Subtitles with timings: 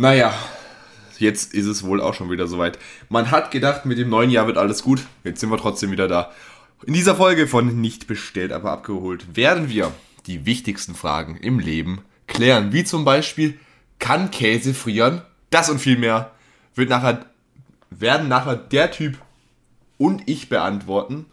[0.00, 0.32] Naja,
[1.18, 2.78] jetzt ist es wohl auch schon wieder soweit.
[3.08, 5.04] Man hat gedacht, mit dem neuen Jahr wird alles gut.
[5.24, 6.30] Jetzt sind wir trotzdem wieder da.
[6.86, 9.92] In dieser Folge von Nicht bestellt, aber abgeholt werden wir
[10.28, 12.72] die wichtigsten Fragen im Leben klären.
[12.72, 13.58] Wie zum Beispiel,
[13.98, 15.22] kann Käse frieren?
[15.50, 16.30] Das und viel mehr
[16.76, 17.26] wird nachher,
[17.90, 19.18] werden nachher der Typ
[19.96, 21.26] und ich beantworten.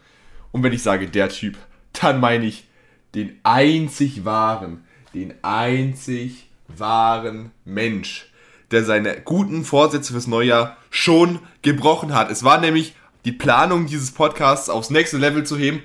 [0.50, 1.56] Und wenn ich sage der Typ,
[1.92, 2.66] dann meine ich
[3.14, 4.82] den einzig wahren,
[5.14, 8.32] den einzig wahren Mensch,
[8.70, 12.30] der seine guten Vorsätze fürs Neujahr schon gebrochen hat.
[12.30, 15.82] Es war nämlich die Planung dieses Podcasts aufs nächste Level zu heben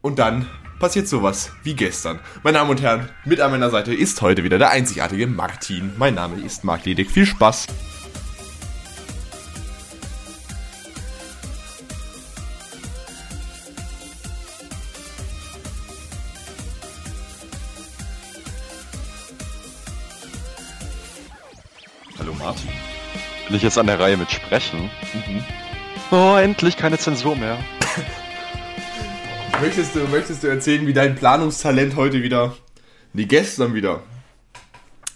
[0.00, 0.46] und dann
[0.78, 2.20] passiert sowas wie gestern.
[2.42, 5.92] Meine Damen und Herren, mit an meiner Seite ist heute wieder der einzigartige Martin.
[5.96, 7.10] Mein Name ist Marc Ledig.
[7.10, 7.66] Viel Spaß!
[23.54, 24.90] Bin ich jetzt an der Reihe mit Sprechen?
[26.10, 27.56] Oh, endlich keine Zensur mehr.
[29.60, 32.56] Möchtest du, möchtest du erzählen, wie dein Planungstalent heute wieder,
[33.12, 34.02] nee, gestern wieder,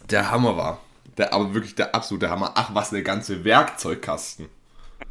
[0.09, 0.79] der Hammer war?
[1.17, 2.53] Der, aber wirklich der absolute Hammer.
[2.55, 4.47] Ach, was eine ganze Werkzeugkasten.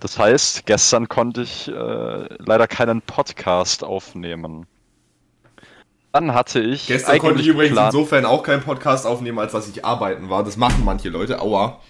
[0.00, 4.66] Das heißt, gestern konnte ich äh, leider keinen Podcast aufnehmen.
[6.12, 9.68] Dann hatte ich gestern konnte ich übrigens geplant- insofern auch keinen Podcast aufnehmen, als dass
[9.68, 10.44] ich arbeiten war.
[10.44, 11.80] Das machen manche Leute, aua.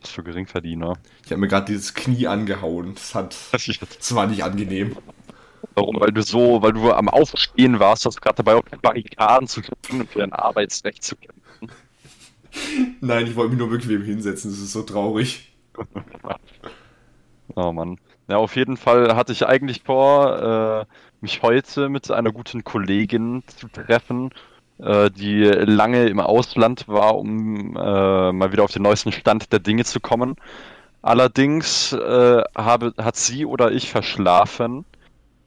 [0.00, 0.94] Was für Geringverdiener.
[1.24, 2.94] Ich habe mir gerade dieses Knie angehauen.
[2.94, 4.96] Das hat, das war nicht angenehm.
[5.74, 6.00] Warum?
[6.00, 9.46] Weil du so, weil du am Aufstehen warst, hast du gerade dabei auf die Barrikaden
[9.46, 11.70] zu kämpfen und für dein Arbeitsrecht zu kämpfen.
[13.00, 14.50] Nein, ich wollte mich nur bequem hinsetzen.
[14.50, 15.52] Das ist so traurig.
[17.56, 17.98] Oh Mann.
[18.28, 23.42] Ja, auf jeden Fall hatte ich eigentlich vor, äh, mich heute mit einer guten Kollegin
[23.48, 24.30] zu treffen,
[24.78, 29.58] äh, die lange im Ausland war, um äh, mal wieder auf den neuesten Stand der
[29.58, 30.36] Dinge zu kommen.
[31.02, 34.84] Allerdings äh, habe, hat sie oder ich verschlafen,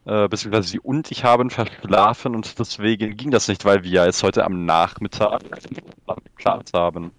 [0.05, 4.05] äh, beziehungsweise sie und ich haben verschlafen und deswegen ging das nicht, weil wir ja
[4.05, 5.41] jetzt heute am Nachmittag
[6.23, 7.11] geplant haben.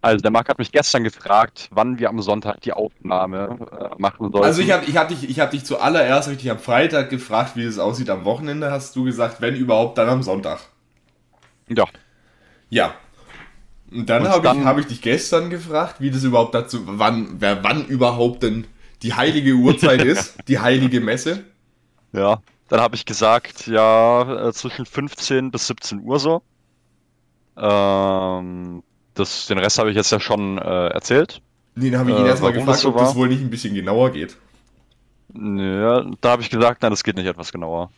[0.00, 4.30] Also der Marc hat mich gestern gefragt, wann wir am Sonntag die Aufnahme äh, machen
[4.30, 4.46] sollten.
[4.46, 7.64] Also ich habe ich hab dich, ich hab dich zuallererst richtig am Freitag gefragt, wie
[7.64, 8.70] es aussieht am Wochenende.
[8.70, 10.60] Hast du gesagt, wenn überhaupt, dann am Sonntag.
[11.68, 11.84] ja,
[12.70, 12.94] Ja.
[13.90, 17.64] Und dann habe ich, hab ich dich gestern gefragt, wie das überhaupt dazu, wann, wer
[17.64, 18.66] wann überhaupt denn
[19.02, 21.44] die heilige Uhrzeit ist, die heilige Messe.
[22.12, 22.42] Ja.
[22.68, 26.42] Dann habe ich gesagt, ja, äh, zwischen 15 bis 17 Uhr so.
[27.56, 28.82] Ähm,
[29.14, 31.42] das, den Rest habe ich jetzt ja schon äh, erzählt.
[31.74, 33.74] Nee, dann habe ich ihn Äh, erstmal gefragt, so ob das wohl nicht ein bisschen
[33.74, 34.36] genauer geht.
[35.34, 37.92] Ja, da habe ich gesagt, nein, das geht nicht etwas genauer.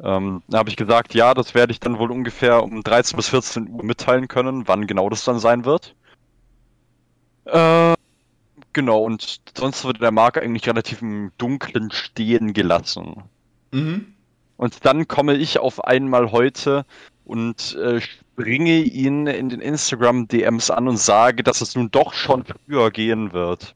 [0.00, 3.28] Ähm, da habe ich gesagt, ja, das werde ich dann wohl ungefähr um 13 bis
[3.30, 5.94] 14 Uhr mitteilen können, wann genau das dann sein wird.
[7.46, 7.94] Äh,
[8.72, 13.24] genau, und sonst wird der Marker eigentlich relativ im Dunkeln stehen gelassen.
[13.72, 14.06] Mhm.
[14.56, 16.84] Und dann komme ich auf einmal heute
[17.24, 22.44] und äh, springe ihn in den Instagram-DMs an und sage, dass es nun doch schon
[22.44, 23.74] früher gehen wird.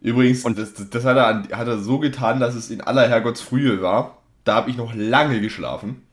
[0.00, 3.82] Übrigens, Und- das, das, hat, er, hat er so getan, dass es in aller Herrgottsfrühe
[3.82, 4.18] war.
[4.44, 6.02] Da habe ich noch lange geschlafen.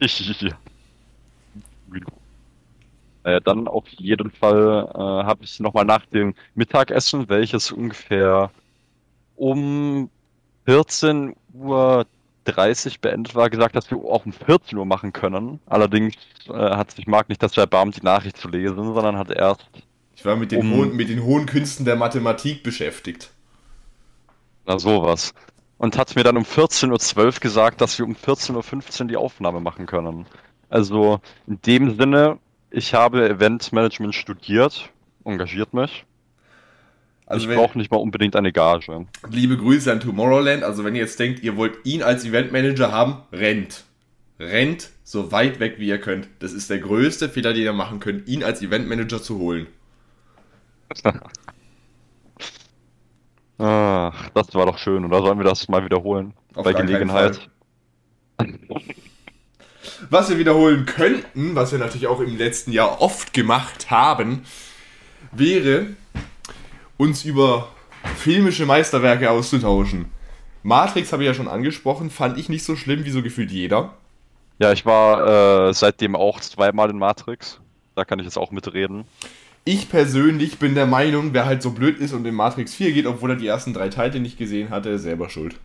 [0.00, 0.34] Ich.
[3.22, 8.50] Äh, dann auf jeden Fall äh, habe ich nochmal nach dem Mittagessen, welches ungefähr
[9.36, 10.10] um
[10.66, 12.06] 14 Uhr
[12.46, 15.60] 12.30 beendet war, gesagt, dass wir auch um 14 Uhr machen können.
[15.66, 16.14] Allerdings
[16.48, 19.68] äh, hat sich Marc nicht dazu erbarmt, die Nachricht zu lesen, sondern hat erst
[20.14, 23.32] Ich war mit den, Um- hohen, mit den hohen Künsten der Mathematik beschäftigt.
[24.66, 25.32] na sowas.
[25.78, 29.60] Und hat mir dann um 14.12 Uhr gesagt, dass wir um 14.15 Uhr die Aufnahme
[29.60, 30.26] machen können.
[30.68, 32.38] Also in dem Sinne,
[32.70, 34.90] ich habe Eventmanagement studiert,
[35.24, 36.04] engagiert mich.
[37.26, 39.06] Also ich brauche nicht mal unbedingt eine Gage.
[39.28, 40.62] liebe Grüße an Tomorrowland.
[40.62, 43.84] Also wenn ihr jetzt denkt, ihr wollt ihn als Eventmanager haben, rennt.
[44.38, 46.28] Rennt so weit weg wie ihr könnt.
[46.38, 49.66] Das ist der größte Fehler, den ihr machen könnt, ihn als Eventmanager zu holen.
[53.58, 56.34] Ach, das war doch schön, oder sollen wir das mal wiederholen?
[56.54, 57.48] Auf Bei Gelegenheit.
[60.10, 64.44] Was wir wiederholen könnten, was wir natürlich auch im letzten Jahr oft gemacht haben,
[65.32, 65.86] wäre,
[66.96, 67.68] uns über
[68.16, 70.06] filmische Meisterwerke auszutauschen.
[70.62, 73.94] Matrix habe ich ja schon angesprochen, fand ich nicht so schlimm wie so gefühlt jeder.
[74.58, 77.60] Ja, ich war äh, seitdem auch zweimal in Matrix.
[77.94, 79.04] Da kann ich jetzt auch mitreden.
[79.64, 83.06] Ich persönlich bin der Meinung, wer halt so blöd ist und in Matrix 4 geht,
[83.06, 85.56] obwohl er die ersten drei Teile nicht gesehen hatte, ist selber schuld.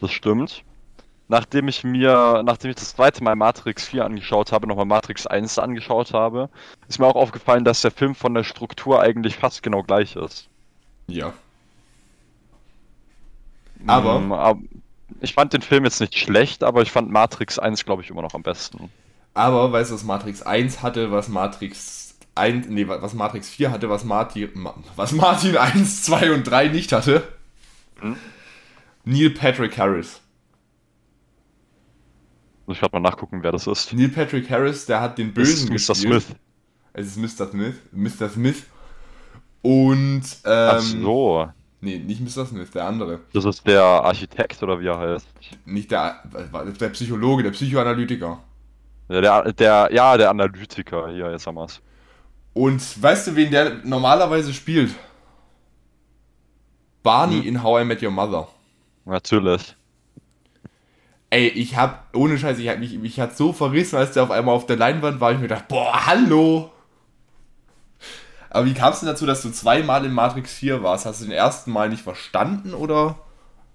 [0.00, 0.64] Das stimmt.
[1.30, 5.60] Nachdem ich mir, nachdem ich das zweite Mal Matrix 4 angeschaut habe, nochmal Matrix 1
[5.60, 6.48] angeschaut habe,
[6.88, 10.48] ist mir auch aufgefallen, dass der Film von der Struktur eigentlich fast genau gleich ist.
[11.06, 11.32] Ja.
[13.86, 14.58] Aber- Mm, ab-
[15.20, 18.22] ich fand den Film jetzt nicht schlecht, aber ich fand Matrix 1, glaube ich, immer
[18.22, 18.90] noch am besten.
[19.32, 23.88] Aber weißt du, was Matrix 1 hatte, was Matrix 1, nee, was Matrix 4 hatte,
[23.88, 24.50] was Martin,
[24.96, 27.22] was Martin 1, 2 und 3 nicht hatte?
[28.00, 28.16] Hm?
[29.04, 30.20] Neil Patrick Harris.
[32.70, 33.92] Muss ich gerade mal nachgucken, wer das ist.
[33.92, 35.74] Neil Patrick Harris, der hat den Das ist Bösen Mr.
[35.92, 36.22] gespielt.
[36.22, 36.36] Smith.
[36.92, 37.48] Es ist Mr.
[37.50, 37.74] Smith.
[37.90, 38.28] Mr.
[38.28, 38.62] Smith.
[39.60, 41.48] Und, ähm, Ach so.
[41.80, 42.46] nee, nicht Mr.
[42.46, 43.22] Smith, der andere.
[43.32, 45.26] Das ist der Architekt oder wie er heißt.
[45.64, 46.22] Nicht der,
[46.80, 48.38] der Psychologe, der Psychoanalytiker.
[49.08, 51.08] Ja, der, der, ja, der Analytiker.
[51.10, 51.80] Hier, jetzt haben wir's.
[52.52, 54.94] Und weißt du, wen der normalerweise spielt?
[57.02, 57.48] Barney Hm.
[57.48, 58.46] in How I Met Your Mother.
[59.06, 59.74] Natürlich.
[61.30, 64.32] Ey, ich hab, ohne Scheiß, ich hab mich, mich hat so verrissen, als der auf
[64.32, 66.72] einmal auf der Leinwand war, ich mir gedacht, boah, hallo!
[68.50, 71.06] Aber wie kam es denn dazu, dass du zweimal in Matrix 4 warst?
[71.06, 73.16] Hast du den ersten Mal nicht verstanden oder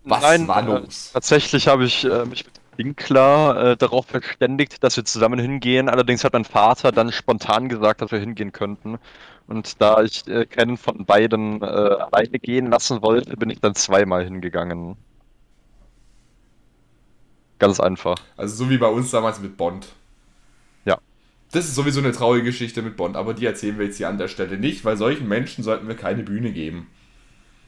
[0.03, 1.11] was Nein, war äh, los?
[1.13, 5.87] Tatsächlich habe ich äh, mich mit Winkler äh, darauf verständigt, dass wir zusammen hingehen.
[5.87, 8.97] Allerdings hat mein Vater dann spontan gesagt, dass wir hingehen könnten.
[9.47, 13.75] Und da ich äh, keinen von beiden äh, alleine gehen lassen wollte, bin ich dann
[13.75, 14.97] zweimal hingegangen.
[17.59, 18.15] Ganz einfach.
[18.37, 19.87] Also so wie bei uns damals mit Bond.
[20.85, 20.97] Ja.
[21.51, 24.17] Das ist sowieso eine traurige Geschichte mit Bond, aber die erzählen wir jetzt hier an
[24.17, 26.87] der Stelle nicht, weil solchen Menschen sollten wir keine Bühne geben.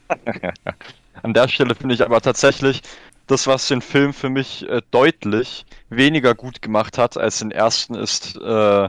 [1.22, 2.82] An der Stelle finde ich aber tatsächlich,
[3.26, 7.94] das, was den Film für mich äh, deutlich weniger gut gemacht hat als den ersten,
[7.94, 8.88] ist äh,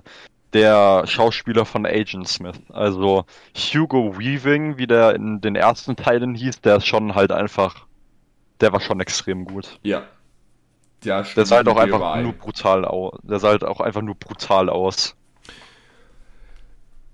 [0.54, 2.60] der Schauspieler von Agent Smith.
[2.70, 3.26] Also
[3.56, 7.86] Hugo Weaving, wie der in den ersten Teilen hieß, der ist schon halt einfach,
[8.62, 9.80] der war schon extrem gut.
[9.84, 10.04] Ja.
[11.04, 12.24] Ja, Der sah halt auch einfach überein.
[12.24, 13.20] nur brutal aus.
[13.24, 15.16] Der sah halt auch einfach nur brutal aus.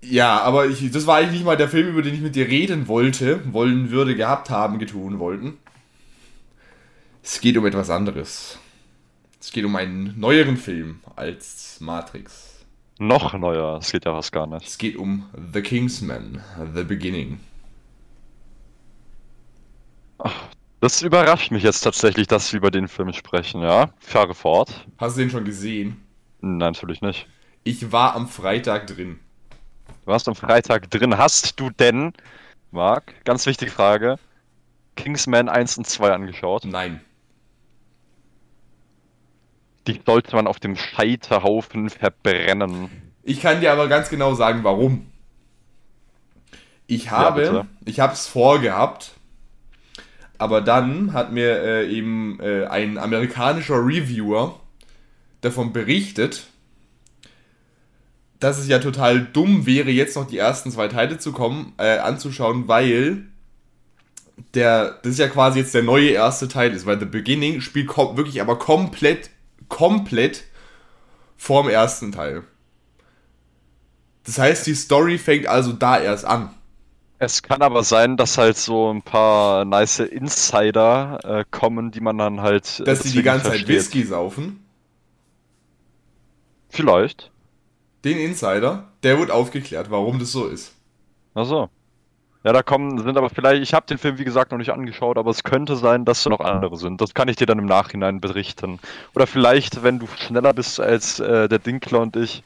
[0.02, 2.46] Ja, aber ich, das war eigentlich nicht mal der Film, über den ich mit dir
[2.48, 5.58] reden wollte, wollen würde, gehabt haben, getun wollten.
[7.22, 8.58] Es geht um etwas anderes.
[9.40, 12.64] Es geht um einen neueren Film als Matrix.
[12.98, 14.66] Noch neuer, das geht ja fast gar nicht.
[14.66, 16.42] Es geht um The Kingsman,
[16.74, 17.40] The Beginning.
[20.80, 23.90] Das überrascht mich jetzt tatsächlich, dass wir über den Film sprechen, ja?
[23.98, 24.86] Fahre fort.
[24.98, 26.02] Hast du den schon gesehen?
[26.40, 27.26] Nein, natürlich nicht.
[27.64, 29.18] Ich war am Freitag drin.
[30.04, 31.16] Du warst am Freitag drin.
[31.16, 32.12] Hast du denn,
[32.70, 34.18] Marc, ganz wichtige Frage,
[34.96, 36.64] Kingsman 1 und 2 angeschaut?
[36.64, 37.00] Nein.
[39.86, 42.90] Die sollte man auf dem Scheiterhaufen verbrennen.
[43.22, 45.10] Ich kann dir aber ganz genau sagen, warum.
[46.86, 47.66] Ich habe, bitte.
[47.84, 49.15] ich habe es vorgehabt,
[50.38, 54.60] aber dann hat mir äh, eben äh, ein amerikanischer Reviewer
[55.40, 56.46] davon berichtet,
[58.40, 61.98] dass es ja total dumm wäre, jetzt noch die ersten zwei Teile zu kommen, äh,
[61.98, 63.26] anzuschauen, weil
[64.54, 67.88] der, das ist ja quasi jetzt der neue erste Teil ist, weil The Beginning spielt
[67.96, 69.30] wirklich aber komplett,
[69.68, 70.44] komplett
[71.36, 72.42] vorm ersten Teil.
[74.24, 76.50] Das heißt, die Story fängt also da erst an.
[77.18, 82.18] Es kann aber sein, dass halt so ein paar nice Insider äh, kommen, die man
[82.18, 82.80] dann halt.
[82.80, 83.68] äh, Dass die die ganze Zeit versteht.
[83.68, 84.62] Whisky saufen.
[86.68, 87.30] Vielleicht.
[88.04, 90.74] Den Insider, der wird aufgeklärt, warum das so ist.
[91.34, 91.70] Achso.
[92.44, 95.18] Ja, da kommen, sind aber vielleicht, ich habe den Film wie gesagt noch nicht angeschaut,
[95.18, 97.00] aber es könnte sein, dass da noch andere sind.
[97.00, 98.78] Das kann ich dir dann im Nachhinein berichten.
[99.16, 102.44] Oder vielleicht, wenn du schneller bist als äh, der Dinkler und ich,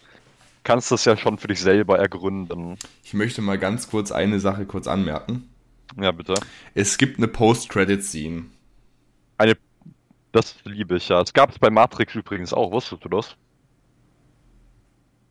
[0.65, 2.77] kannst du das ja schon für dich selber ergründen.
[3.03, 5.49] Ich möchte mal ganz kurz eine Sache kurz anmerken.
[6.01, 6.35] Ja, bitte.
[6.75, 8.45] Es gibt eine Post-Credit-Scene.
[9.39, 9.57] Eine,
[10.33, 11.21] das liebe ich ja.
[11.21, 13.37] Es gab es bei Matrix übrigens auch, wusstest du das?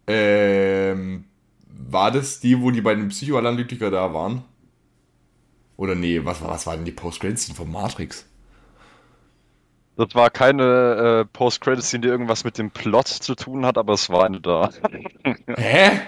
[0.08, 1.26] Ähm,
[1.68, 4.44] war das die, wo die bei dem Psychoanalytiker da waren?
[5.78, 8.29] Oder nee, was, was war denn die Post-Credit-Scene von Matrix?
[10.00, 14.10] Das war keine äh, Post-Credit-Scene, die irgendwas mit dem Plot zu tun hat, aber es
[14.10, 14.70] war eine da.
[15.58, 16.00] Hä?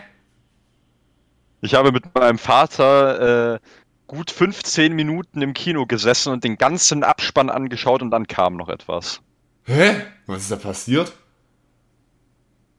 [1.59, 3.59] Ich habe mit meinem Vater äh,
[4.07, 8.69] gut 15 Minuten im Kino gesessen und den ganzen Abspann angeschaut und dann kam noch
[8.69, 9.19] etwas.
[9.65, 10.05] Hä?
[10.25, 11.11] Was ist da passiert?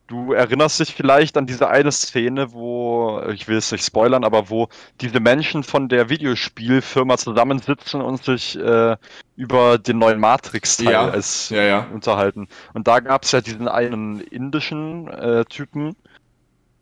[0.09, 4.51] Du erinnerst dich vielleicht an diese eine Szene, wo, ich will es nicht spoilern, aber
[4.51, 4.69] wo
[5.01, 8.97] diese Menschen von der Videospielfirma zusammensitzen und sich äh,
[9.37, 11.87] über den neuen Matrix-Teil Ja, als ja, ja.
[11.95, 12.49] unterhalten.
[12.75, 15.97] Und da gab es ja diesen einen indischen äh, Typen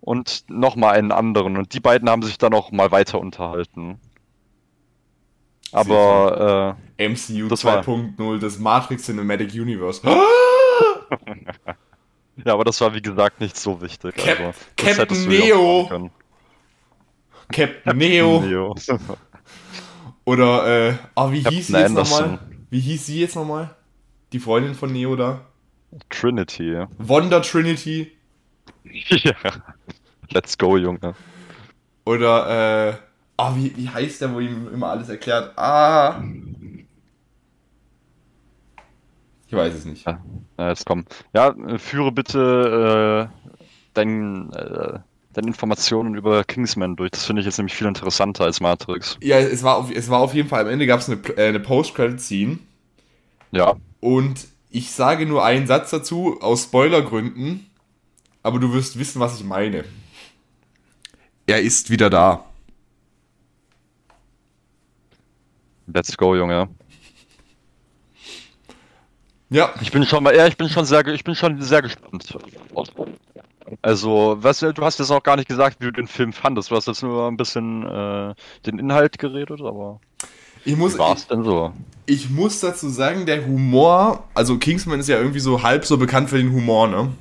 [0.01, 1.57] und nochmal einen anderen.
[1.57, 4.01] Und die beiden haben sich dann auch mal weiter unterhalten.
[5.73, 10.01] Aber MCU Das war- 2.0, das Matrix Cinematic Universe.
[12.45, 14.15] ja, aber das war wie gesagt nicht so wichtig.
[14.17, 16.11] Cap- also, Captain auch Neo.
[17.53, 18.41] Captain Neo.
[18.41, 18.75] Neo.
[20.25, 22.39] Oder, äh, ah, wie hieß sie Captain jetzt nochmal?
[22.71, 23.75] Wie hieß sie jetzt nochmal?
[24.33, 25.41] Die Freundin von Neo da?
[26.09, 26.87] Trinity.
[26.99, 28.13] Wanda Trinity?
[28.85, 29.35] ja.
[30.31, 31.15] Let's go, Junge.
[32.05, 32.95] Oder, äh,
[33.37, 35.53] ah, wie, wie heißt der, wo ihm immer alles erklärt?
[35.59, 36.23] Ah.
[39.51, 40.07] Ich weiß es nicht.
[40.07, 40.21] Ja,
[40.69, 41.07] jetzt komm.
[41.35, 43.49] Ja, äh, führe bitte äh,
[43.95, 45.01] dein, äh,
[45.33, 47.11] deine Informationen über Kingsman durch.
[47.11, 49.19] Das finde ich jetzt nämlich viel interessanter als Matrix.
[49.21, 51.49] Ja, es war auf, es war auf jeden Fall, am Ende gab es eine, äh,
[51.49, 52.59] eine Post-Credit-Scene
[53.51, 53.75] Ja.
[53.99, 57.67] und ich sage nur einen Satz dazu, aus Spoilergründen,
[58.45, 59.85] aber du wirst wissen, was ich meine.
[61.49, 62.45] Er ist wieder da.
[65.93, 66.69] Let's go, Junge.
[69.51, 72.39] Ja, Ich bin schon mal, ja, ich bin schon sehr, ich bin schon sehr gespannt.
[73.83, 76.71] Also, was, du hast jetzt auch gar nicht gesagt, wie du den Film fandest.
[76.71, 78.35] Du hast jetzt nur ein bisschen äh,
[78.67, 80.01] den Inhalt geredet, aber
[80.65, 81.73] ich muss, wie war's denn so?
[82.07, 86.31] ich muss dazu sagen, der Humor, also Kingsman ist ja irgendwie so halb so bekannt
[86.31, 87.13] für den Humor, ne?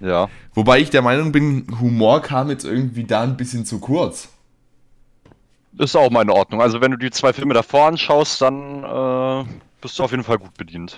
[0.00, 0.28] Ja.
[0.54, 4.28] Wobei ich der Meinung bin, Humor kam jetzt irgendwie da ein bisschen zu kurz.
[5.78, 6.60] Ist auch mal in Ordnung.
[6.60, 9.44] Also, wenn du die zwei Filme davor anschaust, dann äh,
[9.80, 10.96] bist du auf jeden Fall gut bedient.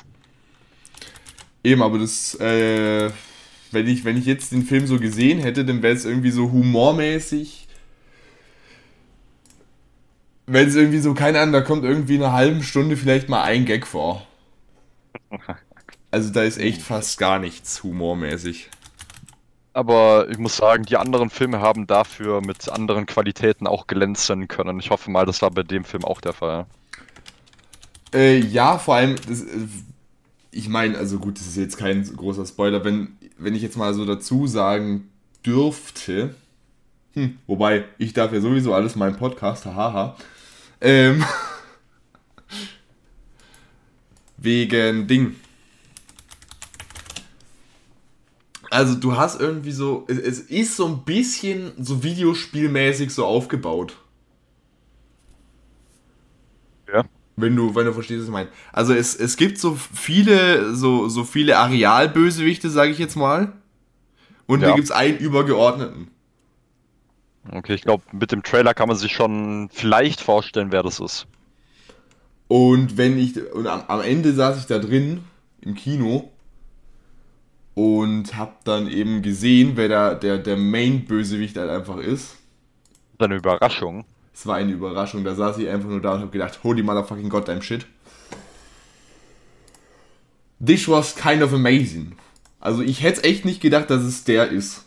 [1.64, 3.10] Eben, aber das, äh,
[3.72, 6.52] wenn ich, wenn ich jetzt den Film so gesehen hätte, dann wäre es irgendwie so
[6.52, 7.66] humormäßig.
[10.46, 13.42] Wenn es irgendwie so, keine Ahnung, da kommt irgendwie in einer halben Stunde vielleicht mal
[13.42, 14.26] ein Gag vor.
[16.10, 18.70] Also da ist echt fast gar nichts humormäßig.
[19.72, 24.78] Aber ich muss sagen, die anderen Filme haben dafür mit anderen Qualitäten auch glänzen können.
[24.78, 26.66] Ich hoffe mal, das war bei dem Film auch der Fall.
[28.12, 29.66] Äh, ja, vor allem, das, äh,
[30.54, 33.92] ich meine, also gut, das ist jetzt kein großer Spoiler, wenn, wenn ich jetzt mal
[33.92, 35.10] so dazu sagen
[35.44, 36.34] dürfte,
[37.14, 40.16] hm, wobei, ich darf ja sowieso alles in meinem Podcast, hahaha,
[40.80, 41.24] ähm,
[44.36, 45.34] wegen Ding.
[48.70, 53.96] Also du hast irgendwie so, es, es ist so ein bisschen so videospielmäßig so aufgebaut.
[56.92, 57.04] Ja.
[57.36, 58.48] Wenn du, wenn du verstehst, was ich meine.
[58.72, 63.52] Also es, es gibt so viele, so, so viele Arealbösewichte, sage ich jetzt mal.
[64.46, 64.68] Und Ja.
[64.68, 66.08] hier gibt es einen übergeordneten.
[67.50, 71.26] Okay, ich glaube, mit dem Trailer kann man sich schon vielleicht vorstellen, wer das ist.
[72.48, 75.24] Und wenn ich, und am, am Ende saß ich da drin,
[75.60, 76.30] im Kino,
[77.74, 82.36] und hab dann eben gesehen, wer da der, der Main-Bösewicht halt einfach ist.
[83.18, 84.04] Das ist eine Überraschung.
[84.34, 87.28] Es war eine Überraschung, da saß ich einfach nur da und hab gedacht, holy motherfucking
[87.28, 87.86] goddamn shit.
[90.64, 92.16] This was kind of amazing.
[92.60, 94.84] Also ich hätte echt nicht gedacht, dass es der ist.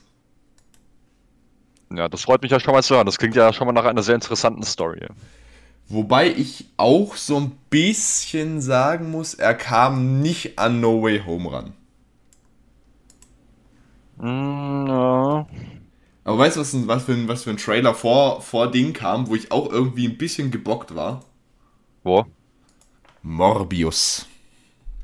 [1.94, 3.06] Ja, das freut mich ja schon mal zu hören.
[3.06, 5.08] Das klingt ja schon mal nach einer sehr interessanten Story.
[5.88, 11.51] Wobei ich auch so ein bisschen sagen muss, er kam nicht an No Way Home
[11.51, 11.74] ran.
[14.18, 15.48] Mm, ja.
[16.27, 19.29] Aber weißt du, was, was, für ein, was für ein Trailer vor, vor Ding kam,
[19.29, 21.24] wo ich auch irgendwie ein bisschen gebockt war?
[22.03, 22.25] Wo?
[23.22, 24.27] Morbius.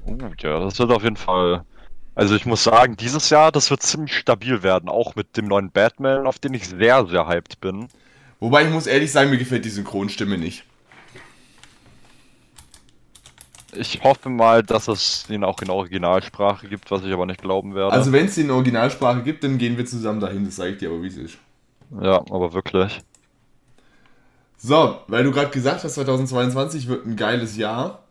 [0.06, 1.64] Uh, ja, das wird auf jeden Fall.
[2.14, 5.72] Also ich muss sagen, dieses Jahr, das wird ziemlich stabil werden, auch mit dem neuen
[5.72, 7.88] Batman, auf den ich sehr, sehr hyped bin.
[8.42, 10.66] Wobei ich muss ehrlich sagen, mir gefällt die Synchronstimme nicht.
[13.76, 17.76] Ich hoffe mal, dass es den auch in Originalsprache gibt, was ich aber nicht glauben
[17.76, 17.92] werde.
[17.92, 20.78] Also wenn es den in Originalsprache gibt, dann gehen wir zusammen dahin, das sage ich
[20.78, 21.38] dir aber, wie es ist.
[22.02, 23.02] ja, aber wirklich.
[24.58, 28.04] So, weil du gerade gesagt hast, 2022 wird ein geiles Jahr.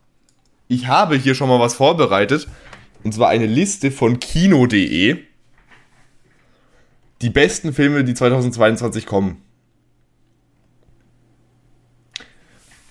[0.67, 2.47] Ich habe hier schon mal was vorbereitet.
[3.03, 5.17] Und zwar eine Liste von kino.de.
[7.21, 9.41] Die besten Filme, die 2022 kommen.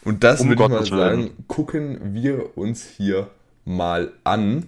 [0.04, 3.28] Und das Um würde ich mal sagen, gucken wir uns hier
[3.64, 4.66] mal an.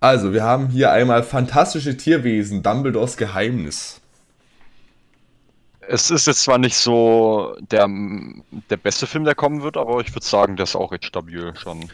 [0.00, 4.02] Also, wir haben hier einmal Fantastische Tierwesen, Dumbledores Geheimnis.
[5.88, 7.88] Es ist jetzt zwar nicht so der,
[8.70, 11.54] der beste Film, der kommen wird, aber ich würde sagen, der ist auch recht stabil
[11.56, 11.86] schon.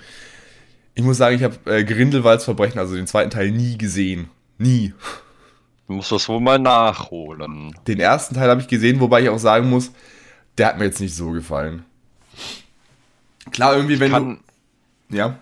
[0.95, 4.29] Ich muss sagen, ich habe äh, Grindelwalds Verbrechen, also den zweiten Teil, nie gesehen.
[4.59, 4.93] Nie.
[5.87, 7.75] Du musst das wohl mal nachholen.
[7.87, 9.93] Den ersten Teil habe ich gesehen, wobei ich auch sagen muss,
[10.61, 11.87] der hat mir jetzt nicht so gefallen.
[13.51, 14.41] Klar, irgendwie, wenn Kann,
[15.09, 15.17] du.
[15.17, 15.39] Ja.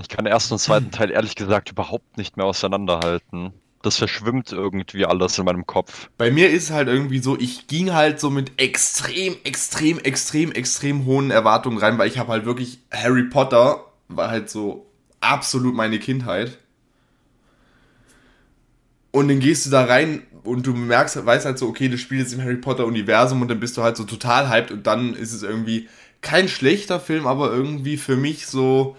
[0.00, 3.52] ich kann den ersten und zweiten Teil ehrlich gesagt überhaupt nicht mehr auseinanderhalten.
[3.82, 6.08] Das verschwimmt irgendwie alles in meinem Kopf.
[6.16, 10.50] Bei mir ist es halt irgendwie so, ich ging halt so mit extrem, extrem, extrem,
[10.52, 14.86] extrem hohen Erwartungen rein, weil ich habe halt wirklich Harry Potter war halt so
[15.20, 16.56] absolut meine Kindheit.
[19.10, 22.22] Und dann gehst du da rein und du merkst, weißt halt so, okay, das spielt
[22.22, 25.14] jetzt im Harry Potter Universum und dann bist du halt so total hyped und dann
[25.14, 25.88] ist es irgendwie
[26.20, 28.96] kein schlechter Film, aber irgendwie für mich so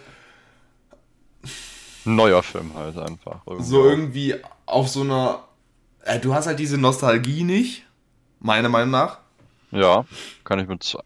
[2.06, 3.42] neuer Film halt einfach.
[3.46, 3.66] irgendwie.
[3.66, 4.36] so irgendwie
[4.66, 5.48] auf so einer
[6.08, 7.84] äh, du hast halt diese Nostalgie nicht,
[8.40, 9.20] meiner Meinung nach.
[9.72, 10.06] Ja,
[10.44, 10.98] kann ich mit,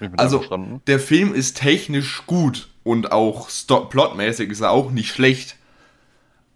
[0.00, 0.44] ich mit Also,
[0.86, 3.48] der Film ist technisch gut und auch
[3.90, 5.56] plotmäßig ist er auch nicht schlecht.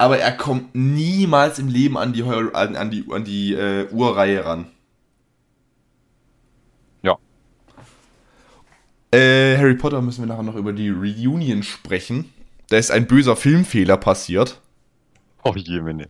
[0.02, 3.88] Aber er kommt niemals im Leben an die, Hor- an, an die, an die äh,
[3.92, 4.66] Urreihe ran.
[7.04, 7.18] Ja.
[9.12, 12.32] Äh, Harry Potter müssen wir nachher noch über die Reunion sprechen.
[12.68, 14.60] Da ist ein böser Filmfehler passiert.
[15.44, 16.08] Oh je, meine.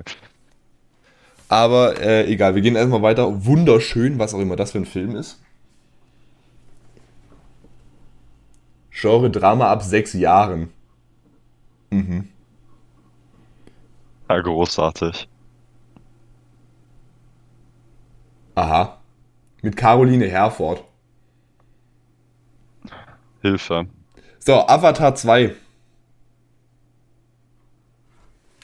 [1.51, 3.45] Aber äh, egal, wir gehen erstmal weiter.
[3.45, 5.39] Wunderschön, was auch immer das für ein Film ist.
[8.91, 10.71] Genre Drama ab sechs Jahren.
[11.91, 12.29] Mhm.
[14.33, 15.29] Ja, großartig.
[18.55, 18.99] Aha.
[19.61, 20.83] Mit Caroline Herford.
[23.43, 23.89] Hilfe.
[24.39, 25.55] So, Avatar 2.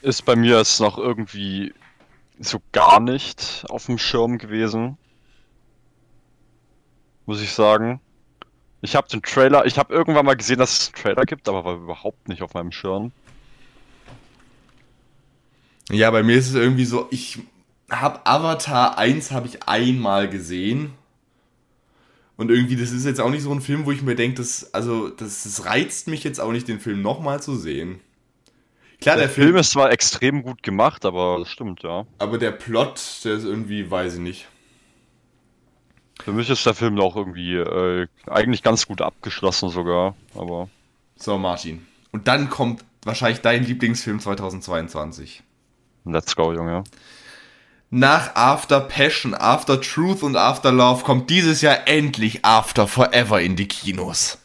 [0.00, 1.74] Ist bei mir jetzt noch irgendwie
[2.38, 4.96] so gar nicht auf dem Schirm gewesen.
[7.26, 8.00] Muss ich sagen.
[8.80, 11.66] Ich habe den Trailer, ich habe irgendwann mal gesehen, dass es einen Trailer gibt, aber
[11.66, 13.12] war überhaupt nicht auf meinem Schirm.
[15.90, 17.38] Ja, bei mir ist es irgendwie so, ich
[17.90, 20.92] habe Avatar 1 habe ich einmal gesehen.
[22.36, 24.72] Und irgendwie, das ist jetzt auch nicht so ein Film, wo ich mir denke, das,
[24.72, 28.00] also, das, das reizt mich jetzt auch nicht, den Film nochmal zu sehen.
[29.00, 32.06] Klar, Der, der, Film Film, ist zwar extrem gut gemacht, aber das stimmt, ja.
[32.18, 34.48] aber der Plot, der ist irgendwie, weiß ich nicht.
[36.20, 40.68] Für mich ist der Film auch irgendwie äh, eigentlich ganz gut abgeschlossen sogar, aber
[41.16, 41.86] So, Martin.
[42.10, 45.42] Und dann kommt wahrscheinlich dein Lieblingsfilm 2022.
[46.12, 46.84] let's go, Junge.
[47.90, 53.56] Nach After Passion, After Truth und After Love kommt dieses Jahr endlich After Forever in
[53.56, 54.38] die Kinos.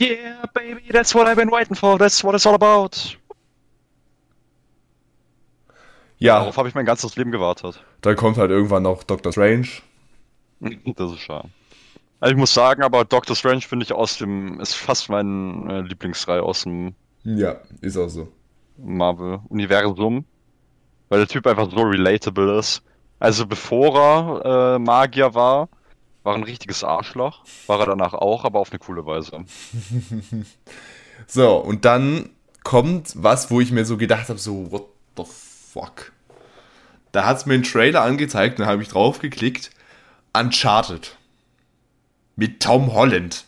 [0.00, 3.16] Yeah, baby, that's what I've been waiting for, that's what it's all about.
[6.18, 7.80] Ja, Darauf habe ich mein ganzes Leben gewartet.
[8.00, 9.68] dann kommt halt irgendwann noch Doctor Strange.
[10.96, 11.48] Das ist schade.
[12.18, 15.80] Also ich muss sagen, aber Doctor Strange finde ich aus dem, ist fast mein äh,
[15.82, 18.26] Lieblingsreihe aus dem Ja, ist auch so.
[18.76, 20.24] Marvel-Universum.
[21.08, 22.82] Weil der Typ einfach so relatable ist.
[23.18, 23.98] Also bevor
[24.44, 25.68] er äh, Magier war,
[26.22, 27.44] war ein richtiges Arschloch.
[27.66, 29.44] War er danach auch, aber auf eine coole Weise.
[31.26, 32.30] So, und dann
[32.62, 36.12] kommt was, wo ich mir so gedacht habe, so, what the fuck?
[37.12, 39.70] Da hat es mir einen Trailer angezeigt, dann habe ich draufgeklickt.
[40.32, 41.16] Uncharted.
[42.36, 43.44] Mit Tom Holland.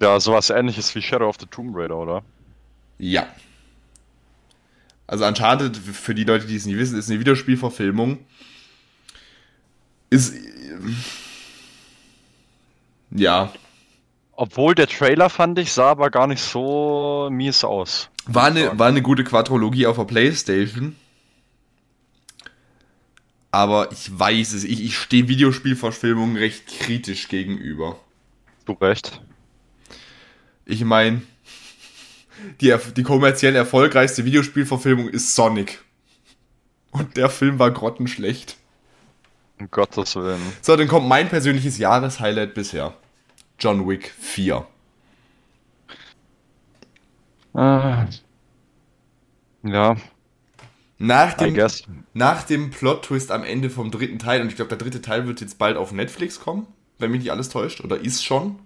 [0.00, 2.22] Ja, sowas ähnliches wie Shadow of the Tomb Raider, oder?
[2.98, 3.26] Ja.
[5.06, 8.18] Also Uncharted, für die Leute, die es nicht wissen, ist eine Videospielverfilmung.
[10.10, 10.34] Ist.
[13.10, 13.52] Ja.
[14.32, 18.08] Obwohl der Trailer fand ich, sah aber gar nicht so mies aus.
[18.26, 20.96] War eine, war eine gute Quadrologie auf der Playstation.
[23.50, 27.98] Aber ich weiß es, ich, ich stehe Videospielverfilmungen recht kritisch gegenüber.
[28.64, 29.20] Du recht.
[30.64, 31.20] Ich meine,
[32.60, 35.82] die, die kommerziell erfolgreichste Videospielverfilmung ist Sonic.
[36.90, 38.56] Und der Film war grottenschlecht.
[39.58, 40.40] Um Gottes Willen.
[40.60, 42.94] So, dann kommt mein persönliches Jahreshighlight bisher.
[43.58, 44.66] John Wick 4.
[47.54, 48.06] Äh,
[49.64, 49.96] ja,
[50.98, 51.58] Nach dem,
[52.14, 55.40] nach dem Plot-Twist am Ende vom dritten Teil, und ich glaube, der dritte Teil wird
[55.40, 56.66] jetzt bald auf Netflix kommen,
[56.98, 58.58] wenn mich nicht alles täuscht, oder ist schon.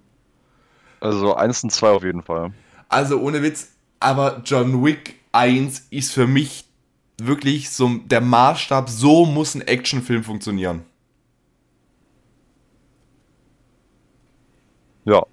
[1.01, 2.53] Also eins und zwei auf jeden Fall.
[2.89, 6.65] Also ohne Witz, aber John Wick 1 ist für mich
[7.19, 10.85] wirklich so der Maßstab, so muss ein Actionfilm funktionieren.
[15.05, 15.25] Ja.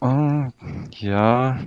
[0.00, 0.50] Äh,
[0.90, 1.60] ja.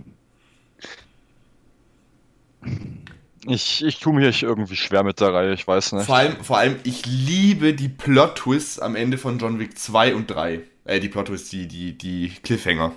[3.48, 6.06] Ich, ich tue mich irgendwie schwer mit der Reihe, ich weiß nicht.
[6.06, 10.30] Vor allem, vor allem, ich liebe die Plot-Twists am Ende von John Wick 2 und
[10.30, 10.62] 3.
[10.86, 12.94] Äh, die Plot-Twists, die, die, die Cliffhanger.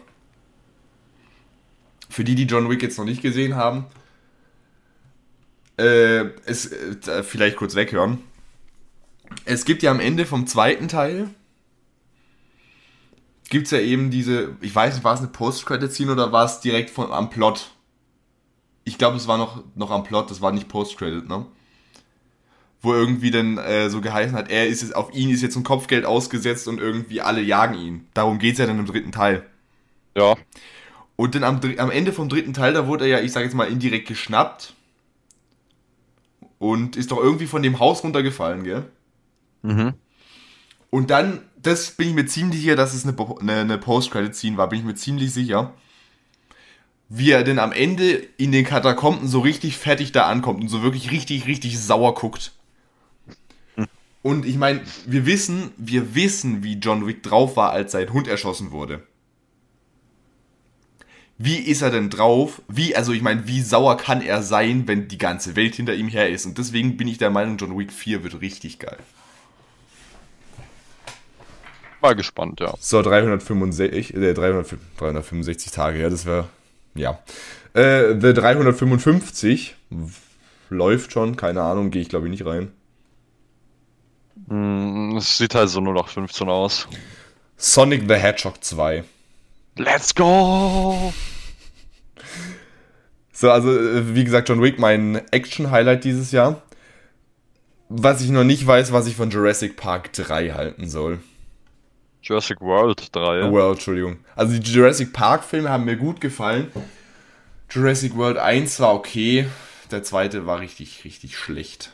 [2.15, 3.87] Für die, die John Wick jetzt noch nicht gesehen haben,
[5.77, 8.19] äh, es, äh, vielleicht kurz weghören.
[9.47, 11.29] Es gibt ja am Ende vom zweiten Teil,
[13.51, 16.61] gibt es ja eben diese, ich weiß nicht, war es eine Post-Credit-Scene oder war es
[16.61, 17.73] direkt von, am Plot?
[18.85, 21.47] Ich glaube, es war noch, noch am Plot, das war nicht Post-Credit, ne?
[22.81, 25.65] Wo irgendwie dann äh, so geheißen hat, er ist jetzt, auf ihn ist jetzt ein
[25.65, 28.07] Kopfgeld ausgesetzt und irgendwie alle jagen ihn.
[28.15, 29.45] Darum geht's ja dann im dritten Teil.
[30.17, 30.37] Ja.
[31.17, 33.55] Und dann am, am Ende vom dritten Teil, da wurde er ja, ich sage jetzt
[33.55, 34.75] mal, indirekt geschnappt.
[36.59, 38.85] Und ist doch irgendwie von dem Haus runtergefallen, gell?
[39.63, 39.95] Mhm.
[40.91, 44.69] Und dann, das bin ich mir ziemlich sicher, dass es eine, eine, eine Post-Credit-Scene war,
[44.69, 45.75] bin ich mir ziemlich sicher.
[47.09, 50.83] Wie er denn am Ende in den Katakomben so richtig fertig da ankommt und so
[50.83, 52.53] wirklich richtig, richtig sauer guckt.
[54.23, 58.27] Und ich meine, wir wissen, wir wissen, wie John Wick drauf war, als sein Hund
[58.27, 59.03] erschossen wurde.
[61.37, 62.63] Wie ist er denn drauf?
[62.69, 66.09] Wie, also ich meine, wie sauer kann er sein, wenn die ganze Welt hinter ihm
[66.09, 66.47] her ist?
[66.47, 68.99] Und deswegen bin ich der Meinung, John Wick 4 wird richtig geil.
[72.01, 72.75] Mal gespannt, ja.
[72.79, 76.49] So, 365, äh, 300, 365 Tage, ja, das wäre,
[76.95, 77.19] ja.
[77.73, 79.75] Äh, The 355
[80.71, 82.71] läuft schon, keine Ahnung, gehe ich glaube ich nicht rein.
[84.47, 86.89] Mm, Es sieht halt so nur noch 15 aus.
[87.57, 89.05] Sonic the Hedgehog 2.
[89.77, 91.13] Let's go!
[93.33, 96.63] So, also, äh, wie gesagt, John Wick, mein Action-Highlight dieses Jahr.
[97.89, 101.19] Was ich noch nicht weiß, was ich von Jurassic Park 3 halten soll.
[102.23, 103.51] Jurassic World 3.
[103.51, 104.19] World, Entschuldigung.
[104.37, 106.71] Also die Jurassic Park-Filme haben mir gut gefallen.
[107.69, 109.49] Jurassic World 1 war okay.
[109.91, 111.91] Der zweite war richtig, richtig schlecht.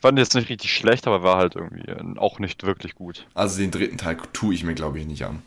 [0.00, 3.26] Fand jetzt nicht richtig schlecht, aber war halt irgendwie äh, auch nicht wirklich gut.
[3.34, 5.42] Also den dritten Teil tue ich mir, glaube ich, nicht an.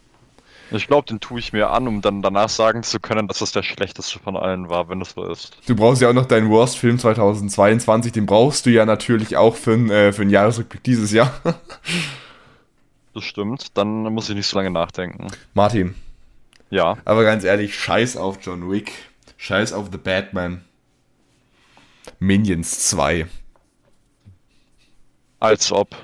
[0.71, 3.51] Ich glaube, den tue ich mir an, um dann danach sagen zu können, dass das
[3.51, 5.57] der schlechteste von allen war, wenn das so ist.
[5.67, 8.11] Du brauchst ja auch noch deinen Worst-Film 2022.
[8.11, 11.31] Den brauchst du ja natürlich auch für, einen, äh, für einen Jahresrückblick dieses Jahr.
[13.15, 15.27] Das stimmt, dann muss ich nicht so lange nachdenken.
[15.53, 15.93] Martin,
[16.71, 18.91] Ja, aber ganz ehrlich, scheiß auf John Wick.
[19.37, 20.63] Scheiß auf The Batman.
[22.17, 23.27] Minions 2.
[25.39, 25.95] als ob.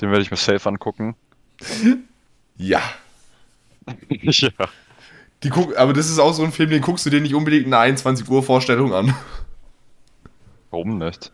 [0.00, 1.16] Den werde ich mir safe angucken.
[2.60, 2.82] Ja.
[4.10, 4.50] ja.
[5.44, 7.66] Die guck, aber das ist auch so ein Film, den guckst du dir nicht unbedingt
[7.66, 9.14] in einer 21 Uhr Vorstellung an.
[10.70, 11.32] Warum nicht?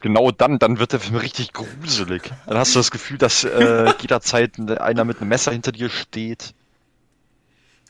[0.00, 2.32] Genau dann, dann wird der Film richtig gruselig.
[2.46, 6.54] Dann hast du das Gefühl, dass äh, jederzeit einer mit einem Messer hinter dir steht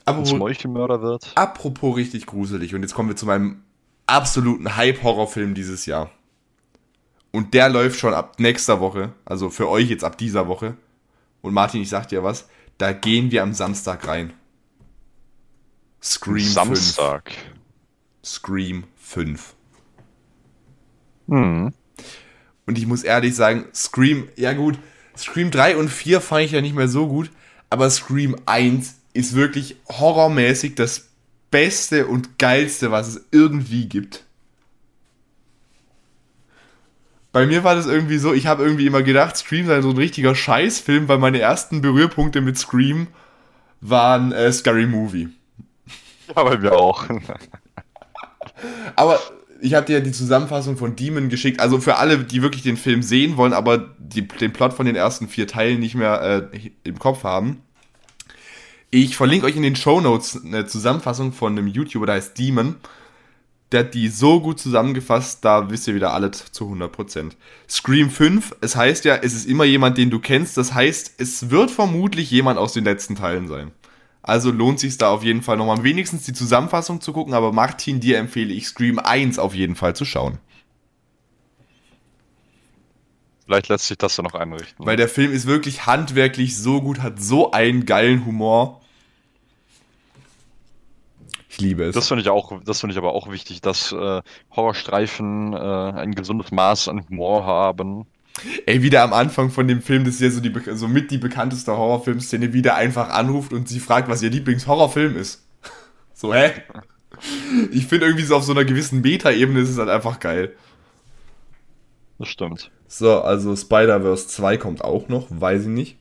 [0.07, 1.33] und Aber zum Meuchelmörder wird.
[1.35, 2.75] Apropos richtig gruselig.
[2.75, 3.63] Und jetzt kommen wir zu meinem
[4.07, 6.11] absoluten Hype-Horrorfilm dieses Jahr.
[7.35, 9.13] Und der läuft schon ab nächster Woche.
[9.25, 10.77] Also für euch jetzt ab dieser Woche.
[11.43, 12.49] Und Martin, ich sag dir was.
[12.79, 14.33] Da gehen wir am Samstag rein.
[16.01, 16.53] Scream 5.
[16.53, 17.33] Samstag.
[18.25, 19.53] Scream 5.
[21.27, 21.73] Hm.
[22.67, 24.79] Und ich muss ehrlich sagen, Scream, ja gut,
[25.19, 27.33] Scream 3 und 4 fand ich ja nicht mehr so gut,
[27.69, 31.09] aber Scream 1 ist wirklich horrormäßig das
[31.51, 34.24] Beste und Geilste, was es irgendwie gibt.
[37.35, 39.97] Bei mir war das irgendwie so, ich habe irgendwie immer gedacht, Scream sei so ein
[39.97, 43.09] richtiger Scheißfilm, weil meine ersten Berührpunkte mit Scream
[43.81, 45.31] waren äh, Scary Movie.
[46.29, 47.05] Ja, bei mir auch.
[48.95, 49.19] Aber
[49.61, 51.59] ich habe dir die Zusammenfassung von Demon geschickt.
[51.59, 54.95] Also für alle, die wirklich den Film sehen wollen, aber die, den Plot von den
[54.95, 57.63] ersten vier Teilen nicht mehr äh, im Kopf haben.
[58.91, 62.77] Ich verlinke euch in den Show Notes eine Zusammenfassung von einem YouTuber, der heißt Demon.
[63.75, 67.33] Der hat die so gut zusammengefasst, da wisst ihr wieder alles zu 100%.
[67.69, 70.57] Scream 5, es heißt ja, es ist immer jemand, den du kennst.
[70.57, 73.73] Das heißt, es wird vermutlich jemand aus den letzten Teilen sein.
[74.23, 77.35] Also lohnt sich da auf jeden Fall nochmal wenigstens die Zusammenfassung zu gucken.
[77.35, 80.39] Aber Martin, dir empfehle ich Scream 1 auf jeden Fall zu schauen.
[83.45, 84.87] Vielleicht lässt sich das ja noch einrichten.
[84.87, 88.83] Weil der Film ist wirklich handwerklich so gut, hat so einen geilen Humor.
[91.55, 91.95] Ich liebe es.
[91.95, 94.23] Das finde ich auch, das finde ich aber auch wichtig, dass äh,
[94.57, 98.07] Horrorstreifen äh, ein gesundes Maß an Humor haben.
[98.67, 101.19] Ey, wieder am Anfang von dem Film, das ist ja so, die, so mit die
[101.19, 105.47] bekannteste Horrorfilmszene, wie der einfach anruft und sie fragt, was ihr Lieblingshorrorfilm ist.
[106.17, 106.53] So, hä?
[107.73, 110.55] Ich finde irgendwie so auf so einer gewissen Meta-Ebene ist es halt einfach geil.
[112.21, 112.71] Das stimmt.
[112.87, 115.99] So, also Spider-Verse 2 kommt auch noch, weiß ich nicht.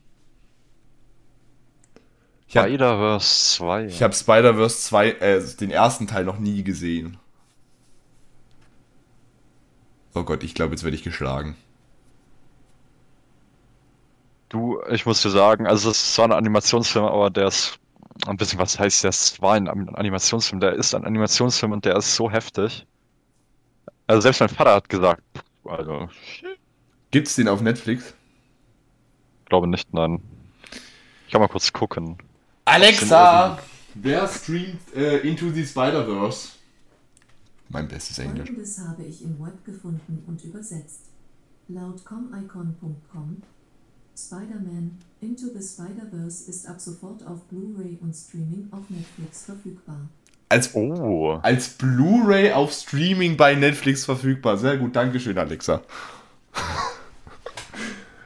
[2.62, 3.86] Spider-Verse 2.
[3.86, 7.18] Ich habe Spider-Verse 2, äh, den ersten Teil noch nie gesehen.
[10.14, 11.56] Oh Gott, ich glaube, jetzt werde ich geschlagen.
[14.50, 17.80] Du, ich muss dir sagen, also es ist zwar ein Animationsfilm, aber der ist
[18.28, 21.96] ein bisschen, was heißt, der ist zwar ein Animationsfilm, der ist ein Animationsfilm und der
[21.96, 22.86] ist so heftig.
[24.06, 25.24] Also selbst mein Vater hat gesagt,
[25.66, 26.08] also,
[27.10, 28.14] Gibt's den auf Netflix?
[29.40, 30.22] ich glaube nicht, nein.
[31.26, 32.18] Ich kann mal kurz gucken.
[32.66, 33.58] Alexa,
[33.96, 36.50] wer streamt äh, Into the Spider-Verse?
[37.70, 38.48] Mein bestes Englisch.
[38.48, 41.02] Folgendes habe ich im Web gefunden und übersetzt.
[41.68, 43.42] Laut comicon.com
[44.16, 50.08] Spider-Man Into the Spider-Verse ist ab sofort auf Blu-ray und Streaming auf Netflix verfügbar.
[50.50, 54.58] Als, Oh, als Blu-ray auf Streaming bei Netflix verfügbar.
[54.58, 55.82] Sehr gut, Dankeschön, Alexa.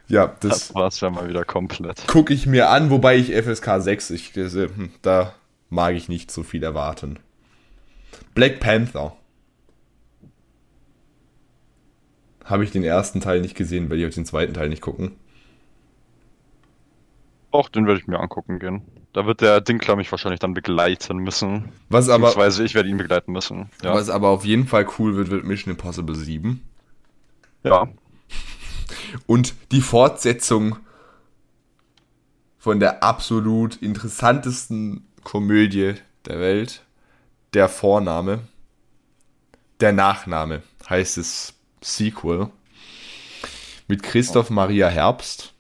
[0.08, 2.08] ja, das das war's ja mal wieder komplett.
[2.08, 5.34] gucke ich mir an, wobei ich FSK 6, ich, äh, hm, da
[5.70, 7.20] mag ich nicht so viel erwarten.
[8.34, 9.16] Black Panther.
[12.46, 15.16] Habe ich den ersten Teil nicht gesehen, weil ich auch den zweiten Teil nicht gucken.
[17.52, 18.84] Auch den werde ich mir angucken gehen.
[19.14, 21.70] Da wird der Dinkler mich wahrscheinlich dann begleiten müssen.
[21.90, 23.70] Was aber, Beziehungsweise ich werde ihn begleiten müssen.
[23.84, 23.94] Ja.
[23.94, 26.62] was aber auf jeden Fall cool wird, wird Mission Impossible 7.
[27.64, 27.88] ja.
[29.26, 30.78] Und die Fortsetzung
[32.58, 35.96] von der absolut interessantesten Komödie
[36.26, 36.84] der Welt.
[37.54, 38.40] Der Vorname.
[39.80, 42.50] Der Nachname heißt es Sequel.
[43.88, 45.54] Mit Christoph Maria Herbst.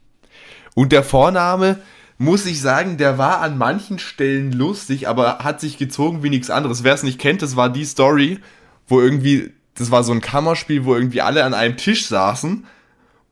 [0.75, 1.79] Und der Vorname,
[2.17, 6.49] muss ich sagen, der war an manchen Stellen lustig, aber hat sich gezogen wie nichts
[6.49, 6.83] anderes.
[6.83, 8.39] Wer es nicht kennt, das war die Story,
[8.87, 12.65] wo irgendwie, das war so ein Kammerspiel, wo irgendwie alle an einem Tisch saßen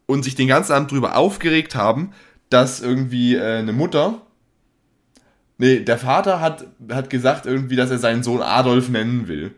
[0.06, 2.12] und sich den ganzen Abend drüber aufgeregt haben,
[2.50, 4.22] dass irgendwie äh, eine Mutter,
[5.58, 9.54] nee, der Vater hat, hat gesagt irgendwie, dass er seinen Sohn Adolf nennen will.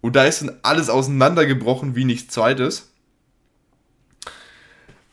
[0.00, 2.92] Und da ist dann alles auseinandergebrochen wie nichts zweites.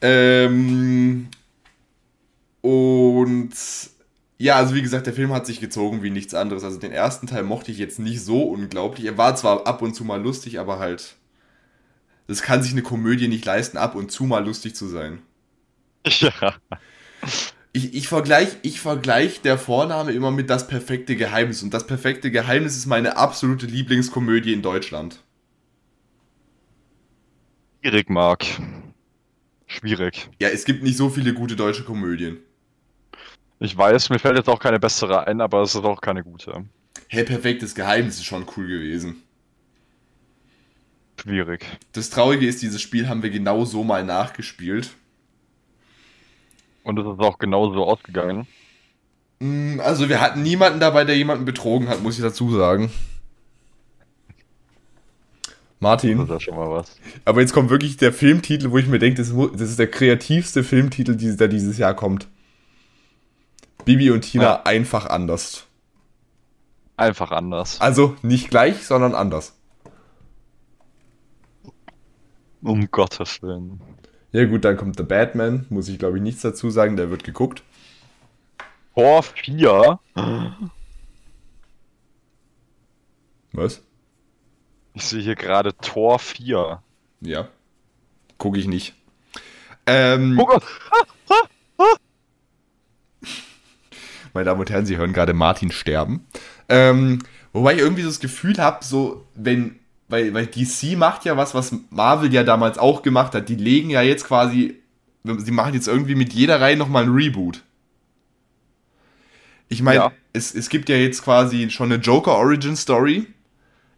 [0.02, 1.30] Ähm,
[2.62, 3.54] und
[4.38, 6.64] ja, also wie gesagt, der Film hat sich gezogen wie nichts anderes.
[6.64, 9.06] Also den ersten Teil mochte ich jetzt nicht so unglaublich.
[9.06, 11.16] Er war zwar ab und zu mal lustig, aber halt.
[12.28, 15.22] Das kann sich eine Komödie nicht leisten, ab und zu mal lustig zu sein.
[16.20, 16.56] Ja.
[17.74, 21.62] Ich, ich vergleiche ich vergleich der Vorname immer mit Das perfekte Geheimnis.
[21.62, 25.20] Und Das perfekte Geheimnis ist meine absolute Lieblingskomödie in Deutschland.
[27.82, 28.46] Schwierig, Marc.
[29.68, 30.30] Schwierig.
[30.40, 32.38] Ja, es gibt nicht so viele gute deutsche Komödien.
[33.60, 36.66] Ich weiß, mir fällt jetzt auch keine bessere ein, aber es ist auch keine gute.
[37.10, 39.22] Hey, perfektes Geheimnis ist schon cool gewesen.
[41.22, 41.66] Schwierig.
[41.94, 44.90] Das Traurige ist, dieses Spiel haben wir genau so mal nachgespielt.
[46.84, 48.48] Und es ist auch genauso ausgegangen.
[49.40, 52.92] Mm, Also wir hatten niemanden dabei, der jemanden betrogen hat, muss ich dazu sagen.
[55.46, 56.96] Das Martin, ist ja schon mal was.
[57.26, 60.64] aber jetzt kommt wirklich der Filmtitel, wo ich mir denke, das, das ist der kreativste
[60.64, 62.28] Filmtitel, der dieses Jahr kommt.
[63.84, 64.64] Bibi und Tina Ja.
[64.64, 65.66] einfach anders.
[66.98, 67.80] Einfach anders.
[67.82, 69.54] Also nicht gleich, sondern anders.
[72.66, 73.80] Um Gottes Willen.
[74.32, 77.24] Ja gut, dann kommt The Batman, muss ich glaube ich nichts dazu sagen, der wird
[77.24, 77.64] geguckt.
[78.96, 80.00] Tor 4.
[83.54, 83.82] Was?
[84.94, 86.82] Ich sehe hier gerade Tor 4.
[87.22, 87.48] Ja.
[88.38, 88.96] Gucke ich nicht.
[89.86, 90.64] Ähm, Oh Gott.
[94.34, 96.26] Meine Damen und Herren, Sie hören gerade Martin sterben.
[96.68, 97.20] Ähm,
[97.54, 101.54] wobei ich irgendwie so das Gefühl habe, so, wenn, weil, weil DC macht ja was,
[101.56, 103.50] was Marvel ja damals auch gemacht hat.
[103.50, 104.76] Die legen ja jetzt quasi,
[105.24, 107.64] sie machen jetzt irgendwie mit jeder Reihe nochmal ein Reboot.
[109.68, 110.12] Ich meine, Ja.
[110.34, 113.28] es, es gibt ja jetzt quasi schon eine Joker Origin Story.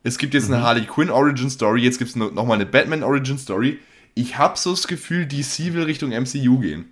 [0.03, 1.81] Es gibt jetzt eine Harley Quinn Origin Story.
[1.83, 3.79] Jetzt gibt es nochmal eine Batman Origin Story.
[4.15, 6.85] Ich habe so das Gefühl, DC will Richtung MCU gehen.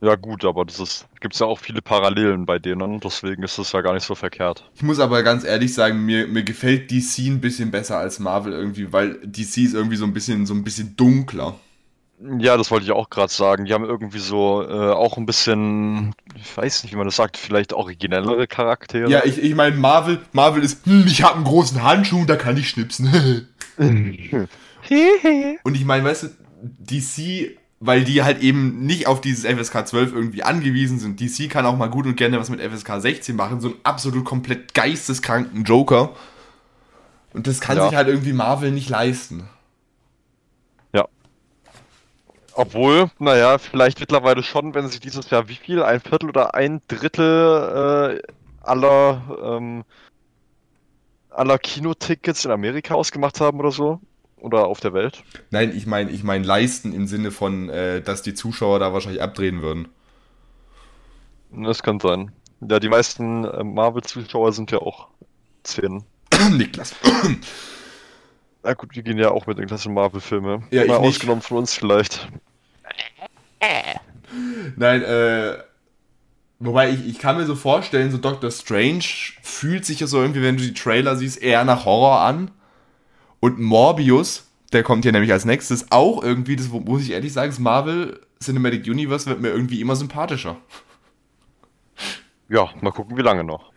[0.00, 3.72] Ja gut, aber das ist, gibt's ja auch viele Parallelen bei denen, deswegen ist das
[3.72, 4.70] ja gar nicht so verkehrt.
[4.76, 8.52] Ich muss aber ganz ehrlich sagen, mir, mir gefällt DC ein bisschen besser als Marvel
[8.52, 11.56] irgendwie, weil DC ist irgendwie so ein bisschen, so ein bisschen dunkler.
[12.38, 13.64] Ja, das wollte ich auch gerade sagen.
[13.64, 17.36] Die haben irgendwie so äh, auch ein bisschen, ich weiß nicht, wie man das sagt,
[17.36, 19.08] vielleicht originellere Charaktere.
[19.08, 22.56] Ja, ich, ich meine, Marvel, Marvel ist, hm, ich habe einen großen Handschuh, da kann
[22.56, 23.46] ich schnipsen.
[23.78, 26.28] Und ich meine, weißt du,
[26.80, 31.20] DC, weil die halt eben nicht auf dieses FSK 12 irgendwie angewiesen sind.
[31.20, 34.24] DC kann auch mal gut und gerne was mit FSK 16 machen, so einen absolut
[34.24, 36.10] komplett geisteskranken Joker.
[37.34, 37.84] Und das kann Ja.
[37.84, 39.48] sich halt irgendwie Marvel nicht leisten.
[42.52, 45.82] Obwohl, naja, vielleicht mittlerweile schon, wenn sie dieses Jahr wie viel?
[45.82, 49.84] Ein Viertel oder ein Drittel äh, aller, ähm,
[51.30, 54.00] aller Kinotickets in Amerika ausgemacht haben oder so?
[54.40, 55.22] Oder auf der Welt?
[55.50, 59.22] Nein, ich meine, ich meine leisten im Sinne von, äh, dass die Zuschauer da wahrscheinlich
[59.22, 59.88] abdrehen würden.
[61.50, 62.32] Das kann sein.
[62.60, 65.08] Ja, die meisten äh, Marvel-Zuschauer sind ja auch
[65.64, 66.04] 10.
[66.52, 66.94] Niklas.
[68.62, 70.62] Na gut, wir gehen ja auch mit den klassischen Marvel-Filme.
[70.70, 72.28] Ja, ich Mal ausgenommen von uns vielleicht.
[74.76, 75.58] Nein, äh.
[76.60, 79.04] Wobei ich, ich kann mir so vorstellen, so Doctor Strange
[79.42, 82.50] fühlt sich ja so irgendwie, wenn du die Trailer siehst, eher nach Horror an.
[83.40, 87.50] Und Morbius, der kommt hier nämlich als nächstes, auch irgendwie, das muss ich ehrlich sagen,
[87.50, 90.56] das Marvel Cinematic Universe wird mir irgendwie immer sympathischer.
[92.48, 93.72] Ja, mal gucken, wie lange noch.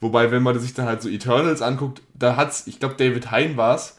[0.00, 3.56] Wobei, wenn man sich dann halt so Eternals anguckt, da hat's, ich glaube, David Hein
[3.56, 3.98] war's,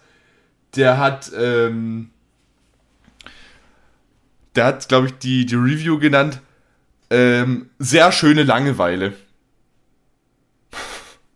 [0.75, 2.11] der hat, ähm,
[4.55, 6.41] der hat, glaube ich, die, die Review genannt,
[7.09, 9.13] ähm, sehr schöne Langeweile.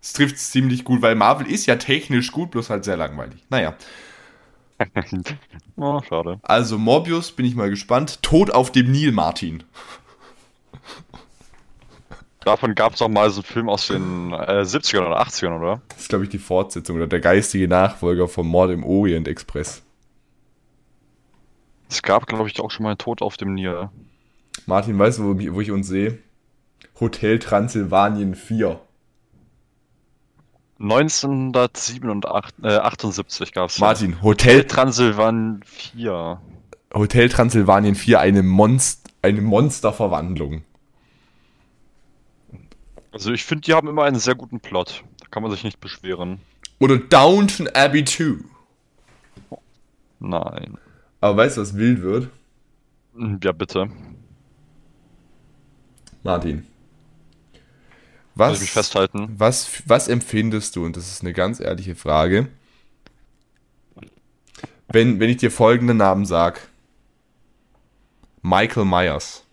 [0.04, 3.42] Es trifft ziemlich gut, weil Marvel ist ja technisch gut, bloß halt sehr langweilig.
[3.50, 3.74] Naja,
[5.78, 6.42] oh, schade.
[6.44, 8.22] also Morbius, bin ich mal gespannt.
[8.22, 9.64] Tod auf dem Nil, Martin.
[12.42, 15.82] Davon gab es auch mal so einen Film aus den äh, 70ern oder 80ern, oder?
[15.88, 19.84] Das ist, glaube ich, die Fortsetzung oder der geistige Nachfolger vom Mord im Orient Express.
[21.90, 23.88] Es gab, glaube ich, auch schon mal einen Tod auf dem Nil.
[24.66, 26.20] Martin, weißt du, wo, wo ich uns sehe?
[27.00, 28.82] Hotel Transsilvanien 4.
[30.84, 33.80] 1978 gab es.
[33.80, 36.42] Martin, Hotel, Transylvan 4.
[36.94, 40.64] Hotel Transsilvanien 4, eine, Monst eine Monsterverwandlung.
[43.12, 45.04] Also ich finde, die haben immer einen sehr guten Plot.
[45.20, 46.42] Da kann man sich nicht beschweren.
[46.80, 48.44] Oder Downton Abbey 2.
[50.20, 50.78] Nein.
[51.22, 52.30] Aber weißt du, was wild wird?
[53.16, 53.90] Hm, Ja, bitte.
[56.24, 56.68] Martin.
[58.36, 59.36] Was, ich mich festhalten?
[59.38, 62.48] was, was empfindest du, und das ist eine ganz ehrliche Frage,
[64.90, 66.68] wenn, wenn ich dir folgenden Namen sag?
[68.42, 69.44] Michael Myers.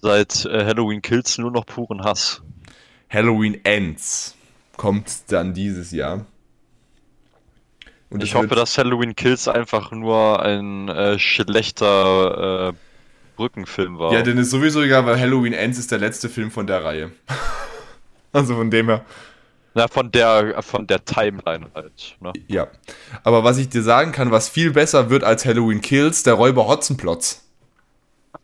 [0.00, 2.42] Seit äh, Halloween Kills nur noch puren Hass.
[3.08, 4.34] Halloween Ends
[4.76, 6.26] kommt dann dieses Jahr.
[8.08, 12.72] Und Ich hoffe, dass Halloween Kills einfach nur ein äh, schlechter äh,
[13.36, 14.12] Brückenfilm war.
[14.12, 17.12] Ja, denn ist sowieso egal, weil Halloween Ends ist der letzte Film von der Reihe.
[18.32, 19.04] also von dem her.
[19.74, 22.16] Na, von der von der Timeline halt.
[22.20, 22.32] Ne?
[22.48, 22.68] Ja.
[23.22, 26.66] Aber was ich dir sagen kann, was viel besser wird als Halloween Kills, der Räuber
[26.66, 27.46] Hotzenplotz.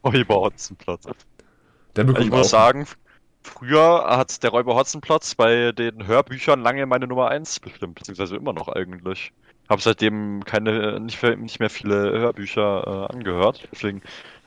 [0.03, 1.05] Oliver Hotzenplotz.
[1.97, 2.87] Der bekommt Ich muss auch- sagen,
[3.43, 8.53] früher hat der Räuber Hotzenplotz bei den Hörbüchern lange meine Nummer 1 bestimmt, beziehungsweise immer
[8.53, 9.33] noch eigentlich.
[9.69, 13.67] Habe seitdem keine, nicht mehr, nicht mehr viele Hörbücher äh, angehört.
[13.73, 14.03] Deswegen,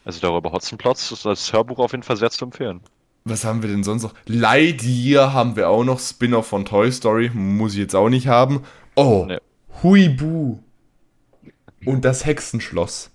[0.05, 2.81] also der Räuber Hotzenplotz ist als Hörbuch auf jeden Fall sehr zu empfehlen.
[3.25, 4.13] Was haben wir denn sonst noch?
[4.27, 5.99] Lightyear haben wir auch noch.
[5.99, 7.31] Spin-off von Toy Story.
[7.33, 8.63] Muss ich jetzt auch nicht haben.
[8.95, 9.39] Oh, Nee.
[9.83, 10.59] Huibu.
[11.85, 13.11] Und das Hexenschloss.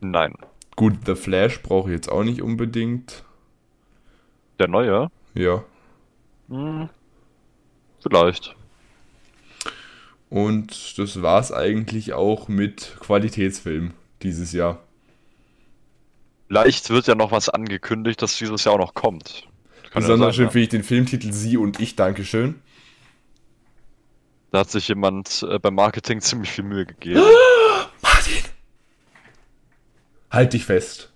[0.00, 0.34] Nein.
[0.76, 3.24] Gut, The Flash brauche ich jetzt auch nicht unbedingt.
[4.58, 5.08] Der neue?
[5.34, 5.64] Ja.
[6.48, 6.88] Hm,
[8.00, 8.54] vielleicht.
[10.30, 14.82] Und das war's eigentlich auch mit Qualitätsfilm dieses Jahr.
[16.48, 19.46] Vielleicht wird ja noch was angekündigt, das dieses Jahr auch noch kommt.
[19.90, 22.56] Kann Besonders schön finde ich den Filmtitel Sie und ich, Dankeschön.
[24.50, 27.20] Da hat sich jemand äh, beim Marketing ziemlich viel Mühe gegeben.
[28.02, 28.44] Martin!
[30.30, 31.10] Halt dich fest.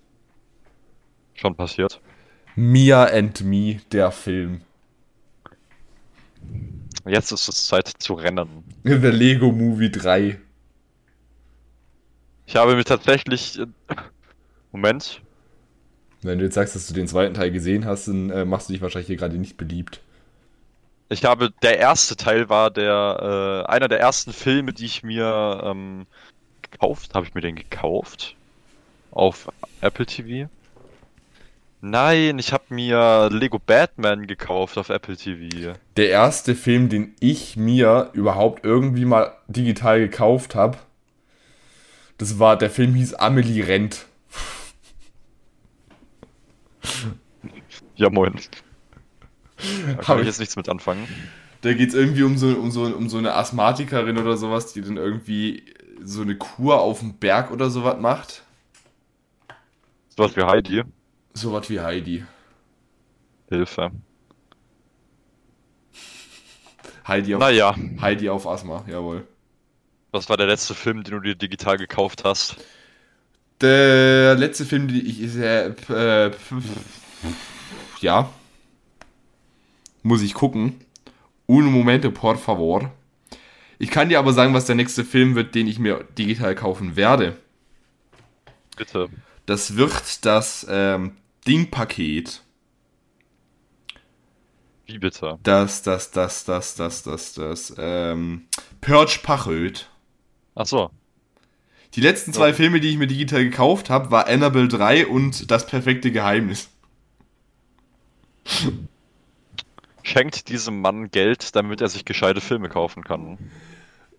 [1.34, 2.00] Schon passiert.
[2.54, 4.62] Mia and Me, der Film.
[7.06, 8.64] Jetzt ist es Zeit zu rennen.
[8.84, 10.38] The Lego Movie 3.
[12.46, 13.58] Ich habe mir tatsächlich.
[13.58, 13.66] äh,
[14.72, 15.20] Moment.
[16.22, 18.72] Wenn du jetzt sagst, dass du den zweiten Teil gesehen hast, dann äh, machst du
[18.72, 20.00] dich wahrscheinlich hier gerade nicht beliebt.
[21.08, 21.50] Ich habe.
[21.62, 23.64] Der erste Teil war der.
[23.66, 26.06] Äh, einer der ersten Filme, die ich mir ähm,
[26.62, 27.14] gekauft?
[27.14, 28.36] Habe ich mir den gekauft?
[29.10, 29.48] Auf
[29.80, 30.48] Apple TV?
[31.84, 35.74] Nein, ich habe mir Lego Batman gekauft auf Apple TV.
[35.96, 40.78] Der erste Film, den ich mir überhaupt irgendwie mal digital gekauft habe,
[42.18, 44.06] das war, der Film hieß Amelie rennt.
[47.96, 48.34] Ja, moin.
[49.86, 51.08] Da kann ich ich- jetzt nichts mit anfangen.
[51.62, 54.82] Da geht es irgendwie um so, um, so, um so eine Asthmatikerin oder sowas, die
[54.82, 55.64] dann irgendwie
[56.00, 58.44] so eine Kur auf dem Berg oder sowas macht.
[60.16, 60.82] Sowas wie Heidi.
[61.34, 62.24] Sowas wie Heidi.
[63.48, 63.90] Hilfe.
[67.06, 69.26] Heidi auf, Naja, Heidi auf Asthma, jawohl.
[70.12, 72.56] was war der letzte Film, den du dir digital gekauft hast?
[73.60, 76.32] Der letzte Film, den ich ist äh, äh,
[78.00, 78.30] ja.
[80.02, 80.80] Muss ich gucken.
[81.48, 82.90] Un momento, por favor.
[83.78, 86.96] Ich kann dir aber sagen, was der nächste Film wird, den ich mir digital kaufen
[86.96, 87.36] werde.
[88.76, 89.08] Bitte.
[89.46, 91.12] Das wird das ähm,
[91.46, 92.42] Ding-Paket.
[94.86, 95.38] Wie bitte?
[95.42, 98.46] Das, das, das, das, das, das, das, ähm,
[98.80, 99.88] Purge Pachröd.
[100.54, 100.90] Ach so.
[101.94, 102.54] Die letzten zwei Ja.
[102.54, 106.70] Filme, die ich mir digital gekauft habe, war Annabelle 3 und Das perfekte Geheimnis.
[110.02, 113.38] Schenkt diesem Mann Geld, damit er sich gescheite Filme kaufen kann.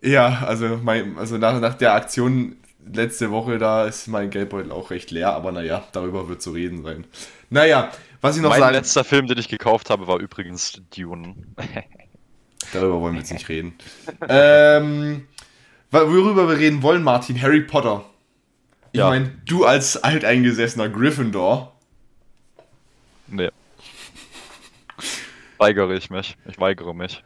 [0.02, 2.56] Ja, also, mein, also nach, nach der Aktion
[2.92, 6.82] letzte Woche, da ist mein Geldbeutel auch recht leer, aber naja, darüber wird zu reden
[6.82, 7.06] sein.
[7.50, 11.34] Naja, was ich noch mein sagen letzter Film, den ich gekauft habe, war übrigens Dune.
[12.72, 13.74] Darüber wollen wir jetzt nicht reden.
[14.28, 15.26] ähm,
[15.90, 18.04] worüber wir reden wollen, Martin, Harry Potter.
[18.92, 19.08] Ich Ja.
[19.10, 21.70] meine, du als alteingesessener Gryffindor,
[23.26, 23.50] Nee.
[25.58, 26.36] Weigere ich mich.
[26.46, 27.22] Ich weigere mich.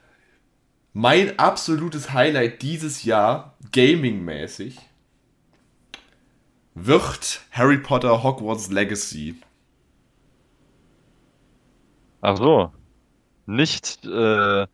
[0.92, 4.78] mein absolutes Highlight dieses Jahr, gaming-mäßig,
[6.74, 9.36] wird Harry Potter Hogwarts Legacy.
[12.20, 12.72] Ach so.
[13.46, 14.66] Nicht äh,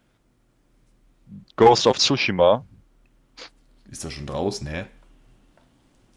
[1.56, 2.64] Ghost of Tsushima.
[3.90, 4.86] Ist das schon draußen, hä?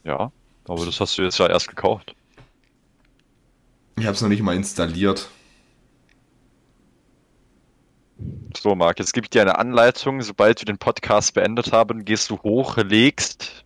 [0.03, 0.31] Ja.
[0.67, 2.15] Aber das hast du jetzt ja erst gekauft.
[3.97, 5.29] Ich habe es noch nicht mal installiert.
[8.55, 10.21] So, Marc, jetzt gebe ich dir eine Anleitung.
[10.21, 13.65] Sobald wir den Podcast beendet haben, gehst du hoch, legst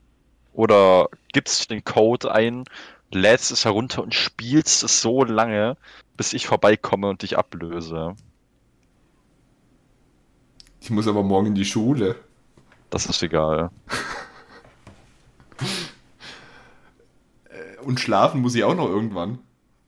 [0.53, 2.65] oder gibst den Code ein,
[3.11, 5.77] lädst es herunter und spielst es so lange,
[6.17, 8.15] bis ich vorbeikomme und dich ablöse.
[10.81, 12.15] Ich muss aber morgen in die Schule.
[12.89, 13.69] Das ist egal.
[17.83, 19.39] Und schlafen muss ich auch noch irgendwann.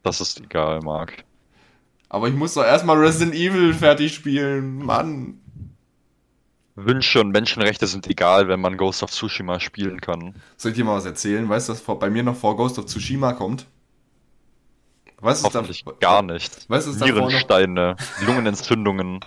[0.03, 1.23] Das ist egal, Marc.
[2.09, 4.77] Aber ich muss doch erstmal Resident Evil fertig spielen.
[4.85, 5.39] Mann.
[6.75, 10.35] Wünsche und Menschenrechte sind egal, wenn man Ghost of Tsushima spielen kann.
[10.57, 11.47] Soll ich dir mal was erzählen?
[11.47, 13.67] Weißt du, was bei mir noch vor Ghost of Tsushima kommt?
[15.19, 15.63] Weißt du, da,
[16.01, 16.69] gar nicht.
[16.69, 17.95] Weißt du, Nierensteine,
[18.25, 19.21] Lungenentzündungen.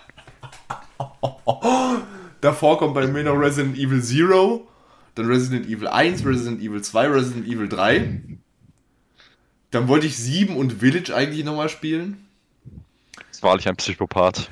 [2.41, 4.69] davor kommt bei mir noch Resident Evil Zero,
[5.15, 8.21] dann Resident Evil 1, Resident Evil 2, Resident Evil 3.
[9.71, 12.27] Dann wollte ich 7 und Village eigentlich nochmal spielen.
[13.31, 14.51] Das war wahrlich ein Psychopath.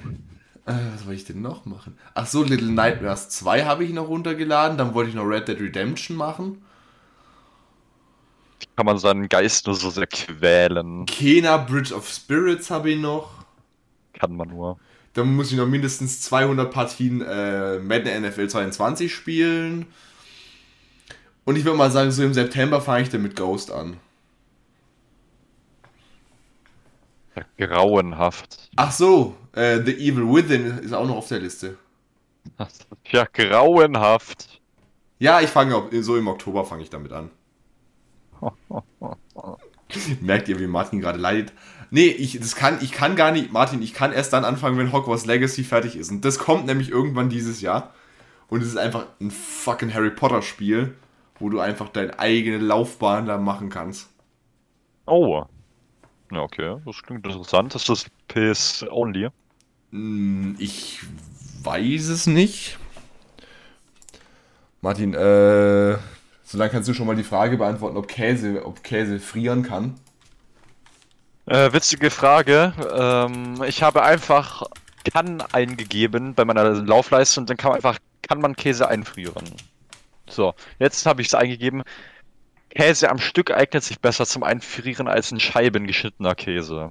[0.66, 1.98] Äh, was wollte ich denn noch machen?
[2.14, 4.78] Ach so, Little Nightmares 2 habe ich noch runtergeladen.
[4.78, 6.62] Dann wollte ich noch Red Dead Redemption machen.
[8.76, 11.06] Kann man seinen Geist nur so sehr quälen?
[11.06, 13.44] Kena Bridge of Spirits habe ich noch.
[14.14, 14.78] Kann man nur.
[15.12, 19.86] Dann muss ich noch mindestens 200 Partien äh, Madden NFL 22 spielen.
[21.44, 23.98] Und ich würde mal sagen, so im September fange ich dann mit Ghost an.
[27.36, 28.70] Ja, grauenhaft.
[28.76, 31.76] Ach so, äh, The Evil Within ist auch noch auf der Liste.
[33.10, 34.60] Ja, grauenhaft.
[35.18, 37.30] Ja, ich fange so im Oktober fange ich damit an.
[40.20, 41.52] Merkt ihr, wie Martin gerade leidet?
[41.90, 44.92] Nee, ich, das kann, ich kann gar nicht, Martin, ich kann erst dann anfangen, wenn
[44.92, 46.10] Hogwarts Legacy fertig ist.
[46.10, 47.94] Und das kommt nämlich irgendwann dieses Jahr.
[48.48, 50.94] Und es ist einfach ein fucking Harry Potter Spiel,
[51.38, 54.10] wo du einfach deine eigene Laufbahn da machen kannst.
[55.06, 55.44] Oh.
[56.30, 56.76] Ja, okay.
[56.84, 57.74] Das klingt interessant.
[57.74, 59.28] Ist das PS Only?
[59.90, 61.00] Hm, Ich
[61.62, 62.78] weiß es nicht.
[64.80, 65.96] Martin, äh,
[66.42, 69.94] solange kannst du schon mal die Frage beantworten, ob Käse, ob Käse frieren kann.
[71.46, 72.72] Äh, witzige Frage.
[72.94, 74.62] Ähm, ich habe einfach
[75.12, 79.44] kann eingegeben bei meiner Laufleiste und dann kann man einfach kann man Käse einfrieren.
[80.28, 81.82] So, jetzt habe ich es eingegeben.
[82.74, 86.90] Käse am Stück eignet sich besser zum Einfrieren als in Scheiben geschnittener Käse.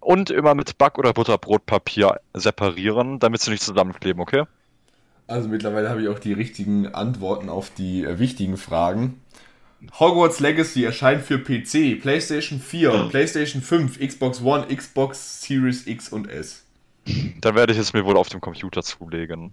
[0.00, 4.44] Und immer mit Back- oder Butterbrotpapier separieren, damit sie nicht zusammenkleben, okay?
[5.28, 9.20] Also mittlerweile habe ich auch die richtigen Antworten auf die äh, wichtigen Fragen.
[9.98, 16.28] Hogwarts Legacy erscheint für PC, PlayStation 4, PlayStation 5, Xbox One, Xbox Series X und
[16.28, 16.64] S.
[17.40, 19.50] Dann werde ich es mir wohl auf dem Computer zulegen.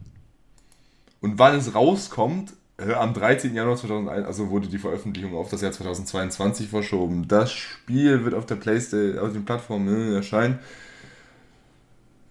[1.21, 2.53] Und wann es rauskommt,
[2.95, 3.53] am 13.
[3.53, 7.27] Januar 2001, also wurde die Veröffentlichung auf das Jahr 2022 verschoben.
[7.27, 10.59] Das Spiel wird auf der Playstation, auf den Plattformen äh, erscheinen.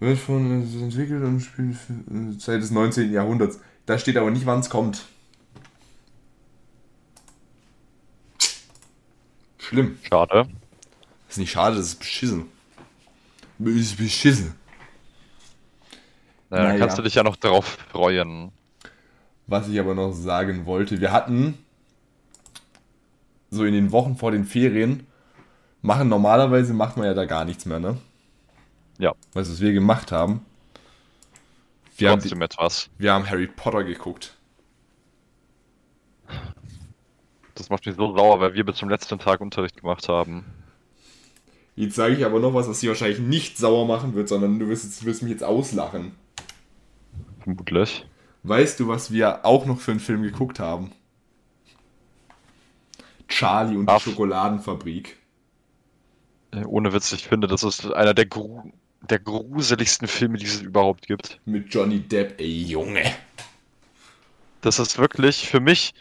[0.00, 1.76] Wird von äh, entwickelt und spielt
[2.10, 3.12] äh, Zeit des 19.
[3.12, 3.60] Jahrhunderts.
[3.86, 5.04] Da steht aber nicht, wann es kommt.
[9.58, 9.98] Schlimm.
[10.08, 10.46] Schade.
[11.26, 12.46] Das ist nicht schade, das ist beschissen.
[13.58, 14.54] Das ist beschissen.
[16.48, 16.78] Naja, Naja.
[16.78, 18.50] kannst du dich ja noch darauf freuen.
[19.48, 21.58] Was ich aber noch sagen wollte, wir hatten
[23.50, 25.06] so in den Wochen vor den Ferien
[25.82, 27.96] machen normalerweise macht man ja da gar nichts mehr, ne?
[28.98, 29.14] Ja.
[29.32, 30.44] Weißt du, was wir gemacht haben?
[31.96, 32.90] Wir haben, die, etwas.
[32.98, 34.36] wir haben Harry Potter geguckt.
[37.54, 40.44] Das macht mich so sauer, weil wir bis zum letzten Tag Unterricht gemacht haben.
[41.74, 44.68] Jetzt sage ich aber noch was, was sie wahrscheinlich nicht sauer machen wird, sondern du
[44.68, 46.12] wirst, jetzt, wirst mich jetzt auslachen.
[47.40, 48.04] Vermutlich.
[48.42, 50.92] Weißt du, was wir auch noch für einen Film geguckt haben?
[53.28, 53.98] Charlie und Ach.
[53.98, 55.18] die Schokoladenfabrik.
[56.52, 58.72] Äh, Ohne Witz, ich finde, das ist einer der, gru
[59.02, 61.40] der gruseligsten Filme, die es überhaupt gibt.
[61.44, 63.04] Mit Johnny Depp, ey Junge.
[64.60, 65.94] Das ist wirklich für mich.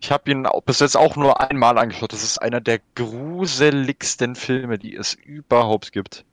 [0.00, 2.12] Ich habe ihn bis jetzt auch nur einmal angeschaut.
[2.12, 6.24] Das ist einer der gruseligsten Filme, die es überhaupt gibt.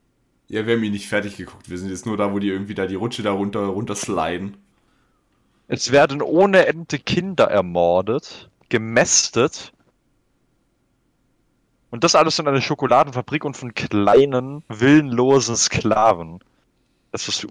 [0.47, 1.69] Ja, wir haben ihn nicht fertig geguckt.
[1.69, 4.57] Wir sind jetzt nur da, wo die irgendwie da die Rutsche da runter, runter sliden.
[5.67, 9.73] Es werden ohne Ende Kinder ermordet, gemästet.
[11.89, 16.39] Und das alles in einer Schokoladenfabrik und von kleinen, willenlosen Sklaven.
[17.11, 17.47] Das ist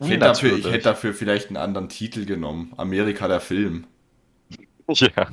[0.00, 2.72] Ich hätte, dafür, ich hätte dafür vielleicht einen anderen Titel genommen.
[2.76, 3.86] Amerika der Film.
[4.88, 5.28] Ja.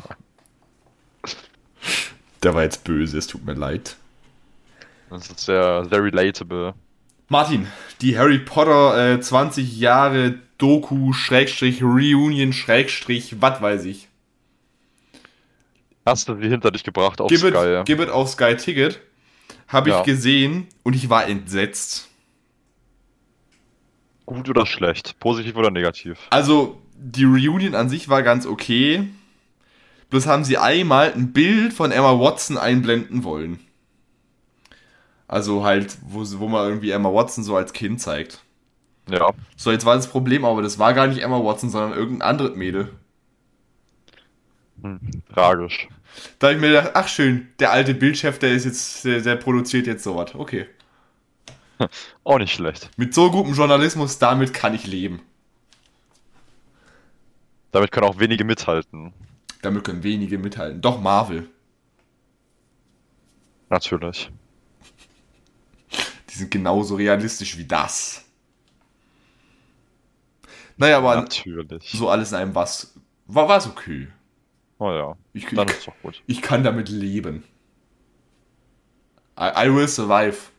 [2.43, 3.95] Der war jetzt böse, es tut mir leid.
[5.09, 6.73] Das ist sehr, sehr relatable.
[7.30, 7.67] Martin,
[8.01, 14.07] die Harry Potter äh, 20 Jahre Doku, Schrägstrich, Reunion, Schrägstrich, was weiß ich.
[16.05, 17.80] Hast du sie hinter dich gebracht auf Gib Sky?
[17.80, 19.01] it, gib it auf Sky Ticket.
[19.67, 20.03] Habe ich Ja.
[20.03, 22.07] gesehen und ich war entsetzt.
[24.25, 25.19] Gut oder schlecht?
[25.19, 26.17] Positiv oder negativ?
[26.30, 29.07] Also, die Reunion an sich war ganz okay.
[30.09, 33.59] Bloß haben sie einmal ein Bild von Emma Watson einblenden wollen.
[35.28, 38.41] Also halt, wo, wo man irgendwie Emma Watson so als Kind zeigt.
[39.09, 39.32] Ja.
[39.55, 42.55] So, jetzt war das Problem, aber das war gar nicht Emma Watson, sondern irgendein anderes
[42.55, 42.93] Mädel.
[44.82, 44.99] Hm,
[45.34, 45.88] tragisch.
[46.39, 49.36] Da habe ich mir gedacht, ach schön, der alte Bildchef, der ist jetzt, der, der
[49.36, 50.34] produziert jetzt sowas.
[50.36, 50.67] Okay.
[52.23, 52.89] Auch nicht schlecht.
[52.97, 55.21] Mit so gutem Journalismus, damit kann ich leben.
[57.71, 59.13] Damit können auch wenige mithalten.
[59.61, 60.82] Damit können wenige mithalten.
[60.82, 61.47] Doch Marvel.
[63.69, 64.32] Natürlich.
[66.38, 68.23] Die sind genauso realistisch wie das.
[70.77, 71.91] Naja, aber Natürlich.
[71.91, 72.93] so alles in einem was.
[73.25, 74.07] War, war's okay.
[74.77, 75.17] Oh ja.
[75.33, 76.21] Ich, Dann ich, ist doch gut.
[76.27, 77.43] ich kann damit leben.
[79.39, 80.51] I, I will survive.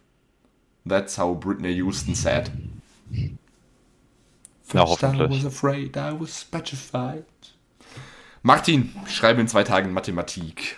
[0.85, 2.51] That's how Britney Houston said.
[3.13, 3.29] Ja,
[4.65, 5.45] First I hoffentlich.
[5.45, 7.25] was afraid, I was petrified.
[8.43, 10.77] Martin, schreibe in zwei Tagen Mathematik.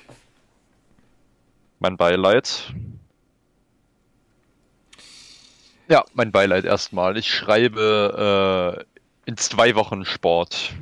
[1.78, 2.74] Mein Beileid.
[5.90, 7.16] Ja, mein Beileid erstmal.
[7.16, 8.86] Ich schreibe
[9.26, 10.72] äh, in zwei Wochen Sport.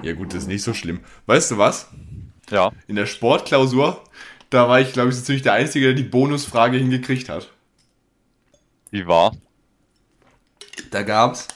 [0.00, 1.00] Ja gut, das ist nicht so schlimm.
[1.26, 1.88] Weißt du was?
[2.48, 2.72] Ja.
[2.86, 4.02] In der Sportklausur,
[4.48, 7.50] da war ich, glaube ich, so ziemlich der Einzige, der die Bonusfrage hingekriegt hat.
[8.90, 9.36] Wie war?
[10.90, 11.48] Da gab's.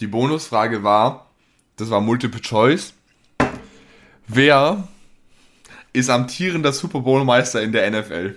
[0.00, 1.30] Die Bonusfrage war,
[1.76, 2.92] das war Multiple Choice.
[4.28, 4.88] Wer
[5.94, 8.36] ist amtierender Super Bowl Meister in der NFL?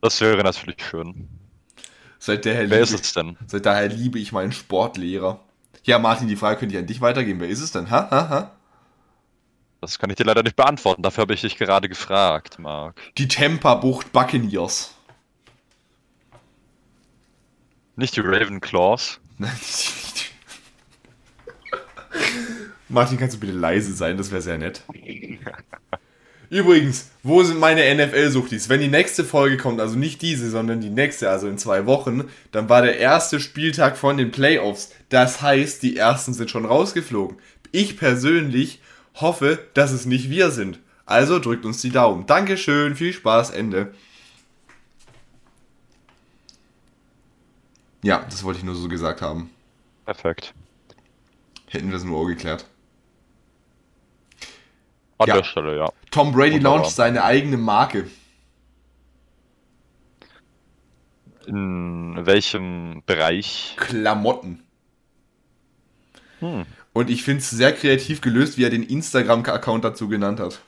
[0.00, 1.28] Das wäre natürlich schön.
[2.18, 3.36] Seit daher, Wer ist es denn?
[3.46, 5.40] seit daher liebe ich meinen Sportlehrer.
[5.84, 7.40] Ja, Martin, die Frage könnte ich an dich weitergeben.
[7.40, 7.90] Wer ist es denn?
[7.90, 8.52] Ha, ha, ha?
[9.80, 11.02] Das kann ich dir leider nicht beantworten.
[11.02, 13.00] Dafür habe ich dich gerade gefragt, Marc.
[13.16, 14.94] Die Tampa Bucht Buccaneers.
[17.96, 19.20] Nicht die Ravenclaws.
[19.38, 19.52] Nein,
[20.16, 20.28] die-
[22.88, 24.16] Martin, kannst du bitte leise sein?
[24.16, 24.82] Das wäre sehr nett.
[26.50, 28.70] Übrigens, wo sind meine NFL-Suchtis?
[28.70, 32.24] Wenn die nächste Folge kommt, also nicht diese, sondern die nächste, also in zwei Wochen,
[32.52, 34.90] dann war der erste Spieltag von den Playoffs.
[35.10, 37.36] Das heißt, die ersten sind schon rausgeflogen.
[37.70, 38.80] Ich persönlich
[39.14, 40.78] hoffe, dass es nicht wir sind.
[41.04, 42.26] Also drückt uns die Daumen.
[42.26, 43.92] Dankeschön, viel Spaß, Ende.
[48.02, 49.50] Ja, das wollte ich nur so gesagt haben.
[50.06, 50.54] Perfekt.
[51.66, 52.64] Hätten wir das nur auch geklärt.
[55.18, 55.36] An Ja.
[55.36, 55.90] der Stelle, ja.
[56.10, 58.06] Tom Brady launcht seine eigene Marke.
[61.46, 63.74] In welchem Bereich?
[63.78, 64.62] Klamotten.
[66.40, 70.60] Hm, Und ich finde es sehr kreativ gelöst, wie er den Instagram-Account dazu genannt hat.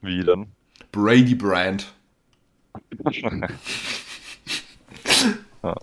[0.00, 0.52] wie denn?
[0.92, 1.92] Brady Brand.
[5.64, 5.74] Ja.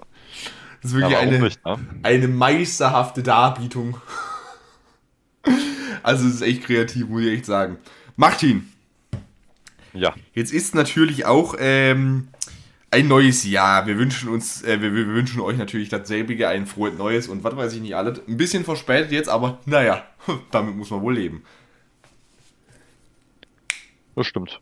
[0.81, 1.77] Das ist wirklich eine, nicht, ne?
[2.03, 3.99] eine meisterhafte Darbietung.
[6.01, 7.77] Also es ist echt kreativ, muss ich echt sagen.
[8.17, 8.71] Martin,
[9.93, 12.29] Ja, jetzt ist natürlich auch ähm,
[12.91, 13.87] ein neues Jahr.
[13.87, 17.55] Wir wünschen uns, äh, wir, wir wünschen euch natürlich dasselbige, ein frohes Neues und was
[17.57, 18.21] weiß ich nicht alles.
[18.27, 20.05] Ein bisschen verspätet jetzt, aber naja,
[20.51, 21.43] damit muss man wohl leben.
[24.15, 24.61] das stimmt.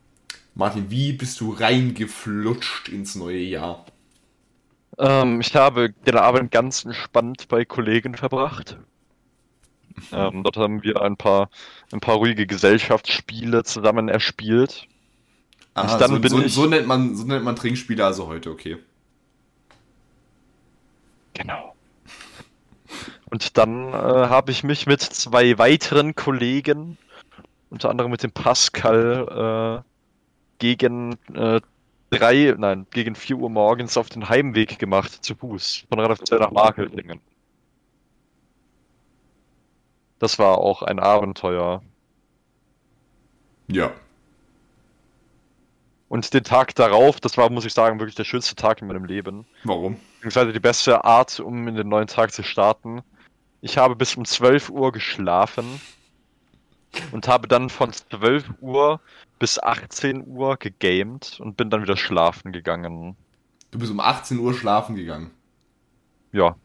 [0.55, 3.85] Martin, wie bist du reingeflutscht ins neue Jahr?
[4.99, 8.77] Ähm, ich habe den Abend ganz entspannt bei Kollegen verbracht.
[10.11, 11.49] Ähm, dort haben wir ein paar,
[11.93, 14.87] ein paar ruhige Gesellschaftsspiele zusammen erspielt.
[15.75, 18.51] Aha, dann so, bin so, ich- so, nennt man, so nennt man Trinkspiele also heute,
[18.51, 18.77] okay.
[21.33, 21.75] Genau.
[23.29, 26.97] Und dann äh, habe ich mich mit zwei weiteren Kollegen,
[27.71, 29.89] unter anderem mit dem Pascal, äh,
[30.59, 31.59] gegen äh,
[32.11, 36.51] drei, nein, gegen vier Uhr morgens auf den Heimweg gemacht zu Fuß von Radolfzell nach
[36.51, 37.19] Markeldingen.
[40.23, 41.81] Das war auch ein Abenteuer.
[43.67, 43.91] Ja.
[46.07, 49.03] Und den Tag darauf, das war, muss ich sagen, wirklich der schönste Tag in meinem
[49.03, 49.45] Leben.
[49.65, 49.99] Warum?
[50.21, 53.01] beziehungsweise die beste Art, um in den neuen Tag zu starten.
[53.59, 55.81] Ich habe bis um 12 Uhr geschlafen
[57.11, 59.01] und habe dann von 12 Uhr
[59.39, 63.17] bis 18 Uhr gegamed und bin dann wieder schlafen gegangen.
[63.71, 65.31] Du bist um 18 Uhr schlafen gegangen.
[66.31, 66.55] Ja,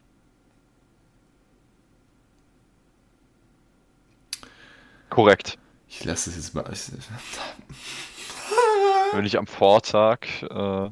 [5.19, 5.57] korrekt.
[5.87, 6.63] Ich lasse das jetzt mal.
[9.13, 10.89] Wenn ich am Vortag äh,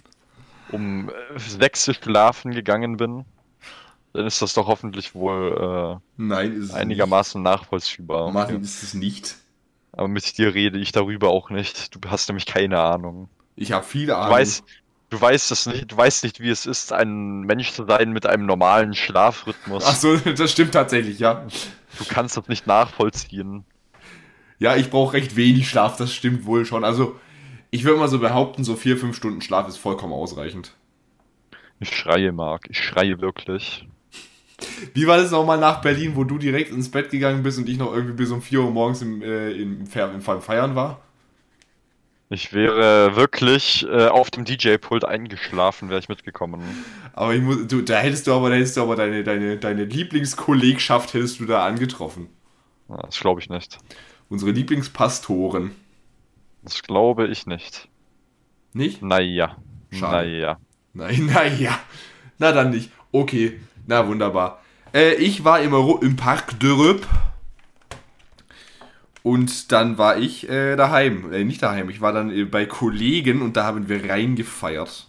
[0.71, 3.25] um äh, 6 Uhr schlafen gegangen bin,
[4.13, 8.25] dann ist das doch hoffentlich wohl nein, es äh, einigermaßen nachvollziehbar.
[8.25, 8.34] nicht.
[8.34, 9.36] Martin ist es nicht.
[9.93, 11.95] Aber mit dir rede ich darüber auch nicht.
[11.95, 13.30] Du hast nämlich keine Ahnung.
[13.55, 14.32] Ich habe viele Du Ahnung.
[14.32, 14.63] weißt,
[15.09, 18.25] du weißt es nicht, du weißt nicht, wie es ist, ein Mensch zu sein mit
[18.25, 19.84] einem normalen Schlafrhythmus.
[19.88, 21.45] Ach so, das stimmt tatsächlich, ja.
[21.97, 23.63] Du kannst das nicht nachvollziehen.
[24.60, 26.84] Ja, ich brauche recht wenig Schlaf, das stimmt wohl schon.
[26.84, 27.20] Also,
[27.72, 30.74] ich würde mal so behaupten, so vier, fünf Stunden Schlaf ist vollkommen ausreichend.
[31.80, 32.70] Ich schreie, Marc.
[32.70, 33.88] Ich schreie wirklich.
[34.93, 37.78] Wie war das nochmal nach Berlin, wo du direkt ins Bett gegangen bist und ich
[37.78, 41.01] noch irgendwie bis um 4 Uhr morgens im, äh, im, im Fe- Feiern war?
[42.30, 46.78] Ich wäre wirklich äh, auf dem DJ-Pult eingeschlafen, wäre ich mitgekommen.
[47.14, 49.86] Aber ich muss, du, da hättest du aber, da hättest du aber deine, deine, deine
[49.86, 52.30] Lieblingskollegschaft hättest du da angetroffen.
[52.89, 53.78] Das glaube ich nicht.
[54.30, 55.71] Unsere Lieblingspastoren.
[56.63, 57.88] Das glaube ich nicht.
[58.73, 59.01] Nicht?
[59.01, 59.57] Naja.
[59.91, 60.28] Schade.
[60.28, 60.59] Naja.
[60.93, 61.80] Nein, naja.
[62.38, 62.91] Na dann nicht.
[63.11, 63.59] Okay.
[63.86, 64.61] Na wunderbar.
[64.93, 67.07] Äh, ich war im, Euro im Parc de Röp.
[69.23, 71.32] Und dann war ich äh, daheim.
[71.32, 71.89] Äh, nicht daheim.
[71.89, 75.07] Ich war dann äh, bei Kollegen und da haben wir reingefeiert.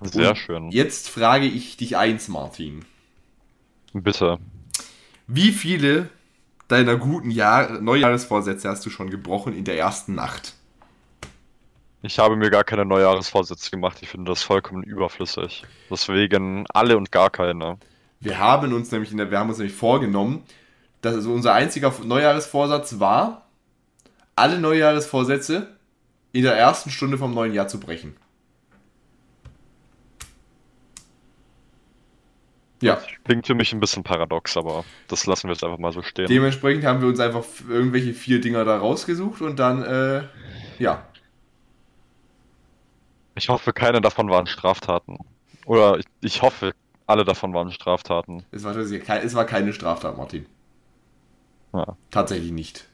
[0.00, 0.70] Sehr Und schön.
[0.70, 2.84] Jetzt frage ich dich eins, Martin.
[3.92, 4.38] Bitte.
[5.26, 6.10] Wie viele
[6.68, 10.54] deiner guten Jahr Neujahresvorsätze hast du schon gebrochen in der ersten Nacht?
[12.02, 13.98] Ich habe mir gar keine Neujahresvorsätze gemacht.
[14.02, 15.64] Ich finde das vollkommen überflüssig.
[15.90, 17.78] Deswegen alle und gar keine.
[18.20, 20.42] Wir haben uns nämlich, in der, wir haben uns nämlich vorgenommen,
[21.00, 23.46] dass also unser einziger Neujahresvorsatz war,
[24.36, 25.68] alle Neujahresvorsätze
[26.32, 28.16] in der ersten Stunde vom neuen Jahr zu brechen.
[32.84, 36.02] Ja, Klingt für mich ein bisschen paradox, aber das lassen wir jetzt einfach mal so
[36.02, 36.26] stehen.
[36.26, 40.24] dementsprechend haben wir uns einfach irgendwelche vier Dinger da rausgesucht und dann, äh,
[40.78, 41.06] ja,
[43.34, 45.18] Ich hoffe, keine davon waren Straftaten.
[45.66, 46.72] Oder ich, ich hoffe,
[47.06, 48.44] alle davon waren Straftaten.
[48.50, 50.46] es war, es war keine Straftat, Martin.
[51.72, 52.84] Ja, Tatsächlich nicht.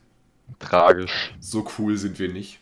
[0.59, 1.35] tragisch.
[1.41, 2.59] So cool sind wir nicht.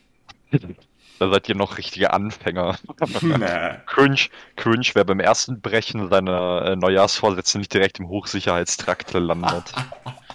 [1.18, 2.78] Da seid ihr noch richtige Anfänger.
[3.22, 3.78] nee.
[3.86, 9.72] Cringe, cringe, wer beim ersten Brechen seiner äh, Neujahrsvorsätze nicht direkt im Hochsicherheitstrakt landet.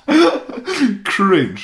[1.06, 1.60] Cringe.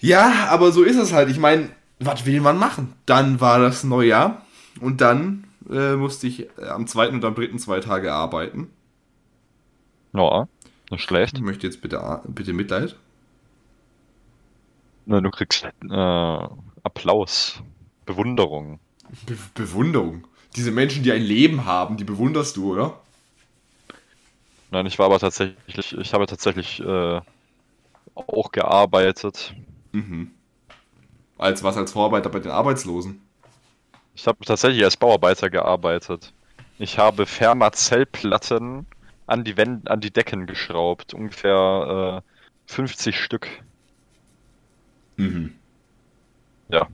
[0.00, 1.30] Ja, aber so ist es halt.
[1.30, 2.94] Ich meine, was will man machen?
[3.06, 4.42] Dann war das Neujahr
[4.80, 8.70] und dann äh, musste ich äh, am zweiten und am dritten zwei Tage arbeiten.
[10.12, 10.48] Ja,
[10.90, 11.36] nicht schlecht.
[11.36, 12.96] Ich möchte jetzt bitte, bitte Mitleid.
[15.06, 16.48] Ne, du kriegst äh,
[16.84, 17.62] Applaus,
[18.06, 18.78] Bewunderung.
[19.26, 20.26] Be Bewunderung.
[20.54, 23.00] Diese Menschen, die ein Leben haben, die bewunderst du, oder?
[24.70, 27.20] Nein, ich war aber tatsächlich, ich habe tatsächlich äh,
[28.14, 29.54] auch gearbeitet.
[29.92, 30.30] Mhm.
[31.38, 33.20] Als was als Vorarbeiter bei den Arbeitslosen.
[34.14, 36.32] Ich habe tatsächlich als Bauarbeiter gearbeitet.
[36.78, 38.86] Ich habe Fermazellplatten
[39.26, 43.48] an die Wände, an die Decken geschraubt, ungefähr äh, 50 Stück.
[45.16, 45.54] Mhm.
[46.68, 46.88] Ja.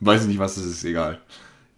[0.00, 1.20] Weiß ich nicht, was das ist, egal.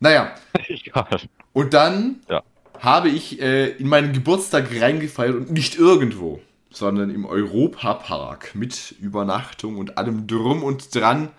[0.01, 0.35] Naja,
[0.69, 1.21] Egal.
[1.53, 2.43] und dann Ja.
[2.81, 6.41] habe ich äh, in meinen Geburtstag reingefeiert und nicht irgendwo,
[6.71, 11.31] sondern im Europapark mit Übernachtung und allem drum und dran.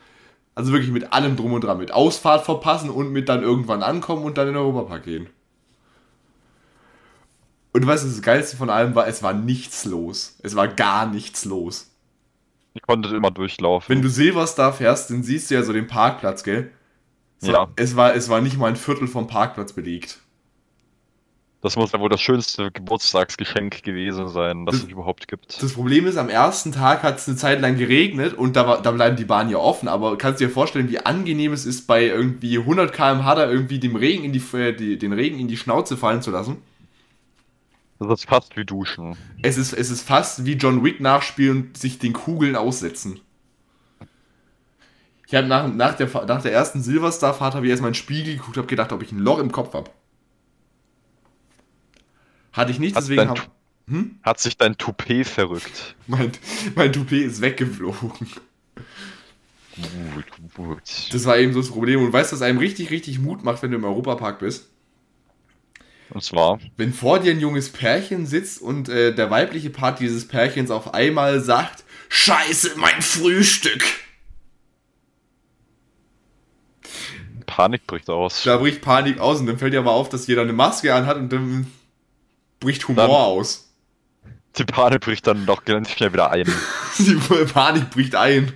[0.56, 1.78] Also wirklich mit allem drum und dran.
[1.78, 5.28] Mit Ausfahrt verpassen und mit dann irgendwann ankommen und dann in den Europapark gehen.
[7.74, 10.38] Und du weißt, das Geilste von allem war, es war nichts los.
[10.42, 11.92] Es war gar nichts los.
[12.78, 13.90] Ich konnte immer durchlaufen.
[13.94, 16.70] Wenn du Silverstar fährst, dann siehst du ja so den Parkplatz, gell?
[17.40, 17.68] So, Ja.
[17.76, 20.20] Es war, es war nicht mal ein Viertel vom Parkplatz belegt.
[21.62, 25.62] Das muss ja wohl das schönste Geburtstagsgeschenk gewesen sein, das Das- es überhaupt gibt.
[25.62, 28.82] Das Problem ist, am ersten Tag hat es eine Zeit lang geregnet und da, war,
[28.84, 31.88] da bleiben die Bahnen ja offen, aber kannst du dir vorstellen, wie angenehm es ist,
[31.88, 35.48] bei irgendwie 100 km/h da irgendwie dem Regen in die, äh, die, den Regen in
[35.48, 36.58] die Schnauze fallen zu lassen?
[38.00, 39.18] Das ist fast wie Duschen.
[39.42, 43.20] Es ist, es ist fast wie John Wick nachspielen und sich den Kugeln aussetzen.
[45.26, 48.38] Ich habe nach, nach, der, nach der ersten Silverstar-Fahrt habe ich erstmal in den Spiegel
[48.38, 49.90] geguckt, habe gedacht, ob ich ein Loch im Kopf habe.
[52.54, 53.52] Hatte ich nicht, Hat deswegen hab,
[53.90, 54.20] Hm?
[54.22, 55.96] hat sich dein Toupet verrückt.
[56.08, 56.32] mein,
[56.76, 58.28] mein Toupet ist weggeflogen.
[59.78, 60.26] Gut,
[60.56, 61.14] gut.
[61.14, 62.02] Das war eben so das Problem.
[62.04, 64.70] Und weißt du, was einem richtig, richtig Mut macht, wenn du im Europapark bist?
[66.10, 70.28] Und zwar, Wenn vor dir ein junges Pärchen sitzt und äh, der weibliche Part dieses
[70.28, 73.84] Pärchens auf einmal sagt, Scheiße, mein Frühstück.
[77.46, 78.44] Panik bricht aus.
[78.44, 81.18] Da bricht Panik aus und dann fällt dir aber auf, dass jeder eine Maske anhat
[81.18, 81.68] und dann
[82.60, 83.64] bricht Humor Dann- aus.
[84.58, 86.46] Die Panik bricht dann doch ganz schnell wieder ein.
[86.98, 87.14] Die
[87.54, 88.54] Panik bricht ein.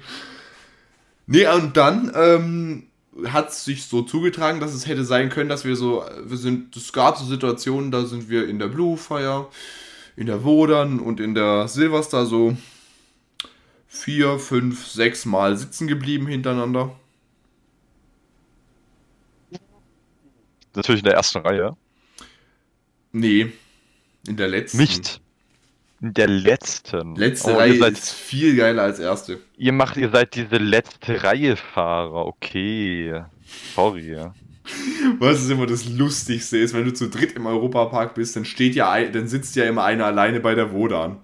[1.27, 2.87] Nee, und dann ähm,
[3.26, 6.76] hat es sich so zugetragen, dass es hätte sein können, dass wir so, wir sind,
[6.76, 9.47] es gab so Situationen, da sind wir in der Blue Fire,
[10.16, 12.55] in der Wodan und in der Silverstar so
[13.88, 16.95] vier, fünf, sechs Mal sitzen geblieben hintereinander.
[20.74, 21.76] Natürlich in der ersten Reihe.
[23.12, 23.51] Nee,
[24.26, 24.78] in der letzten.
[24.78, 25.22] Nicht
[26.01, 27.15] in der letzten.
[27.15, 29.39] Letzte Oh, Reihe seid, ist viel geiler als erste.
[29.57, 32.25] ihr macht, ihr seid diese letzte Reihe Fahrer.
[32.25, 33.21] Okay.
[33.75, 34.17] Sorry.
[35.19, 38.75] Was ist immer das Lustigste ist, wenn du zu dritt im Europapark bist, dann steht
[38.75, 41.17] ja, dann sitzt ja immer einer alleine bei der Wodan.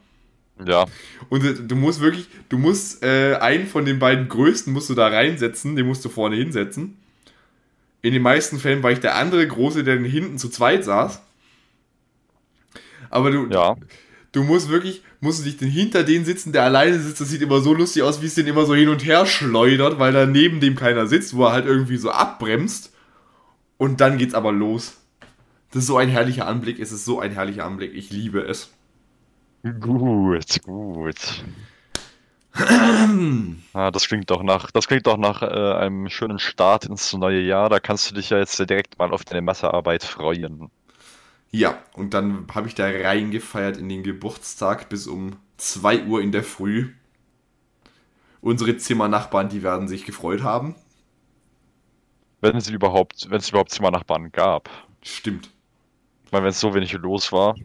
[0.66, 0.86] Ja.
[1.30, 4.96] Und äh, du musst wirklich, du musst äh, einen von den beiden größten musst du
[4.96, 6.98] da reinsetzen, den musst du vorne hinsetzen.
[8.02, 11.22] In den meisten Fällen war ich der andere große, der hinten zu zweit saß.
[13.10, 13.76] Aber du, Ja.
[14.32, 17.22] Du musst wirklich, musst du dich den hinter den sitzen, der alleine sitzt.
[17.22, 20.00] Das sieht immer so lustig aus, wie es den immer so hin und her schleudert,
[20.00, 22.94] weil da neben dem keiner sitzt, wo er halt irgendwie so abbremst.
[23.78, 24.98] Und dann geht's aber los.
[25.72, 26.80] Das ist so ein herrlicher Anblick.
[26.80, 27.94] Es ist so ein herrlicher Anblick.
[27.94, 28.72] Ich liebe es.
[29.80, 31.44] Gut, gut.
[33.74, 37.42] Ah, das klingt doch nach, das klingt doch nach äh, einem schönen Start ins neue
[37.42, 37.70] Jahr.
[37.70, 40.72] Da kannst du dich ja jetzt direkt mal auf deine Mathearbeit freuen.
[41.52, 46.32] Ja, und dann habe ich da reingefeiert in den Geburtstag bis um 2 Uhr in
[46.32, 46.90] der Früh.
[48.42, 50.76] Unsere Zimmernachbarn, die werden sich gefreut haben.
[52.42, 54.70] Wenn es überhaupt, wenn es überhaupt Zimmernachbarn gab.
[55.02, 55.50] Stimmt.
[56.26, 57.56] Ich meine, wenn es so wenig los war,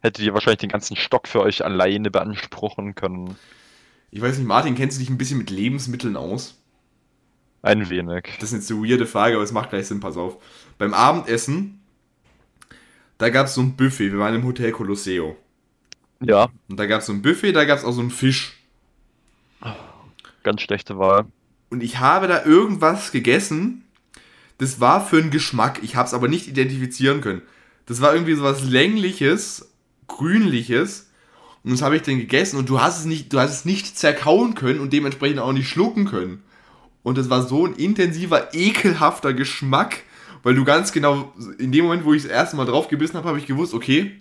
[0.00, 3.36] hättet ihr wahrscheinlich den ganzen Stock für euch alleine beanspruchen können.
[4.10, 6.60] Ich weiß nicht, Martin, kennst du dich ein bisschen mit Lebensmitteln aus?
[7.62, 8.36] Ein wenig.
[8.40, 10.38] Das ist jetzt eine weirde Frage, aber es macht gleich Sinn, pass auf.
[10.78, 11.77] Beim Abendessen,
[13.18, 14.12] da gab es so ein Buffet.
[14.12, 15.36] Wir waren im Hotel Colosseo.
[16.20, 18.54] Ja, Und da gab es so ein Buffet, da gab es auch so einen Fisch.
[20.42, 21.26] ganz schlechte Wahl.
[21.70, 23.84] Und ich habe da irgendwas gegessen.
[24.58, 25.80] Das war für einen Geschmack.
[25.82, 27.42] Ich habe es aber nicht identifizieren können.
[27.86, 29.70] Das war irgendwie so was längliches,
[30.08, 31.10] grünliches.
[31.62, 33.98] Und das habe ich dann gegessen und du hast es nicht, du hast es nicht
[33.98, 36.42] zerkauen können und dementsprechend auch nicht schlucken können.
[37.02, 40.02] Und das war so ein intensiver, ekelhafter Geschmack,
[40.42, 43.28] weil du ganz genau, in dem Moment, wo ich das erste Mal drauf gebissen habe,
[43.28, 44.20] habe ich gewusst, okay,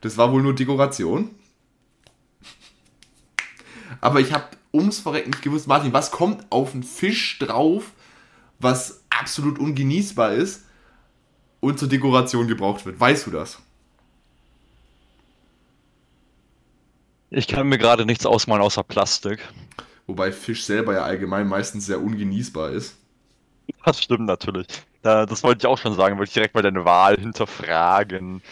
[0.00, 1.30] das war wohl nur Dekoration.
[4.00, 7.92] Aber ich habe ums Verrecken nicht gewusst, Martin, was kommt auf einen Fisch drauf,
[8.58, 10.64] was absolut ungenießbar ist
[11.60, 12.98] und zur Dekoration gebraucht wird?
[12.98, 13.58] Weißt du das?
[17.30, 19.38] Ich kann mir gerade nichts ausmalen außer Plastik.
[20.06, 22.96] Wobei Fisch selber ja allgemein meistens sehr ungenießbar ist.
[23.84, 24.66] Das stimmt natürlich.
[25.02, 28.42] Da, das wollte ich auch schon sagen, wollte ich direkt mal deine Wahl hinterfragen.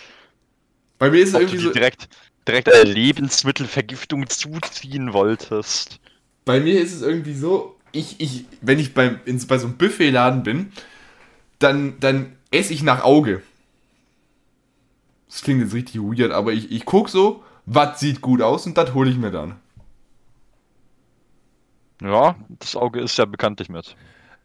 [0.98, 1.72] Bei mir ist es Ob du irgendwie dir so.
[1.72, 2.08] direkt,
[2.46, 6.00] direkt eine Lebensmittelvergiftung zuziehen wolltest.
[6.44, 9.76] Bei mir ist es irgendwie so, ich, ich, wenn ich beim, in, bei so einem
[9.76, 10.72] Buffetladen bin,
[11.58, 13.42] dann, dann esse ich nach Auge.
[15.28, 18.76] Das klingt jetzt richtig weird, aber ich, ich guck so, was sieht gut aus und
[18.76, 19.56] das hole ich mir dann.
[22.02, 23.96] Ja, das Auge ist ja bekanntlich mit.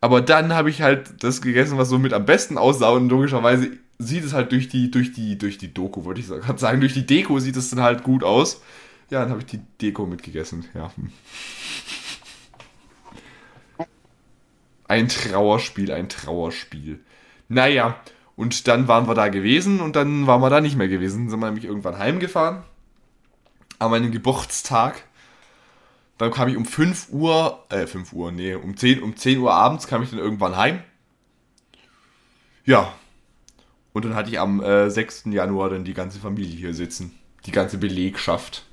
[0.01, 3.71] Aber dann habe ich halt das gegessen, was so mit am besten aussah und logischerweise
[3.97, 6.93] sieht es halt durch die, durch die, durch die Doku, wollte ich gerade sagen, durch
[6.93, 8.61] die Deko sieht es dann halt gut aus.
[9.09, 10.91] Ja, dann habe ich die Deko mitgegessen, ja.
[14.87, 16.99] Ein Trauerspiel, ein Trauerspiel.
[17.47, 17.99] Naja,
[18.35, 21.29] und dann waren wir da gewesen und dann waren wir da nicht mehr gewesen.
[21.29, 22.63] Sind wir nämlich irgendwann heimgefahren.
[23.79, 25.03] An meinem Geburtstag.
[26.17, 29.53] Dann kam ich um 5 Uhr, äh, 5 Uhr, nee, um 10, um 10 Uhr
[29.53, 30.81] abends kam ich dann irgendwann heim.
[32.63, 32.93] Ja.
[33.93, 35.25] Und dann hatte ich am äh, 6.
[35.25, 37.17] Januar dann die ganze Familie hier sitzen.
[37.45, 38.65] Die ganze Belegschaft.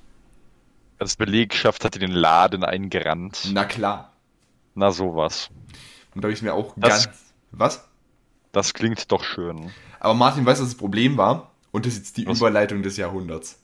[0.98, 3.50] Als Belegschaft hat die den Laden eingerannt.
[3.52, 4.12] Na klar.
[4.74, 5.50] Na sowas.
[6.14, 7.18] Und da habe ich mir auch Das- ganz.
[7.50, 7.88] Was?
[8.52, 9.70] Das klingt doch schön.
[10.00, 11.50] Aber Martin, weißt du, was das Problem war?
[11.70, 12.38] Und das ist jetzt die Was?
[12.38, 13.61] Überleitung des Jahrhunderts.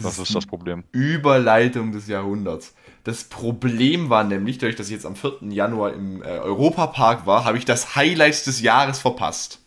[0.00, 0.84] Das ist das Problem.
[0.92, 2.74] Überleitung des Jahrhunderts.
[3.04, 5.38] Das Problem war nämlich, dadurch, dass ich jetzt am 4.
[5.50, 9.60] Januar im äh, Europapark war, habe ich das Highlight des Jahres verpasst.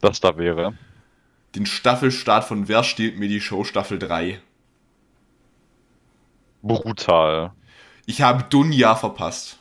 [0.00, 0.76] Das da wäre.
[1.54, 4.40] Den Staffelstart von Wer steht mir die Show Staffel 3.
[6.62, 7.52] Brutal.
[8.06, 9.58] Ich habe Dunja verpasst.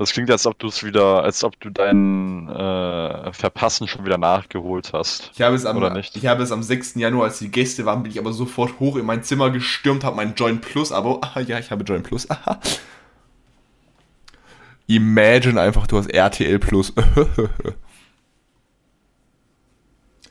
[0.00, 4.16] Das klingt, als ob du es wieder, als ob du dein äh, Verpassen schon wieder
[4.16, 5.30] nachgeholt hast.
[5.34, 6.16] Ich habe, es am, Oder nicht?
[6.16, 6.94] ich habe es am 6.
[6.94, 10.16] Januar, als die Gäste waren, bin ich aber sofort hoch in mein Zimmer gestürmt, habe
[10.16, 11.20] mein Join Plus Abo.
[11.20, 12.30] Ah, ja, ich habe Join Plus.
[12.30, 12.58] Aha.
[14.86, 16.94] Imagine einfach, du hast RTL Plus.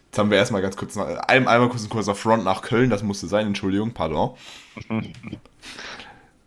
[0.06, 2.90] Jetzt haben wir erstmal ganz kurz, noch, einmal, einmal kurz ein kurzer Front nach Köln,
[2.90, 4.36] das musste sein, Entschuldigung, pardon.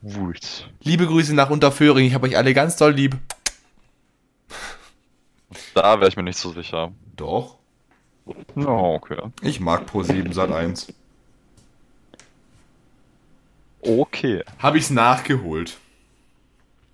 [0.02, 0.68] Wut.
[0.82, 3.16] Liebe Grüße nach Unterföhring, ich habe euch alle ganz doll lieb.
[5.74, 6.92] Da wäre ich mir nicht so sicher.
[7.16, 7.56] Doch,
[8.56, 9.18] Oh, okay.
[9.42, 10.92] ich mag Pro7 Sat 1.
[13.80, 14.44] Okay.
[14.58, 15.78] Habe ich's nachgeholt.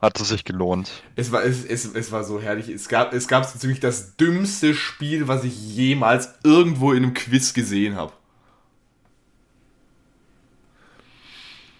[0.01, 1.03] Hat es sich gelohnt.
[1.17, 2.69] Es war, es, es, es war so herrlich.
[2.69, 7.15] Es gab, es gab so ziemlich das dümmste Spiel, was ich jemals irgendwo in einem
[7.15, 8.13] Quiz gesehen habe.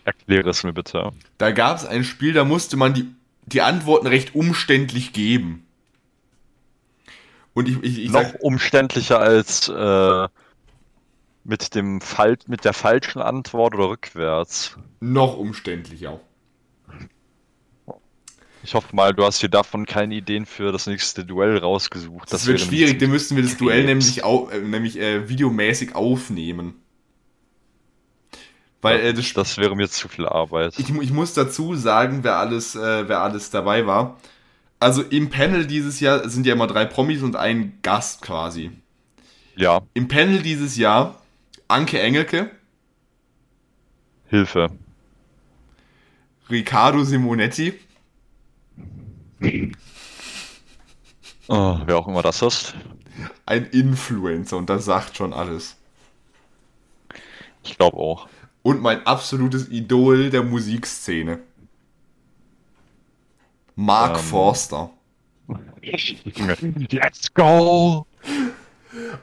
[0.09, 1.13] Erkläre es mir bitte.
[1.37, 5.67] Da gab es ein Spiel, da musste man die, die Antworten recht umständlich geben.
[7.53, 10.29] Und ich, ich, ich Noch sag, umständlicher als äh,
[11.45, 14.79] mit dem Fal mit der falschen Antwort oder rückwärts.
[15.01, 16.21] noch umständlicher.
[18.63, 22.33] Ich hoffe mal, du hast dir davon keine Ideen für das nächste Duell rausgesucht.
[22.33, 25.95] Das, wird wäre schwierig, dann müssten wir das Duell nämlich, au, äh, nämlich äh, videomäßig
[25.95, 26.77] aufnehmen.
[28.81, 30.79] Weil äh, das, Das wäre mir zu viel Arbeit.
[30.79, 34.19] ich, ich muss dazu sagen, wer alles, äh, wer alles dabei war.
[34.81, 38.71] Also im Panel dieses Jahr sind ja immer drei Promis und ein Gast quasi.
[39.57, 41.21] Ja, Im Panel dieses Jahr
[41.67, 42.51] Anke Engelke,
[44.29, 44.69] Hilfe.
[46.49, 47.75] Riccardo Simonetti,
[51.49, 52.75] Oh, wer auch immer das ist.
[53.47, 55.77] ein Influencer und das sagt schon alles.
[57.65, 58.29] Ich glaube auch.
[58.69, 61.39] Und mein absolutes Idol der Musikszene.
[63.77, 64.23] Mark Ähm.
[64.23, 64.91] Forster.
[66.91, 68.07] Let's go!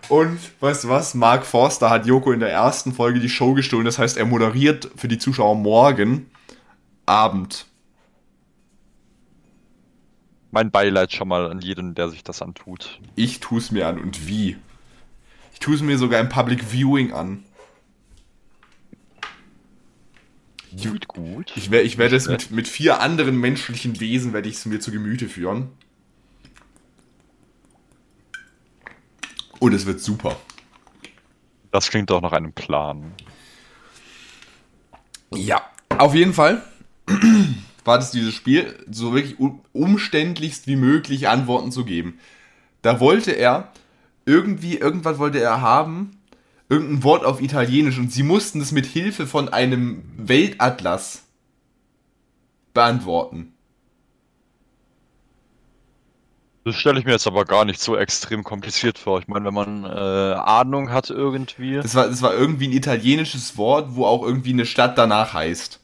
[0.10, 1.14] Und weißt du was?
[1.14, 3.86] Mark Forster hat Joko in der ersten Folge die Show gestohlen.
[3.86, 6.32] Das heißt, er moderiert für die Zuschauer morgen
[7.06, 7.68] Abend.
[10.50, 13.00] Mein Beileid schon mal an jeden, der sich das antut.
[13.16, 14.00] Ich tue es mir an.
[14.00, 14.58] Und wie?
[15.54, 17.44] Ich tue es mir sogar im Public Viewing an.
[20.82, 21.54] Gut, gut.
[21.56, 24.80] Ich, wer- ich werde es mit, mit vier anderen menschlichen Wesen werde ich es mir
[24.80, 25.70] zu Gemüte führen.
[29.60, 30.36] Und es wird super.
[31.72, 33.14] Das klingt doch nach einem Plan.
[35.34, 35.62] Ja.
[35.98, 36.62] Auf jeden Fall
[37.86, 42.20] war das dieses Spiel, so wirklich um, umständlichst wie möglich Antworten zu geben.
[42.82, 43.72] Da wollte er
[44.26, 46.18] irgendwie, irgendwas wollte er haben,
[46.76, 51.24] irgendein Wort auf Italienisch und sie mussten es mit Hilfe von einem Weltatlas
[52.74, 53.54] beantworten.
[56.66, 59.20] Das stelle ich mir jetzt aber gar nicht so extrem kompliziert vor.
[59.20, 61.76] Ich meine, wenn man äh, Ahnung hat irgendwie.
[61.76, 65.80] Das war, das war irgendwie ein italienisches Wort, wo auch irgendwie eine Stadt danach heißt.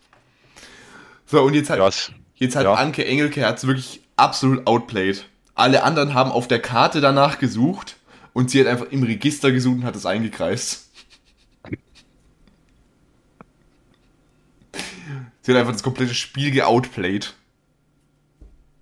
[1.28, 2.74] So, und jetzt hat, Ja, es, Jetzt hat Ja.
[2.74, 5.26] Anke Engelke hat's wirklich absolut outplayed.
[5.54, 7.98] Alle anderen haben auf der Karte danach gesucht
[8.34, 10.90] und sie hat einfach im Register gesucht und hat es eingekreist.
[15.42, 17.34] Sie hat einfach das komplette Spiel geoutplayed.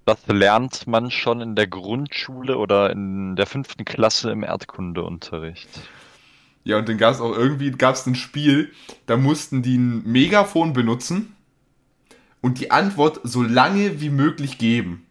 [0.05, 5.69] Das lernt man schon in der Grundschule oder in der fünften Klasse im Erdkundeunterricht.
[6.63, 8.71] Ja, und dann gab es auch irgendwie gab's ein Spiel,
[9.05, 11.35] da mussten die ein Megafon benutzen
[12.41, 15.05] und die Antwort so lange wie möglich geben.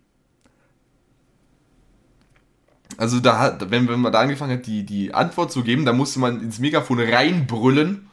[2.98, 5.92] Also da hat, wenn, wenn man da angefangen hat, die, die Antwort zu geben, da
[5.92, 8.10] musste man ins Megafon reinbrüllen.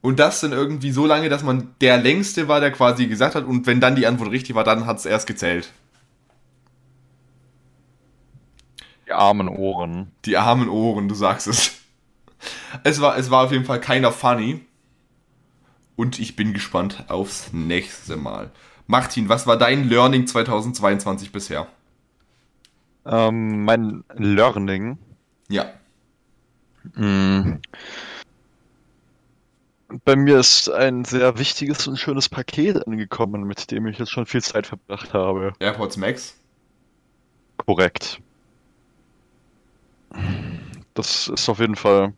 [0.00, 3.44] Und das dann irgendwie so lange, dass man der Längste war, der quasi gesagt hat,
[3.44, 5.72] und wenn dann die Antwort richtig war, dann hat es erst gezählt.
[9.08, 10.12] Die armen Ohren.
[10.24, 11.72] Die armen Ohren, du sagst es.
[12.84, 14.60] Es war, es war auf jeden Fall keiner funny.
[15.96, 18.52] Und ich bin gespannt aufs nächste Mal.
[18.86, 21.66] Martin, was war dein Learning 2022 bisher?
[23.04, 24.98] Ähm, mein Learning.
[25.48, 25.72] Ja.
[26.94, 27.58] Mm.
[30.04, 34.24] Bei mir ist ein sehr wichtiges und schönes Paket angekommen, mit dem ich jetzt schon
[34.24, 35.52] viel Zeit verbracht habe.
[35.58, 36.38] AirPods Max.
[37.58, 38.20] Korrekt.
[40.94, 42.14] Das ist auf jeden Fall.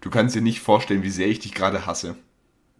[0.00, 2.16] Du kannst dir nicht vorstellen, wie sehr ich dich gerade hasse.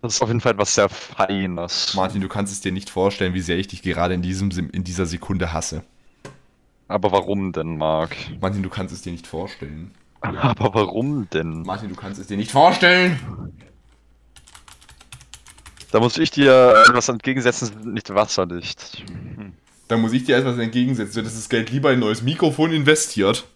[0.02, 1.94] Das ist auf jeden Fall etwas sehr Feines.
[1.94, 4.84] Martin, du kannst es dir nicht vorstellen, wie sehr ich dich gerade in, diesem, in
[4.84, 5.82] dieser Sekunde hasse.
[6.88, 8.16] Aber warum denn, Marc?
[8.40, 9.92] Martin, du kannst es dir nicht vorstellen.
[10.20, 11.62] Aber warum denn?
[11.62, 13.18] Martin, du kannst es dir nicht vorstellen.
[15.92, 19.04] Da muss ich dir etwas entgegensetzen, nicht wasserdicht.
[19.88, 21.14] Da muss ich dir etwas entgegensetzen.
[21.14, 23.46] Du hättest das Geld lieber in ein neues Mikrofon investiert.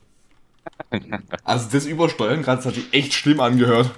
[1.44, 3.90] Also das Übersteuern gerade, das hat sich echt schlimm angehört.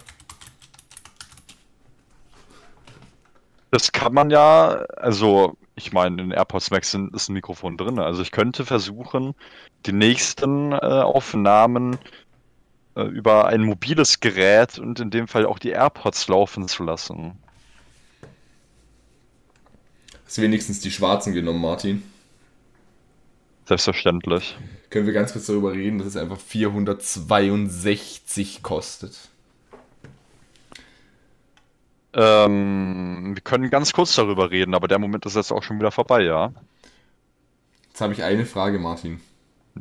[3.71, 7.99] Das kann man ja, also ich meine, in AirPods Max sind, ist ein Mikrofon drin.
[7.99, 9.35] Also ich könnte versuchen,
[9.85, 11.99] die nächsten äh, Aufnahmen
[12.97, 17.33] äh, über ein mobiles Gerät und in dem Fall auch die AirPods laufen zu lassen.
[20.25, 22.03] Hast du wenigstens die schwarzen genommen, Martin?
[23.67, 24.57] Selbstverständlich.
[24.91, 29.29] Können wir ganz kurz darüber reden, dass es einfach 462 kostet.
[32.17, 35.91] Ähm, wir können ganz kurz darüber reden, aber der Moment ist jetzt auch schon wieder
[35.91, 36.51] vorbei, ja?
[37.89, 39.21] Jetzt habe ich eine Frage, Martin.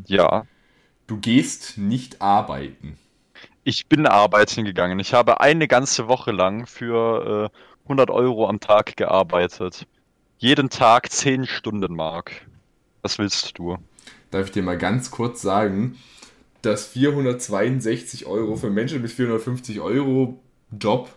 [0.06, 0.46] Ja.
[1.08, 2.98] Du gehst nicht arbeiten.
[3.64, 5.00] Ich bin arbeiten gegangen.
[5.00, 9.88] Ich habe eine ganze Woche lang für äh, 100 Euro am Tag gearbeitet.
[10.38, 12.46] Jeden Tag 10 Stunden, Mark.
[13.02, 13.78] Was willst du?
[14.32, 15.98] Darf ich dir mal ganz kurz sagen,
[16.62, 20.40] dass 462 Euro für Menschen mit 450 Euro
[20.78, 21.10] Job,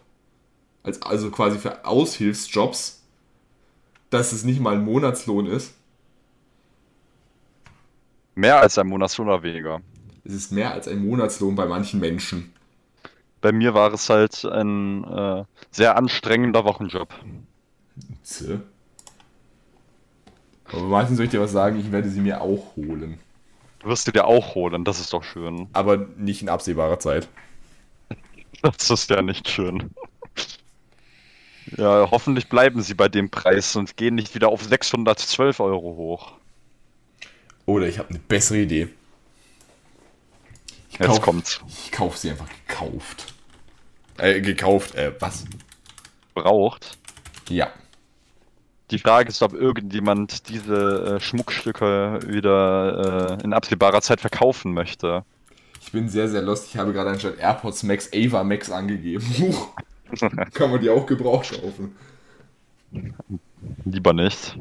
[0.89, 3.03] als, also quasi für Aushilfsjobs,
[4.11, 5.74] dass es nicht mal ein Monatslohn ist.
[8.34, 9.80] Mehr als ein Monatslohn oder weniger.
[10.24, 12.53] Es ist mehr als ein Monatslohn bei manchen Menschen.
[13.41, 17.14] Bei mir war es halt ein äh, sehr anstrengender Wochenjob.
[18.24, 18.62] Tse.
[20.70, 21.78] Aber Martin, soll ich dir was sagen?
[21.78, 23.18] Ich werde sie mir auch holen.
[23.80, 25.68] Du wirst du dir auch holen, das ist doch schön.
[25.72, 27.28] Aber nicht in absehbarer Zeit.
[28.61, 29.91] Das ist ja nicht schön.
[31.77, 36.33] Ja, hoffentlich bleiben sie bei dem Preis und gehen nicht wieder auf 612 Euro hoch.
[37.66, 38.89] Oder ich habe eine bessere Idee.
[40.91, 41.61] Ich Jetzt kauf- kommt's.
[41.85, 43.35] Ich kaufe sie einfach gekauft.
[44.16, 45.45] Äh, gekauft, äh, was?
[46.35, 46.97] Braucht.
[47.49, 47.71] Ja.
[48.91, 55.25] Die Frage ist, ob irgendjemand diese äh, Schmuckstücke wieder äh, in absehbarer Zeit verkaufen möchte.
[55.83, 56.69] Ich bin sehr, sehr lost.
[56.71, 59.25] Ich habe gerade anstatt AirPods Max Ava Max angegeben.
[60.55, 61.95] Kann man die auch gebraucht kaufen.
[63.85, 64.59] Lieber nicht.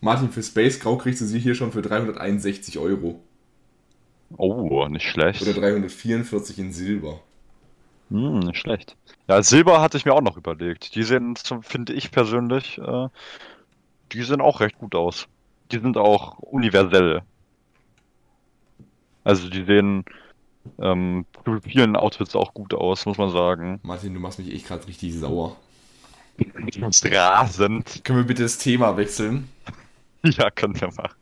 [0.00, 3.22] Martin, für Space Grau kriegst du sie hier schon für 361 Euro.
[4.36, 5.42] Oh, nicht schlecht.
[5.42, 7.20] Oder 344 in Silber.
[8.10, 8.96] Hm, nicht schlecht.
[9.28, 10.94] Ja, Silber hatte ich mir auch noch überlegt.
[10.94, 13.08] Die sehen, finde ich persönlich, äh,
[14.12, 15.26] die sehen auch recht gut aus.
[15.72, 17.22] Die sind auch universell.
[19.22, 20.04] Also die sehen
[20.78, 23.80] ähm, zu vielen Outfits auch gut aus, muss man sagen.
[23.82, 25.56] Martin, du machst mich echt gerade richtig sauer.
[26.38, 28.00] Du bist rasend.
[28.04, 29.48] Können wir bitte das Thema wechseln?
[30.26, 31.18] Ja, können wir machen.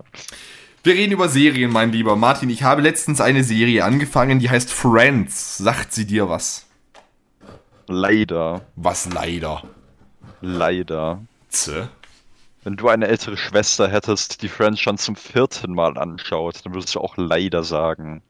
[0.84, 2.14] Wir reden über Serien, mein Lieber.
[2.14, 5.59] Martin, ich habe letztens eine Serie angefangen, die heißt Friends.
[5.59, 6.66] Sagt sie dir was?
[7.88, 9.64] Leider, Was leider.
[10.40, 11.20] leider.
[11.51, 11.88] Tse.
[12.64, 16.95] Wenn du eine ältere Schwester hättest, die Friends schon zum vierten Mal anschaut, dann würdest
[16.95, 18.22] du auch leider sagen.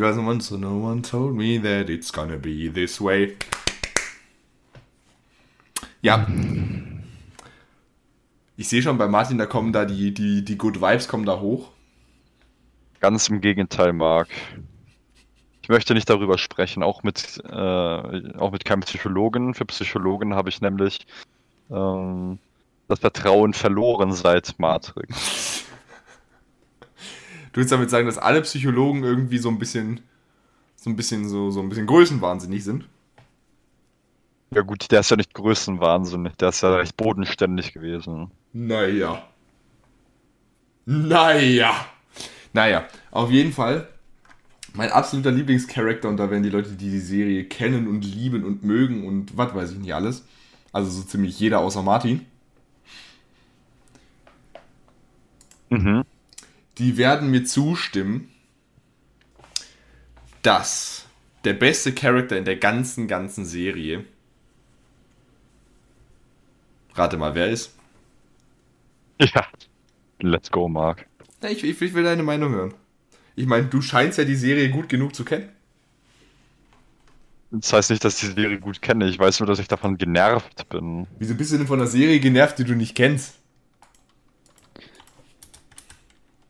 [0.00, 0.40] War es nochmal?
[0.40, 3.36] So no one told me that it's gonna be this way.
[6.02, 6.26] Ja.
[8.56, 11.40] Ich sehe schon bei Martin, da kommen da die, die, die Good Vibes kommen da
[11.40, 11.70] hoch.
[13.00, 14.28] Ganz im Gegenteil, Marc.
[15.62, 17.52] Ich möchte nicht darüber sprechen, auch mit, äh,
[18.38, 19.54] auch mit keinem Psychologen.
[19.54, 21.06] Für Psychologen habe ich nämlich
[21.70, 22.38] ähm,
[22.88, 25.64] das Vertrauen verloren seit Matrix.
[27.52, 30.00] Du willst damit sagen, dass alle Psychologen irgendwie so ein bisschen,
[30.76, 32.88] so ein bisschen, so, so ein bisschen größenwahnsinnig sind?
[34.50, 38.30] Ja gut, der ist ja nicht größenwahnsinnig, der ist ja recht bodenständig gewesen.
[38.52, 39.22] Naja.
[40.86, 41.86] Naja.
[42.54, 43.88] Naja, auf jeden Fall
[44.74, 48.62] mein absoluter Lieblingscharakter und da werden die Leute, die die Serie kennen und lieben und
[48.64, 50.24] mögen und was weiß ich nicht alles.
[50.72, 52.24] Also so ziemlich jeder außer Martin.
[55.70, 56.04] Mhm.
[56.78, 58.30] Die werden mir zustimmen,
[60.42, 61.06] dass
[61.44, 64.04] der beste Charakter in der ganzen, ganzen Serie.
[66.94, 67.74] Rate mal, wer ist?
[69.20, 69.46] Ja.
[70.20, 71.06] Let's go, Mark.
[71.42, 72.74] Ich, ich, ich will deine Meinung hören.
[73.36, 75.48] Ich meine, du scheinst ja die Serie gut genug zu kennen.
[77.50, 79.08] Das heißt nicht, dass ich die Serie gut kenne.
[79.08, 81.06] Ich weiß nur, dass ich davon genervt bin.
[81.18, 83.37] Wieso bist du denn von einer Serie genervt, die du nicht kennst?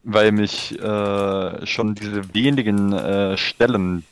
[0.04, 4.04] Weil mich äh, schon diese wenigen äh, Stellen,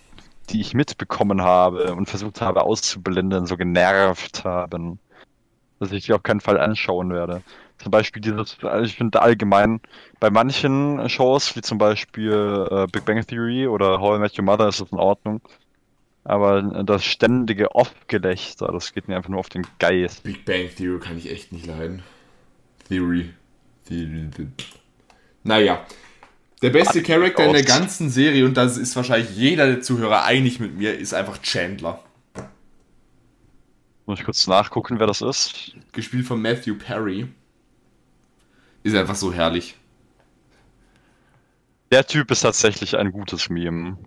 [0.51, 4.99] die ich mitbekommen habe und versucht habe auszublenden, so genervt haben,
[5.79, 7.43] dass ich die auf keinen Fall anschauen werde.
[7.79, 9.81] Zum Beispiel dieses, also ich finde allgemein
[10.19, 14.45] bei manchen Shows, wie zum Beispiel äh, Big Bang Theory oder How I Met Your
[14.45, 15.41] Mother, ist das in Ordnung.
[16.25, 20.25] Aber das ständige Off-Gelächter, das geht mir einfach nur auf den Geist.
[20.25, 22.03] Big Bang Theory kann ich echt nicht leiden.
[22.89, 23.31] Theory.
[23.87, 24.31] Theory.
[25.47, 25.87] Naja.
[26.63, 30.59] Der beste Charakter in der ganzen Serie, und das ist wahrscheinlich jeder der Zuhörer einig
[30.59, 32.03] mit mir, ist einfach Chandler.
[34.07, 35.73] Muss ich kurz nachgucken, wer das ist?
[35.93, 37.29] Gespielt von Matthew Perry.
[38.83, 39.77] Ist einfach so herrlich.
[41.93, 43.99] Der Typ ist tatsächlich ein gutes Meme.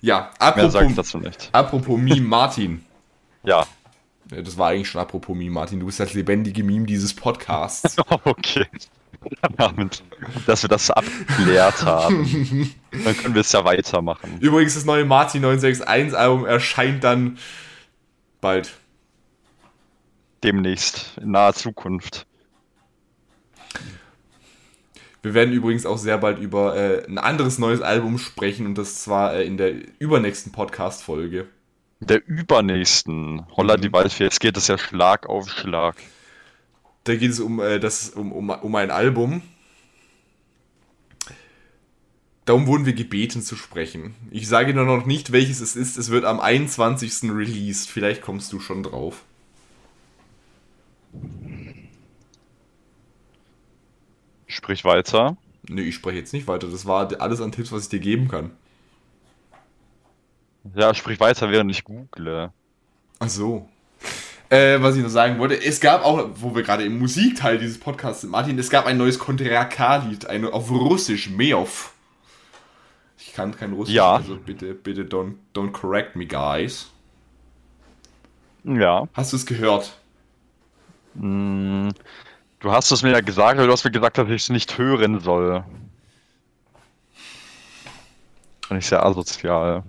[0.00, 1.48] Ja, Mehr apropos, sage ich dazu nicht.
[1.52, 2.84] apropos Meme Martin.
[3.44, 3.66] Ja.
[4.30, 5.80] Das war eigentlich schon apropos Meme Martin.
[5.80, 7.96] Du bist das lebendige Meme dieses Podcasts.
[8.24, 8.66] Okay.
[10.46, 12.72] Dass wir das abgeklärt haben.
[12.92, 14.38] Dann können wir es ja weitermachen.
[14.40, 17.38] Übrigens, das neue Martin 961 Album erscheint dann
[18.40, 18.74] bald.
[20.44, 22.26] Demnächst, in naher Zukunft.
[25.22, 29.02] Wir werden übrigens auch sehr bald über äh, ein anderes neues Album sprechen und das
[29.02, 31.48] zwar äh, in der übernächsten Podcast-Folge.
[32.00, 33.80] Der übernächsten, Holla Mhm.
[33.82, 35.96] die Waldfee, jetzt geht es ja Schlag auf Schlag.
[37.04, 39.42] Da geht es um, äh, das, um, um, um ein Album.
[42.44, 44.14] Darum wurden wir gebeten zu sprechen.
[44.30, 45.98] Ich sage nur noch nicht, welches es ist.
[45.98, 47.30] Es wird am 21.
[47.30, 47.90] released.
[47.90, 49.22] Vielleicht kommst du schon drauf.
[54.46, 55.36] Sprich weiter.
[55.68, 56.68] Nee, ich spreche jetzt nicht weiter.
[56.68, 58.50] Das war alles an Tipps, was ich dir geben kann.
[60.74, 62.50] Ja, sprich weiter, während ich google.
[63.18, 63.68] Ach so.
[64.50, 67.78] Äh, was ich noch sagen wollte, es gab auch, wo wir gerade im Musikteil dieses
[67.78, 71.92] Podcasts sind, Martin, es gab ein neues Kontraka-Lied, auf Russisch, Meov.
[73.18, 74.16] Ich kann kein Russisch, Ja.
[74.16, 76.90] also bitte, bitte don't, don't correct me, guys.
[78.64, 79.06] Ja.
[79.12, 79.96] Hast du es gehört?
[81.14, 81.90] Mm,
[82.60, 84.78] Du hast es mir ja gesagt, aber du hast mir gesagt, dass ich es nicht
[84.78, 85.62] hören soll.
[88.66, 89.84] Finde ich sehr asozial.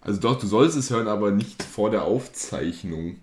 [0.00, 3.16] Also doch, du sollst es hören, aber nicht vor der Aufzeichnung.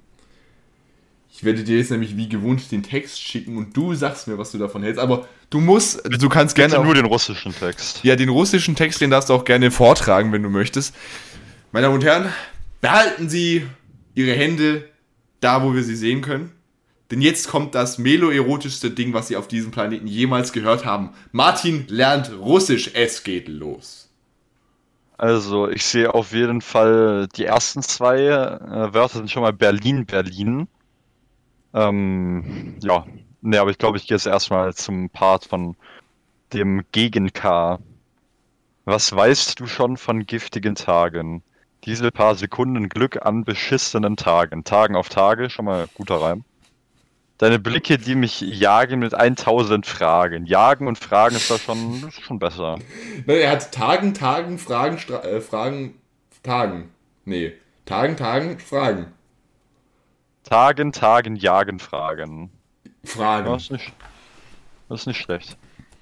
[1.31, 4.51] Ich werde dir jetzt nämlich wie gewohnt den Text schicken und du sagst mir, was
[4.51, 5.01] du davon hältst.
[5.01, 7.99] Aber du musst, du kannst gerne Bitte nur den russischen Text.
[8.03, 10.95] ja den russischen Text, den darfst du auch gerne vortragen, wenn du möchtest.
[11.73, 12.29] Meine Damen und Herren,
[12.79, 13.65] behalten Sie
[14.13, 14.85] Ihre Hände
[15.41, 16.51] da, wo wir sie sehen können.
[17.11, 21.09] Denn jetzt kommt das meloerotischste Ding, was Sie auf diesem Planeten jemals gehört haben.
[21.31, 22.91] Martin lernt Russisch.
[22.93, 24.04] Es geht los.
[25.17, 30.05] Also, ich sehe auf jeden Fall, die ersten zwei äh, Wörter sind schon mal Berlin,
[30.05, 30.67] Berlin.
[31.73, 33.05] Ähm, ja,
[33.41, 35.75] ne, aber ich glaube, ich gehe jetzt erstmal zum Part von
[36.53, 37.79] dem Gegen-K.
[38.85, 41.43] Was weißt du schon von giftigen Tagen?
[41.85, 44.63] Diese paar Sekunden Glück an beschissenen Tagen.
[44.63, 46.43] Tagen auf Tage, schon mal guter Reim.
[47.37, 50.45] Deine Blicke, die mich jagen mit 1000 Fragen.
[50.45, 52.79] Jagen und Fragen ist da schon, ist schon besser.
[53.27, 55.95] Er hat Tagen, Tagen, Fragen, Stra äh, Fragen,
[56.43, 56.91] Tagen.
[57.25, 57.53] Nee,
[57.85, 59.07] Tagen, Tagen, Fragen.
[60.43, 62.51] Tagen, Tagen, Jagen, Fragen.
[63.03, 63.51] Fragen.
[63.51, 63.93] Das ist nicht,
[64.87, 65.57] das ist nicht schlecht.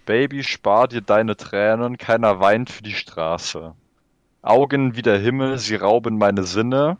[0.05, 3.73] Baby, spar dir deine Tränen, keiner weint für die Straße.
[4.43, 6.97] Augen wie der Himmel, sie rauben meine Sinne.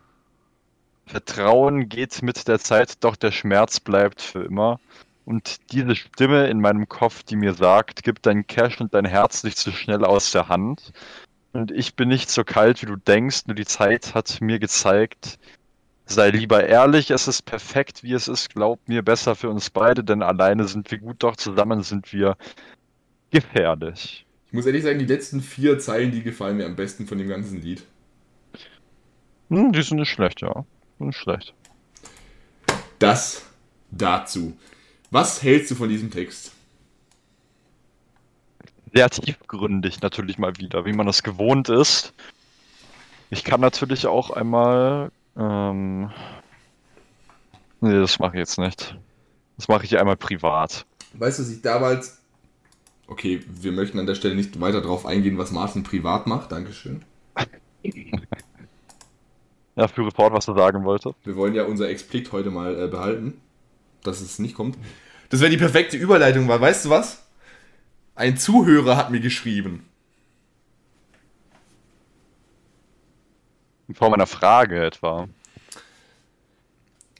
[1.06, 4.80] Vertrauen geht mit der Zeit, doch der Schmerz bleibt für immer.
[5.24, 9.42] Und diese Stimme in meinem Kopf, die mir sagt, gib dein Cash und dein Herz
[9.42, 10.92] nicht zu schnell aus der Hand.
[11.52, 15.38] Und ich bin nicht so kalt, wie du denkst, nur die Zeit hat mir gezeigt,
[16.06, 20.04] sei lieber ehrlich, es ist perfekt, wie es ist, glaub mir, besser für uns beide,
[20.04, 22.36] denn alleine sind wir gut, doch zusammen sind wir
[23.30, 24.26] gefährlich.
[24.48, 27.28] Ich muss ehrlich sagen, die letzten vier Zeilen, die gefallen mir am besten von dem
[27.28, 27.84] ganzen Lied.
[29.48, 30.64] Hm, die sind nicht schlecht, ja.
[30.98, 31.54] Nicht schlecht.
[32.98, 33.42] Das
[33.90, 34.56] dazu.
[35.10, 36.52] Was hältst du von diesem Text?
[38.92, 42.14] Sehr tiefgründig natürlich mal wieder, wie man das gewohnt ist.
[43.30, 45.10] Ich kann natürlich auch einmal.
[45.36, 46.10] Ähm,
[47.80, 48.96] nee, das mache ich jetzt nicht.
[49.56, 50.86] Das mache ich einmal privat.
[51.14, 52.20] Weißt du, was ich damals.
[53.06, 56.52] Okay, wir möchten an der Stelle nicht weiter darauf eingehen, was Martin privat macht.
[56.52, 57.04] Dankeschön.
[59.76, 61.16] Ja, führe fort, was du sagen wolltest.
[61.24, 63.40] Wir wollen ja unser Explikt heute mal äh, behalten,
[64.02, 64.78] dass es nicht kommt.
[65.30, 67.26] Das wäre die perfekte Überleitung, weil weißt du was?
[68.14, 69.84] Ein Zuhörer hat mir geschrieben.
[73.88, 75.28] In Form einer Frage etwa.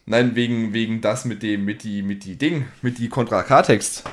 [0.06, 4.04] Nein, wegen, wegen das mit dem, mit die, mit die Ding, mit die Kontra K-Text.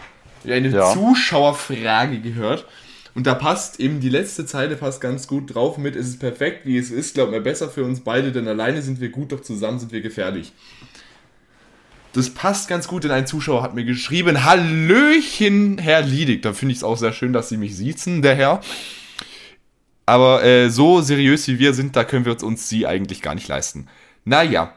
[0.44, 0.92] Ja, eine Ja.
[0.94, 2.66] Zuschauerfrage gehört.
[3.14, 6.66] Und da passt eben die letzte Zeile passt ganz gut drauf mit, es ist perfekt,
[6.66, 9.42] wie es ist, glaub mir, besser für uns beide, denn alleine sind wir gut, doch
[9.42, 10.54] zusammen sind wir gefährlich.
[12.14, 16.42] Das passt ganz gut, denn ein Zuschauer hat mir geschrieben, Hallöchen, Herr Liedig.
[16.42, 18.62] Da finde ich es auch sehr schön, dass Sie mich siezen, der Herr.
[20.06, 23.48] Aber äh, so seriös wie wir sind, da können wir uns, Sie eigentlich gar nicht
[23.48, 23.88] leisten.
[24.26, 24.74] Naja,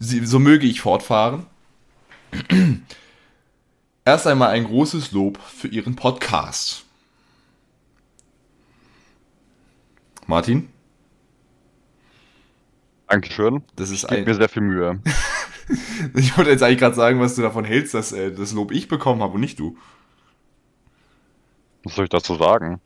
[0.00, 1.46] Sie, so möge ich fortfahren.
[4.04, 6.86] Erst einmal ein großes Lob für Ihren Podcast.
[10.30, 10.68] Martin,
[13.08, 13.64] Dankeschön.
[13.74, 14.24] das ist Ich ein.
[14.24, 15.00] mir sehr viel Mühe.
[16.16, 18.88] Ich wollte jetzt eigentlich gerade sagen, was du davon hältst, dass äh, das Lob ich
[18.88, 19.76] bekommen habe und nicht du.
[21.84, 22.80] Was soll ich dazu sagen?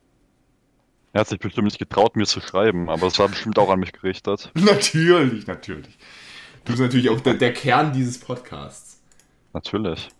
[1.14, 3.80] Er hat sich bestimmt nicht getraut, mir zu schreiben, aber es war bestimmt auch an
[3.80, 4.50] mich gerichtet.
[4.54, 5.96] Natürlich, natürlich.
[6.66, 9.00] Du bist natürlich auch der, der Kern dieses Podcasts.
[9.54, 10.10] Natürlich.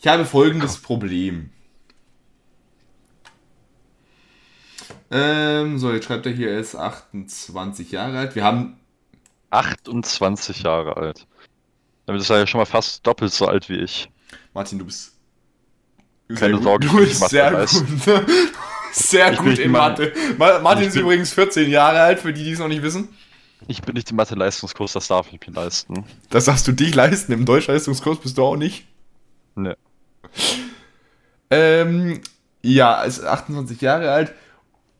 [0.00, 1.50] Ich habe folgendes Problem.
[5.12, 8.34] Ähm, so, jetzt schreibt er hier, er ist 28 Jahre alt.
[8.34, 8.78] Wir haben
[9.50, 11.26] 28 Jahre alt.
[12.06, 14.10] Damit ist er ja schon mal fast doppelt so alt wie ich.
[14.54, 15.12] Martin, du bist.
[16.34, 16.62] Keine gut.
[16.62, 17.84] Sorge, du bist Mathe sehr weiß.
[18.04, 18.26] gut.
[18.94, 20.12] Sehr Ich gut in Mathe.
[20.36, 23.08] Ma- Martin ist übrigens 14 Jahre alt, für die, die es noch nicht wissen.
[23.66, 26.04] Ich bin nicht im Mathe-Leistungskurs, das darf ich mir leisten.
[26.28, 27.32] Das darfst du dich leisten.
[27.32, 28.86] Im Deutschleistungskurs bist du auch nicht.
[29.54, 29.78] Ne.
[31.50, 32.20] Ähm,
[32.62, 34.34] ja, ist 28 Jahre alt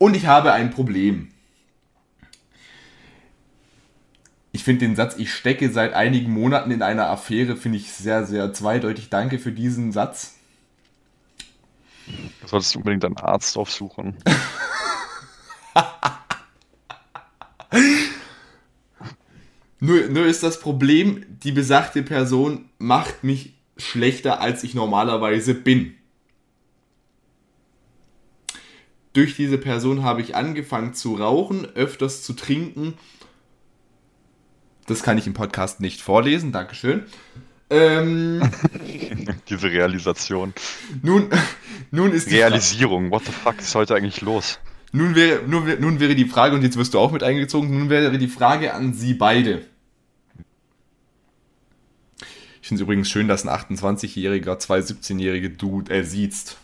[0.02, 1.28] und ich habe ein Problem.
[4.50, 8.26] Ich finde den Satz, ich stecke seit einigen Monaten in einer Affäre, finde ich sehr,
[8.26, 9.10] sehr zweideutig.
[9.10, 10.34] Danke für diesen Satz.
[12.40, 14.16] Du solltest unbedingt einen Arzt aufsuchen.
[19.78, 25.96] Nur, nur ist das Problem, die besagte Person macht mich schlechter, als ich normalerweise bin.
[29.12, 32.94] Durch diese Person habe ich angefangen zu rauchen, öfters zu trinken.
[34.86, 37.04] Das kann ich im Podcast nicht vorlesen, Dankeschön.
[37.70, 38.42] Ähm,
[39.48, 40.52] Diese Realisation.
[41.02, 41.30] nun,
[41.90, 43.10] nun ist Realisierung.
[43.10, 44.58] What the fuck ist heute eigentlich los?
[44.92, 47.88] Nun wäre, nun, nun wäre die Frage, und jetzt wirst du auch mit eingezogen, nun
[47.88, 49.64] wäre die Frage an Sie beide.
[52.60, 56.58] Ich finde es übrigens schön, dass ein 28-Jähriger zwei 17-Jährige Dude äh, siezt.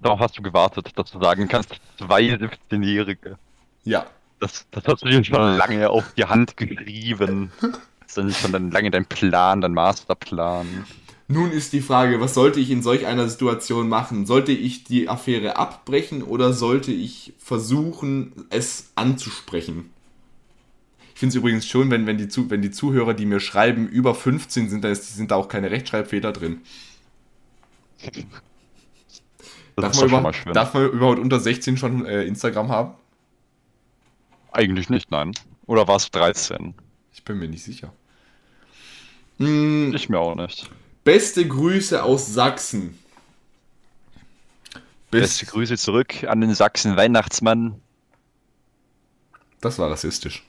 [0.00, 3.38] Darauf hast du gewartet, dass du sagen kannst, zwei 17-Jährige.
[3.84, 4.06] Ja.
[4.40, 7.50] Das, das hast du dir schon lange auf die Hand geschrieben.
[7.60, 7.70] Das
[8.06, 10.86] ist dann schon dann lange dein Plan, dein Masterplan.
[11.26, 14.24] Nun ist die Frage, was sollte ich in solch einer Situation machen?
[14.24, 19.90] Sollte ich die Affäre abbrechen oder sollte ich versuchen, es anzusprechen?
[21.12, 23.88] Ich finde es übrigens schön, wenn, wenn, die Zu wenn die Zuhörer, die mir schreiben,
[23.88, 26.62] über 15 sind, da ist, sind da auch keine Rechtschreibfehler drin.
[29.82, 32.94] Darf man, über, darf man überhaupt unter 16 schon äh, Instagram haben?
[34.52, 35.32] Eigentlich nicht, nein.
[35.66, 36.74] Oder war es 13?
[37.12, 37.92] Ich bin mir nicht sicher.
[39.38, 40.70] Hm, Ich mir auch nicht.
[41.04, 42.98] beste Grüße aus Sachsen.
[45.10, 47.80] Beste Grüße zurück an den Sachsen-Weihnachtsmann.
[49.60, 50.44] Das war rassistisch.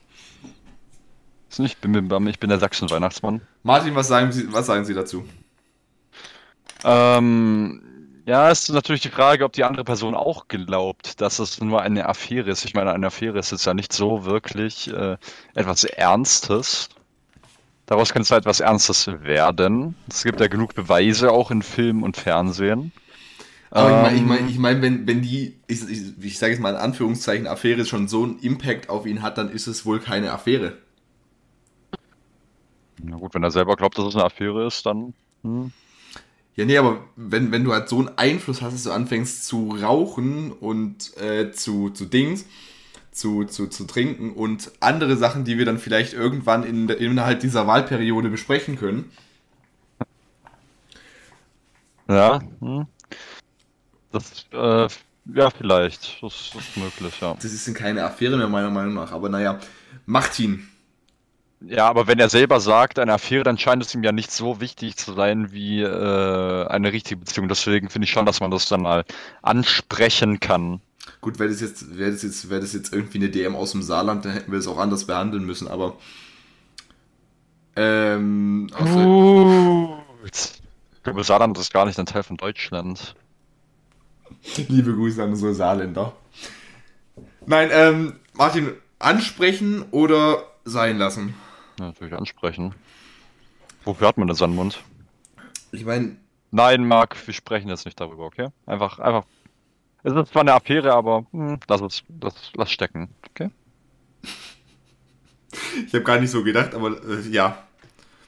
[1.58, 3.42] Ich bin, ich bin der Sachsen-Weihnachtsmann.
[3.64, 5.26] Martin, was sagen Sie, was sagen Sie dazu?
[6.84, 7.82] Ähm,
[8.26, 11.82] Ja, es ist natürlich die Frage, ob die andere Person auch glaubt, dass es nur
[11.82, 12.66] eine Affäre ist.
[12.66, 15.18] Ich meine, eine Affäre ist jetzt ja nicht so wirklich äh,
[15.56, 16.90] etwas Ernstes.
[17.88, 19.96] Daraus kann es halt etwas Ernstes werden.
[20.08, 22.92] Es gibt ja genug Beweise auch in Film und Fernsehen.
[23.72, 26.54] Aber ich meine, ich Ähm, mein, ich mein, wenn, wenn die, ich, ich, ich sage
[26.54, 29.86] jetzt mal in Anführungszeichen, Affäre schon so einen Impact auf ihn hat, dann ist es
[29.86, 30.78] wohl keine Affäre.
[33.02, 35.14] Na gut, wenn er selber glaubt, dass es eine Affäre ist, dann.
[35.44, 35.72] Hm.
[36.60, 39.78] Ja, nee, aber wenn, wenn du halt so einen Einfluss hast, dass du anfängst zu
[39.82, 42.48] rauchen und äh, zu, zu Dings,
[43.14, 47.66] zu, zu, zu trinken und andere Sachen, die wir dann vielleicht irgendwann in, innerhalb dieser
[47.66, 49.10] Wahlperiode besprechen können.
[52.10, 52.42] Ja.
[52.60, 52.88] Hm.
[54.12, 54.90] Das, äh,
[55.34, 56.22] ja, vielleicht.
[56.22, 57.36] Das, das ist möglich, ja.
[57.36, 59.14] Das ist keine Affäre mehr, meiner Meinung nach.
[59.14, 59.62] Aber naja,
[60.06, 60.68] Martin,
[61.62, 64.62] Ja, aber wenn er selber sagt, eine Affäre, dann scheint es ihm ja nicht so
[64.62, 67.50] wichtig zu sein wie äh, eine richtige Beziehung.
[67.50, 69.04] Deswegen finde ich schon, dass man das dann mal
[69.42, 70.80] ansprechen kann.
[71.20, 73.82] gut, wäre das jetzt, wäre das jetzt, wäre das jetzt irgendwie eine DM aus dem
[73.82, 75.98] Saarland, dann hätten wir es auch anders behandeln müssen, aber.
[77.76, 80.52] Ähm, Gut.
[81.04, 83.16] Glaube, Saarland ist gar nicht ein Teil von Deutschland.
[84.68, 86.14] Liebe Grüße an unsere Saarländer.
[87.46, 91.34] Nein, ähm, Martin, ansprechen oder sein lassen?
[91.80, 92.76] Natürlich ansprechen.
[93.86, 94.84] Wofür hat man denn seinen Mund?
[95.72, 96.18] Ich meine,
[96.52, 98.48] Nein, Marc, wir sprechen jetzt nicht darüber, okay?
[98.66, 99.26] Einfach, einfach.
[100.04, 103.52] Es ist zwar eine Affäre, aber hm, lass es, lass, lass stecken, okay?
[105.86, 107.64] ich habe gar nicht so gedacht, aber äh, ja.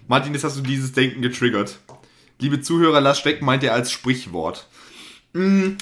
[0.08, 1.80] Martin, jetzt hast du dieses Denken getriggert.
[2.40, 4.68] Liebe Zuhörer, lass stecken, meint er als Sprichwort.
[5.34, 5.78] Hm,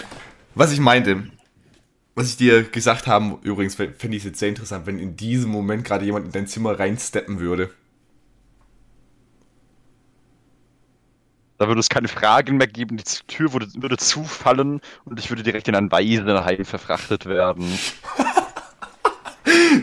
[0.55, 1.29] was ich meinte,
[2.15, 5.51] was ich dir gesagt habe, übrigens fände ich es jetzt sehr interessant, wenn in diesem
[5.51, 7.71] Moment gerade jemand in dein Zimmer reinsteppen würde.
[11.57, 15.43] Da würde es keine Fragen mehr geben, die Tür würde, würde zufallen und ich würde
[15.43, 17.67] direkt in ein Waisenheim verfrachtet werden.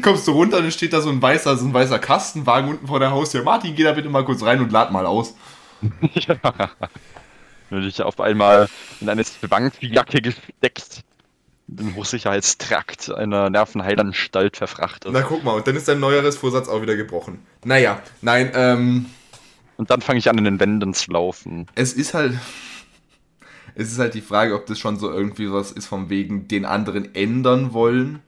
[0.02, 2.86] Kommst du runter und dann steht da so ein weißer, so ein weißer Kastenwagen unten
[2.86, 3.42] vor der Haustür.
[3.42, 5.34] Martin, geh da bitte mal kurz rein und lad mal aus.
[6.14, 6.36] ja.
[7.68, 8.68] Würde ich auf einmal
[9.00, 11.02] in eine Zwangsjacke gesteckt,
[11.68, 15.10] den Hochsicherheitstrakt einer Nervenheilanstalt verfrachtet.
[15.12, 17.40] Na guck mal, und dann ist dein neueres Vorsatz auch wieder gebrochen.
[17.64, 19.06] Naja, nein, ähm,
[19.76, 21.66] Und dann fange ich an, in den Wänden zu laufen.
[21.74, 22.34] es ist halt.
[23.78, 26.64] Es ist halt die Frage, ob das schon so irgendwie was ist, von wegen den
[26.64, 28.20] anderen ändern wollen.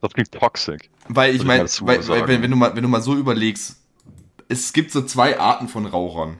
[0.00, 0.82] Das klingt toxisch.
[1.08, 3.76] Weil ich meine, wenn, wenn, du mal, wenn du mal so überlegst,
[4.48, 6.38] es gibt so zwei Arten von Rauchern.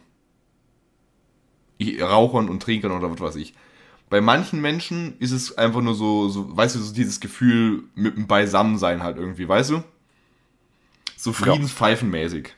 [2.01, 3.55] Rauchern und Trinkern oder was weiß ich.
[4.09, 8.17] Bei manchen Menschen ist es einfach nur so, so weißt du, so dieses Gefühl mit
[8.17, 9.83] dem Beisammensein halt irgendwie, weißt du?
[11.17, 12.55] So Friedenspfeifenmäßig.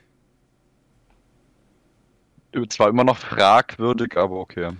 [2.69, 4.73] Zwar immer noch fragwürdig, aber okay.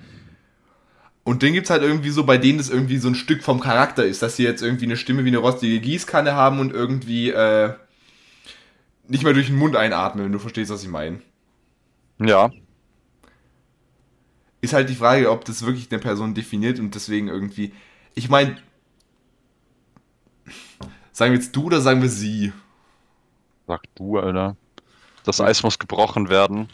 [1.25, 4.05] Und den gibt's halt irgendwie so, bei denen es irgendwie so ein Stück vom Charakter
[4.05, 7.75] ist, dass sie jetzt irgendwie eine Stimme wie eine rostige Gießkanne haben und irgendwie äh,
[9.07, 11.21] nicht mehr durch den Mund einatmen, wenn du verstehst, was ich meine.
[12.19, 12.51] Ja,
[14.61, 17.73] Ist halt die Frage, ob das wirklich eine Person definiert und deswegen irgendwie.
[18.15, 18.57] Ich meine,
[21.13, 22.53] sagen wir jetzt du oder sagen wir sie?
[23.69, 24.57] sag du, Alter.
[25.25, 26.69] Das Eis muss gebrochen werden.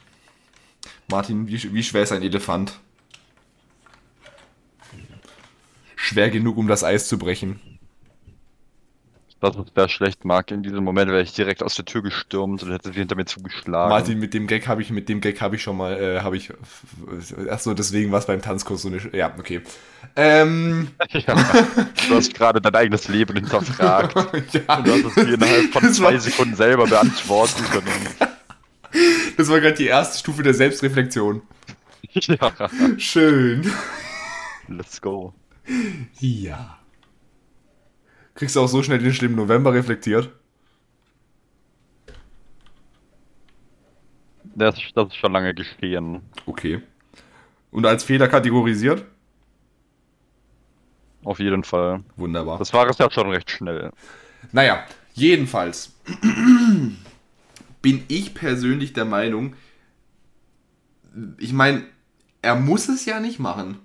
[1.11, 2.79] Martin, wie, wie schwer ist ein Elefant?
[5.97, 7.61] Schwer genug, um das Eis zu brechen.
[9.45, 10.51] Das ist sehr schlecht, Marc.
[10.51, 13.27] In diesem Moment wäre ich direkt aus der Tür gestürmt und hätte sie hinter mir
[13.27, 13.91] zugeschlagen.
[13.91, 16.39] Martin, mit dem Gag habe ich, mit dem Gag habe ich schon mal, äh, habe
[16.39, 16.51] ich,
[17.51, 19.61] ach so, deswegen war es beim Tanzkurs so eine, ja, okay.
[20.17, 21.35] Ähm, Ja,
[22.09, 24.15] du hast gerade dein eigenes Leben hinterfragt.
[24.53, 28.07] ja, Und du hast es dir innerhalb von zwei war, Sekunden selber beantworten können.
[29.37, 31.43] das war gerade die erste Stufe der Selbstreflexion.
[32.13, 32.53] Ja,
[32.97, 33.71] Schön.
[34.69, 35.35] let's go.
[36.19, 36.79] Ja.
[38.35, 40.31] Kriegst du auch so schnell den schlimmen November reflektiert?
[44.57, 46.23] Das, das ist schon lange geschehen.
[46.47, 46.83] Okay.
[47.71, 49.05] Und als Fehler kategorisiert?
[51.25, 52.05] Auf jeden Fall.
[52.17, 52.59] Wunderbar.
[52.59, 53.91] Das war es ja schon recht schnell.
[54.53, 54.85] Naja,
[55.15, 55.95] jedenfalls
[57.83, 59.57] bin ich persönlich der Meinung,
[61.39, 61.85] ich meine,
[62.43, 63.79] er muss es ja nicht machen.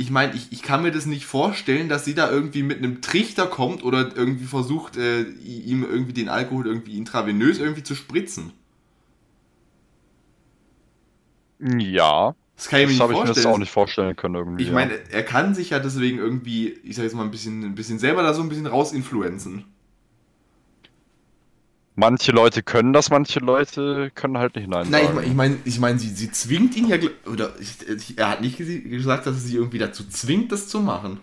[0.00, 3.02] Ich meine, ich, ich kann mir das nicht vorstellen, dass sie da irgendwie mit einem
[3.02, 8.52] Trichter kommt oder irgendwie versucht, äh, ihm irgendwie den Alkohol irgendwie intravenös irgendwie zu spritzen.
[11.60, 13.46] Ja, Das kann ich mir das nicht habe ich mir vorstellen.
[13.46, 14.64] auch nicht vorstellen können irgendwie.
[14.64, 17.74] Ich meine, er kann sich ja deswegen irgendwie, ich sag jetzt mal, ein bisschen, ein
[17.74, 19.64] bisschen selber da so ein bisschen rausinfluenzen.
[21.98, 25.16] Manche Leute können das, manche Leute können halt nicht nein Nein, ich sagen.
[25.16, 26.96] meine, ich mein, ich mein, sie, sie zwingt ihn ja,
[27.26, 31.20] oder ich, er hat nicht gesagt, dass sie irgendwie dazu zwingt, das zu machen.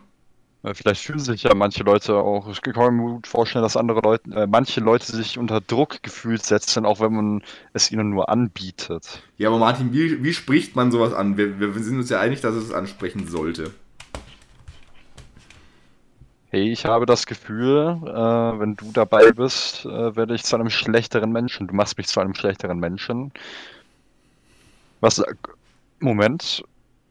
[0.73, 4.29] Vielleicht fühlen sich ja manche Leute auch, ich kann mir gut vorstellen, dass andere Leute,
[4.31, 9.21] äh, manche Leute sich unter Druck gefühlt setzen, auch wenn man es ihnen nur anbietet.
[9.37, 11.37] Ja, aber Martin, wie, wie spricht man sowas an?
[11.37, 13.71] Wir, wir sind uns ja einig, dass es ansprechen sollte.
[16.55, 20.69] Hey, ich habe das Gefühl, äh, wenn du dabei bist, äh, werde ich zu einem
[20.69, 21.67] schlechteren Menschen.
[21.67, 23.33] Du machst mich zu einem schlechteren Menschen.
[25.01, 25.35] Was sag...
[25.99, 26.63] Moment.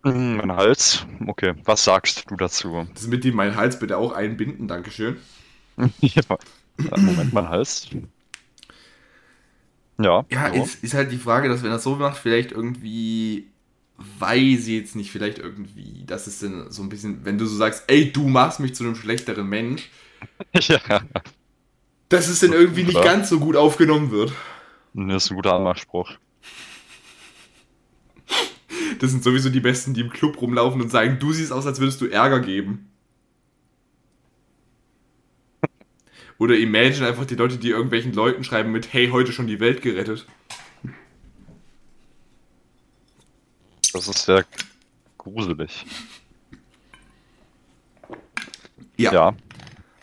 [0.02, 1.04] Hm, Mein Hals.
[1.26, 2.86] Okay, was sagst du dazu?
[2.94, 5.18] Das mit dem mein Hals bitte auch einbinden, Dankeschön.
[6.00, 6.22] Ja.
[6.78, 7.90] Äh, Moment, mein Hals.
[9.98, 10.24] Ja.
[10.30, 10.62] Ja, so.
[10.62, 13.48] ist, ist halt die Frage, dass wenn er so macht, vielleicht irgendwie,
[13.96, 17.56] weiß ich jetzt nicht, vielleicht irgendwie, das ist dann so ein bisschen, wenn du so
[17.56, 19.88] sagst, ey, du machst mich zu einem schlechteren Mensch,
[20.60, 20.80] ja.
[22.08, 23.04] dass es dann irgendwie nicht Ja.
[23.04, 24.32] ganz so gut aufgenommen wird.
[24.94, 26.12] Das ist ein guter Anmachspruch.
[29.00, 31.80] Das sind sowieso die Besten, die im Club rumlaufen und sagen, du siehst aus, als
[31.80, 32.90] würdest du Ärger geben.
[36.38, 39.82] Oder imagine einfach die Leute, die irgendwelchen Leuten schreiben mit, hey, heute schon die Welt
[39.82, 40.26] gerettet.
[43.94, 44.44] Das ist sehr
[45.16, 45.86] gruselig.
[48.96, 49.36] Ja, Ja.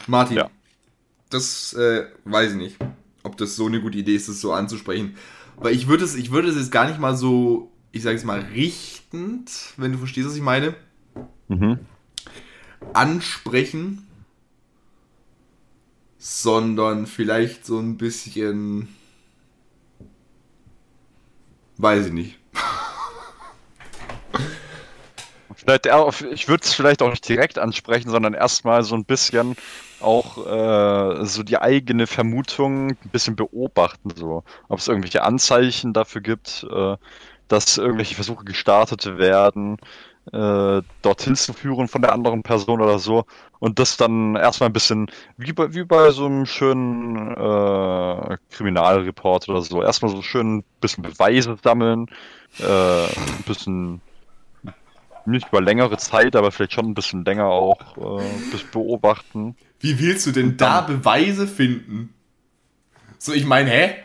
[0.07, 0.49] Martin, Ja.
[1.29, 2.77] das äh, weiß ich nicht,
[3.23, 5.15] ob das so eine gute Idee ist, das so anzusprechen.
[5.57, 8.23] Weil ich würde es, ich würde es jetzt gar nicht mal so, ich sage es
[8.23, 10.73] mal, richtend, wenn du verstehst, was ich meine,
[11.49, 11.79] Mhm.
[12.93, 14.07] ansprechen,
[16.17, 18.87] sondern vielleicht so ein bisschen,
[21.77, 22.40] weiß ich nicht.
[25.61, 29.55] Vielleicht ich würde es vielleicht auch nicht direkt ansprechen, sondern erstmal so ein bisschen
[29.99, 34.43] auch äh, so die eigene Vermutung ein bisschen beobachten, so.
[34.69, 36.97] Ob es irgendwelche Anzeichen dafür gibt, äh,
[37.47, 39.77] dass irgendwelche Versuche gestartet werden,
[40.31, 43.25] äh, dorthin zu führen von der anderen Person oder so.
[43.59, 49.47] Und das dann erstmal ein bisschen, wie bei, wie bei so einem schönen äh, Kriminalreport
[49.49, 52.07] oder so, erstmal so schön ein bisschen Beweise sammeln,
[52.59, 54.01] äh, ein bisschen
[55.27, 59.55] nicht über längere Zeit, aber vielleicht schon ein bisschen länger auch äh, bis beobachten.
[59.79, 62.13] Wie willst du denn da Beweise finden?
[63.17, 63.95] So, ich meine, hä?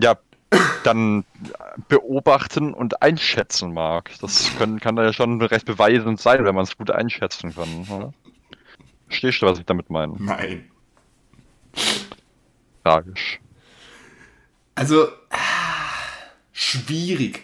[0.00, 0.16] Ja,
[0.84, 1.24] dann
[1.88, 4.10] beobachten und einschätzen mag.
[4.20, 7.86] Das können, kann da ja schon recht beweisend sein, wenn man es gut einschätzen kann,
[7.90, 8.12] oder?
[9.08, 10.14] Verstehst du, was ich damit meine?
[10.18, 10.70] Nein.
[12.82, 13.40] Tragisch.
[14.74, 15.38] Also, ah,
[16.52, 17.42] schwierig.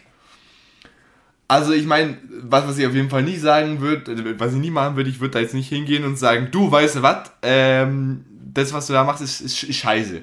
[1.51, 4.71] Also, ich meine, was, was ich auf jeden Fall nicht sagen würde, was ich nie
[4.71, 8.25] machen würde, ich würde da jetzt nicht hingehen und sagen, du, weißt du was, ähm,
[8.55, 10.23] das, was du da machst, ist, ist, ist scheiße.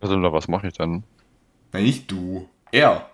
[0.00, 1.04] Also, was mache ich dann?
[1.72, 2.48] Nein, nicht du.
[2.72, 3.08] Er.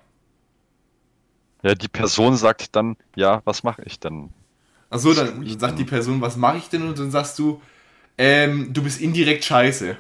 [1.62, 4.31] Ja, die Person sagt dann, ja, was mache ich denn?
[4.89, 5.77] Achso, dann sagt denn?
[5.77, 6.89] die Person, was mache ich denn?
[6.89, 7.61] Und dann sagst du,
[8.16, 9.98] ähm, du bist indirekt scheiße.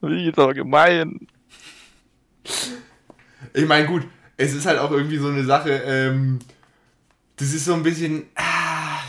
[0.00, 1.28] Wie so gemein.
[3.52, 4.06] Ich meine, gut,
[4.38, 6.40] es ist halt auch irgendwie so eine Sache, ähm,
[7.36, 9.00] das ist so ein bisschen, ah,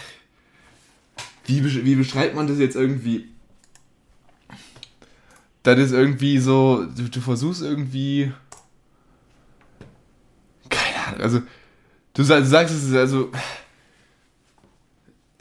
[1.45, 3.27] wie, wie beschreibt man das jetzt irgendwie?
[5.63, 8.31] Das ist irgendwie so, du, du versuchst irgendwie,
[10.69, 11.41] keine Ahnung, also,
[12.13, 13.31] du sa- du sagst es ist also,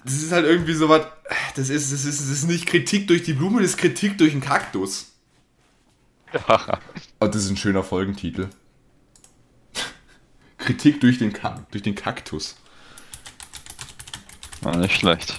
[0.05, 1.07] das ist halt irgendwie so was,
[1.57, 4.33] das ist, das ist, das ist nicht Kritik durch die Blume, das ist Kritik durch
[4.33, 5.13] den Kaktus.
[6.33, 6.81] Ja.
[7.21, 8.49] Oh, das ist ein schöner Folgentitel.
[10.69, 12.59] Kritik durch den, Ka durch den Kaktus.
[14.63, 15.35] Ah, nicht schlecht.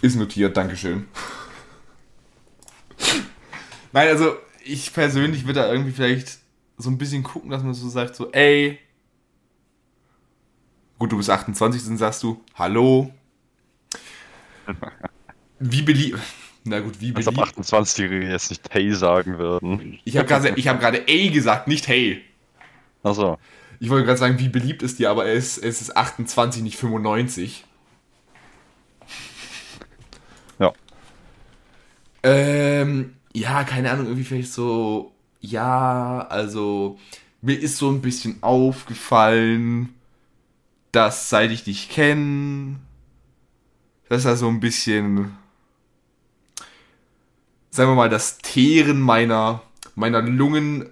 [0.00, 1.06] Ist notiert, Dankeschön.
[3.92, 6.38] Nein, also ich persönlich würde da irgendwie vielleicht
[6.78, 8.78] so ein bisschen gucken, dass man so sagt, so, ey.
[10.98, 13.12] Gut, du bist 28, dann sagst du, hallo.
[15.58, 16.18] Wie beliebt.
[16.64, 17.58] Na gut, wie Als ob beliebt.
[17.58, 19.98] 28-Jährige jetzt nicht Hey sagen würden.
[20.04, 22.24] Ich habe gerade ich hab gerade ey gesagt, nicht hey.
[23.02, 23.38] Achso.
[23.80, 26.76] Ich wollte gerade sagen, wie beliebt ist die, aber er ist, es ist 28, nicht
[26.76, 27.64] 95.
[30.58, 30.72] Ja.
[32.22, 36.98] Ähm, ja, keine Ahnung, irgendwie vielleicht so, ja, also
[37.40, 39.94] mir ist so ein bisschen aufgefallen,
[40.92, 42.76] dass seit ich dich kenne,
[44.10, 45.36] dass da so ein bisschen,
[47.70, 49.62] sagen wir mal, das Teeren meiner,
[49.94, 50.88] meiner Lungen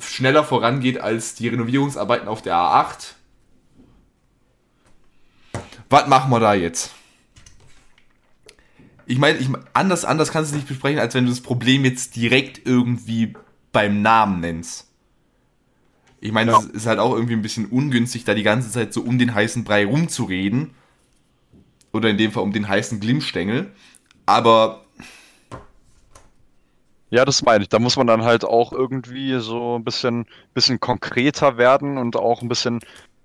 [0.00, 3.14] schneller vorangeht als die Renovierungsarbeiten auf der A8.
[5.90, 6.92] Was machen wir da jetzt?
[9.06, 11.84] Ich meine, ich, anders, anders kannst du es nicht besprechen, als wenn du das Problem
[11.84, 13.34] jetzt direkt irgendwie
[13.72, 14.88] beim Namen nennst.
[16.20, 16.56] Ich meine, Ja.
[16.58, 19.34] das ist halt auch irgendwie ein bisschen ungünstig, da die ganze Zeit so um den
[19.34, 20.70] heißen Brei rumzureden.
[21.92, 23.70] Oder in dem Fall um den heißen Glimmstängel.
[24.26, 24.83] Aber
[27.14, 27.68] Ja, das meine ich.
[27.68, 32.42] Da muss man dann halt auch irgendwie so ein bisschen, bisschen konkreter werden und auch
[32.42, 32.80] ein bisschen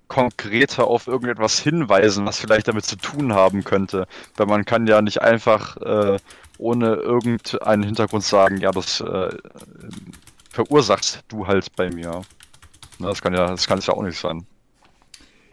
[0.08, 4.06] konkreter auf irgendetwas hinweisen, was vielleicht damit zu tun haben könnte.
[4.38, 6.20] Weil man kann ja nicht einfach äh,
[6.60, 9.36] ohne irgendeinen Hintergrund sagen, ja, das äh,
[10.52, 12.22] verursachst du halt bei mir.
[13.00, 14.46] Na, das kann ja, das kann es ja auch nicht sein.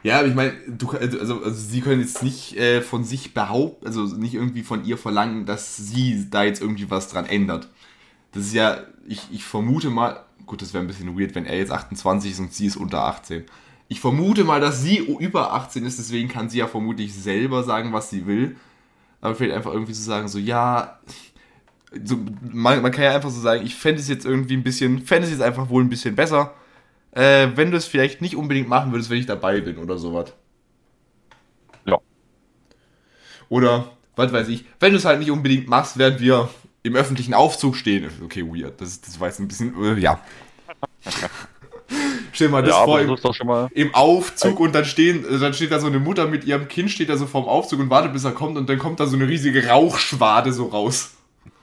[0.02, 3.86] Ja, aber ich meine, du, also, also sie können jetzt nicht äh, von sich behaupten,
[3.86, 7.68] also nicht irgendwie von ihr verlangen, dass sie da jetzt irgendwie was dran ändert.
[8.36, 11.56] Das ist ja, ich, ich vermute mal, gut, das wäre ein bisschen weird, wenn er
[11.56, 13.44] jetzt 28 ist und sie ist unter 18.
[13.88, 17.94] Ich vermute mal, dass sie über 18 ist, deswegen kann sie ja vermutlich selber sagen,
[17.94, 18.56] was sie will.
[19.22, 21.00] Aber vielleicht einfach irgendwie zu sagen, so, ja,
[22.04, 22.18] so,
[22.52, 25.26] man, man kann ja einfach so sagen, ich fände es jetzt irgendwie ein bisschen, fände
[25.26, 26.52] es jetzt einfach wohl ein bisschen besser,
[27.12, 30.34] äh, wenn du es vielleicht nicht unbedingt machen würdest, wenn ich dabei bin oder sowas.
[31.86, 31.98] Ja.
[33.48, 36.50] Oder, was weiß ich, wenn du es halt nicht unbedingt machst, während wir
[36.86, 38.10] im öffentlichen Aufzug stehen.
[38.24, 38.80] Okay, weird.
[38.80, 40.20] Das, das war jetzt ein bisschen, äh, ja.
[42.32, 45.54] Stell dir mal das ja, vor, im, das im Aufzug und dann stehen, äh, dann
[45.54, 48.12] steht da so eine Mutter mit ihrem Kind, steht da so vorm Aufzug und wartet,
[48.12, 51.12] bis er kommt und dann kommt da so eine riesige Rauchschwade so raus.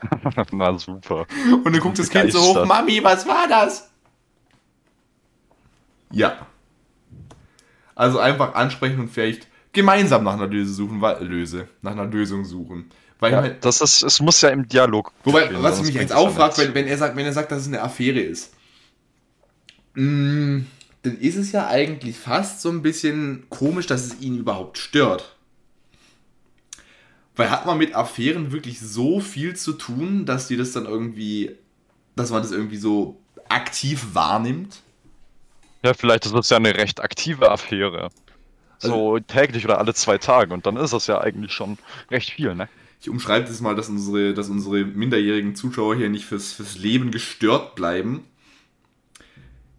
[0.51, 1.25] Na super.
[1.51, 2.65] Und dann guckt das Kind so hoch.
[2.65, 3.91] Mami, was war das?
[6.11, 6.47] Ja.
[7.95, 12.45] Also einfach ansprechen und vielleicht gemeinsam nach einer Löse suchen, weil, Löse, nach einer Lösung
[12.45, 12.89] suchen.
[13.19, 15.11] Weil Ja, halt, das ist, es muss ja im Dialog.
[15.23, 17.61] wobei, geschehen, was mich jetzt auch fragt, wenn, wenn er sagt, wenn er sagt, dass
[17.61, 18.53] es eine Affäre ist,
[19.95, 20.61] mm,
[21.03, 25.35] dann ist es ja eigentlich fast so ein bisschen komisch, dass es ihn überhaupt stört.
[27.35, 31.56] Weil hat man mit Affären wirklich so viel zu tun, dass die das dann irgendwie,
[32.15, 33.19] dass man das irgendwie so
[33.49, 34.81] aktiv wahrnimmt?
[35.84, 38.10] Ja, vielleicht ist das ja eine recht aktive Affäre.
[38.80, 40.53] So täglich oder alle zwei Tage.
[40.53, 41.77] Und dann ist das ja eigentlich schon
[42.11, 42.69] recht viel, ne?
[43.03, 47.11] Ich umschreibe das mal, dass unsere, dass unsere minderjährigen Zuschauer hier nicht fürs, fürs Leben
[47.11, 48.21] gestört bleiben.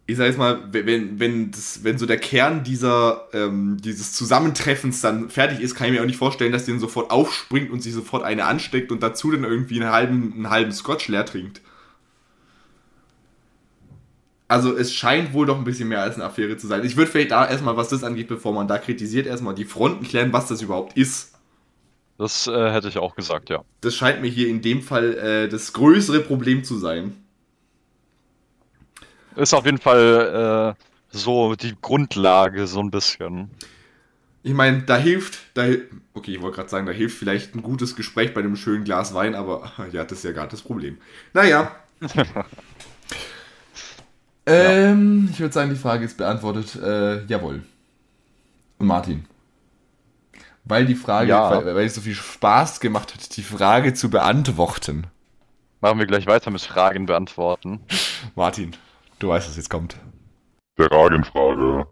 [0.05, 5.01] Ich sag jetzt mal, wenn, wenn, das, wenn so der Kern dieser, ähm, dieses Zusammentreffens
[5.01, 7.95] dann fertig ist, kann ich mir auch nicht vorstellen, dass dann sofort aufspringt und sich
[7.95, 11.61] sofort eine ansteckt und dazu dann irgendwie einen halben, einen halben Scotch leer trinkt.
[14.47, 16.85] Also es scheint wohl doch ein bisschen mehr als eine Affäre zu sein.
[16.85, 20.05] Ich würde vielleicht da erstmal, was das angeht, bevor man da kritisiert, erstmal die Fronten
[20.05, 21.34] klären, was das überhaupt ist.
[22.17, 23.63] Das äh, hätte ich auch gesagt, ja.
[23.81, 27.15] Das scheint mir hier in dem Fall äh, das größere Problem zu sein.
[29.35, 33.49] Ist auf jeden Fall äh, so die Grundlage, so ein bisschen.
[34.43, 35.65] Ich meine, da hilft, da,
[36.13, 39.13] okay, ich wollte gerade sagen, da hilft vielleicht ein gutes Gespräch bei einem schönen Glas
[39.13, 40.97] Wein, aber ja, das ist ja gerade das Problem.
[41.33, 41.75] Naja.
[44.45, 46.75] ähm, ich würde sagen, die Frage ist beantwortet.
[46.75, 47.63] Äh, jawohl.
[48.77, 49.25] Und Martin.
[50.65, 51.63] Weil die Frage, Ja.
[51.63, 55.07] weil, weil es so viel Spaß gemacht hat, die Frage zu beantworten.
[55.81, 57.81] Machen wir gleich weiter mit Fragen beantworten.
[58.35, 58.75] Martin,
[59.19, 59.97] du weißt, was jetzt kommt.
[60.77, 61.85] Fragenfrage.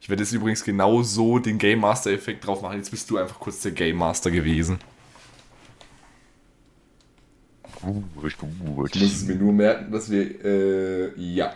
[0.00, 2.78] Ich werde jetzt übrigens genau so den Game Master Effekt drauf machen.
[2.78, 4.78] Jetzt bist du einfach kurz der Game Master gewesen.
[7.80, 8.94] Gut, gut.
[8.94, 11.52] Ich muss es mir nur merken, dass wir, äh, ja.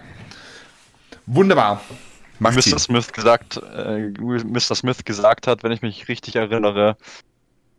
[1.27, 1.81] Wunderbar.
[2.39, 2.79] Macht Mr.
[2.79, 4.75] Smith gesagt, äh, Mr.
[4.75, 6.97] Smith gesagt hat, wenn ich mich richtig erinnere,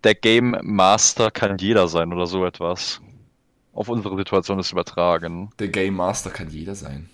[0.04, 3.02] der Game Master kann jeder sein oder so etwas.
[3.74, 5.52] Auf unsere Situation ist übertragen.
[5.60, 7.10] Der Game Master kann jeder sein.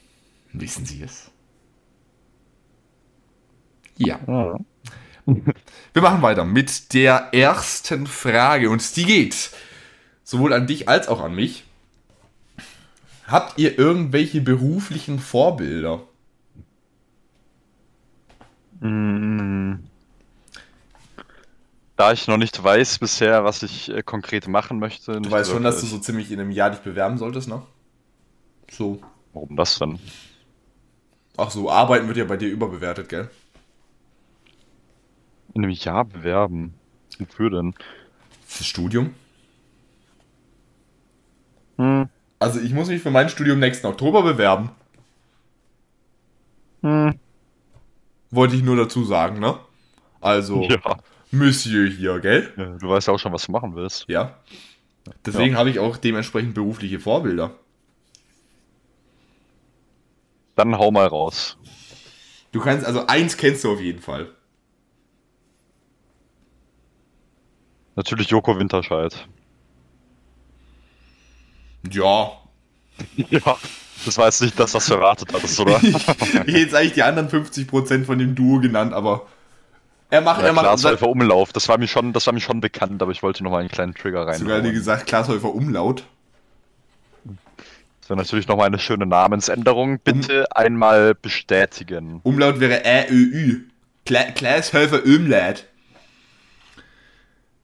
[0.53, 1.31] Wissen Sie es?
[3.97, 4.19] Ja.
[5.25, 9.51] Wir machen weiter mit der ersten Frage und die geht
[10.23, 11.65] sowohl an dich als auch an mich.
[13.27, 16.01] Habt ihr irgendwelche beruflichen Vorbilder?
[18.83, 19.75] Mm.
[21.95, 25.21] Da ich noch nicht weiß bisher, was ich äh, konkret machen möchte.
[25.21, 27.61] Du weißt schon, dass du so ziemlich in einem Jahr dich bewerben solltest, ne?
[28.69, 28.99] So.
[29.31, 29.99] Warum das denn?
[31.37, 33.29] Ach so, Arbeiten wird ja bei dir überbewertet, gell?
[35.53, 36.73] In einem Jahr bewerben.
[37.19, 37.75] Wofür denn?
[38.45, 39.13] Fürs Studium?
[41.77, 42.09] Hm.
[42.39, 44.71] Also ich muss mich für mein Studium nächsten Oktober bewerben.
[46.81, 47.17] Hm.
[48.33, 49.59] Wollte ich nur dazu sagen, ne?
[50.21, 50.79] Also, Ja.
[51.31, 52.51] Monsieur hier, gell?
[52.57, 52.65] ja.
[52.77, 54.05] Du weißt ja auch schon, was du machen willst.
[54.07, 54.37] Ja.
[55.25, 57.51] Deswegen habe ich auch dementsprechend berufliche Vorbilder.
[60.55, 61.57] Dann hau mal raus.
[62.51, 64.29] Du kannst, also eins kennst du auf jeden Fall.
[67.95, 69.27] Natürlich Joko Winterscheid.
[71.91, 72.31] Ja.
[73.29, 73.57] Ja.
[74.05, 75.81] Das war jetzt nicht das, was du erwartet hattest, oder?
[75.83, 79.27] ich hätte jetzt eigentlich die anderen 50% von dem Duo genannt, aber
[80.09, 82.61] er macht, Ja, er macht Glashäufer Umlauf, das war mir schon, das war mir schon
[82.61, 84.39] bekannt, aber ich wollte noch mal einen kleinen Trigger rein.
[84.39, 86.03] sogar wie gesagt Glashäufer Umlaut.
[88.01, 89.99] Das wäre natürlich noch mal eine schöne Namensänderung.
[89.99, 92.19] Bitte einmal bestätigen.
[92.23, 93.61] Umlaut wäre Ä, Ö, Ü.
[94.05, 95.65] Kla Glashäufer Umlaut.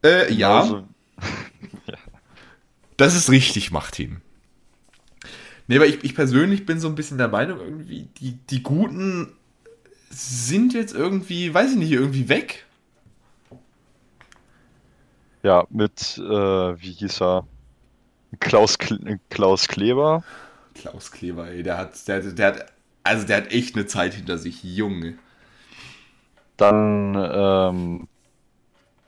[0.04, 0.84] Äh, ja, Also,
[2.96, 4.22] das ist richtig, Martin.
[5.70, 9.34] Nee, aber ich, ich persönlich bin so ein bisschen der Meinung, irgendwie, die, die Guten
[10.10, 12.66] sind jetzt irgendwie, weiß ich nicht, irgendwie weg.
[15.44, 17.46] ja, mit, äh, wie hieß er?
[18.40, 20.24] Klaus, Kle Klaus Kleber.
[20.74, 22.66] Klaus Kleber, ey, der hat, der, der hat,
[23.04, 25.20] also der hat echt eine Zeit hinter sich, Junge.
[26.58, 28.08] Dann ähm,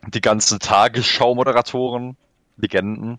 [0.10, 2.18] die ganzen Tagesschau-Moderatoren,
[2.58, 3.18] Legenden.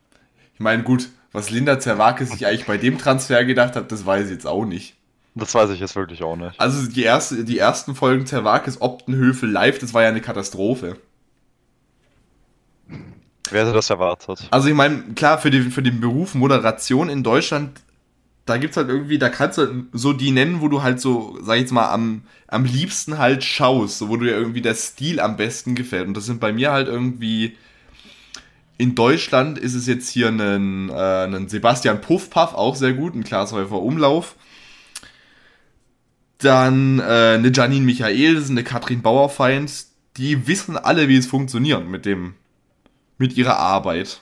[0.54, 4.26] Ich meine, gut, was Linda Zerwakis sich eigentlich bei dem Transfer gedacht hat, das weiß
[4.26, 4.94] ich jetzt auch nicht.
[5.34, 6.60] Das weiß ich jetzt wirklich auch nicht.
[6.60, 10.98] Also die, erste, die ersten Folgen Zerwakis Optenhöfe live, das war ja eine Katastrophe.
[13.50, 14.46] Wer hätte das erwartet?
[14.50, 17.80] Also ich meine, klar, für den, für den Beruf Moderation in Deutschland,
[18.44, 21.38] da gibt's halt irgendwie, da kannst du halt so die nennen, wo du halt so,
[21.40, 25.20] sag ich jetzt mal, am, am liebsten halt schaust, so, wo dir irgendwie der Stil
[25.20, 26.08] am besten gefällt.
[26.08, 27.56] Und das sind bei mir halt irgendwie,
[28.78, 33.80] in Deutschland ist es jetzt hier ein, äh, Sebastian Puffpaff, auch sehr gut, ein Glashäufer
[33.80, 34.36] Umlauf.
[36.38, 37.02] Dann äh,
[37.34, 39.86] eine Janine Michaelsen, eine Katrin Bauerfeind,
[40.16, 42.34] die wissen alle, wie es funktioniert mit dem,
[43.18, 44.20] mit ihrer Arbeit.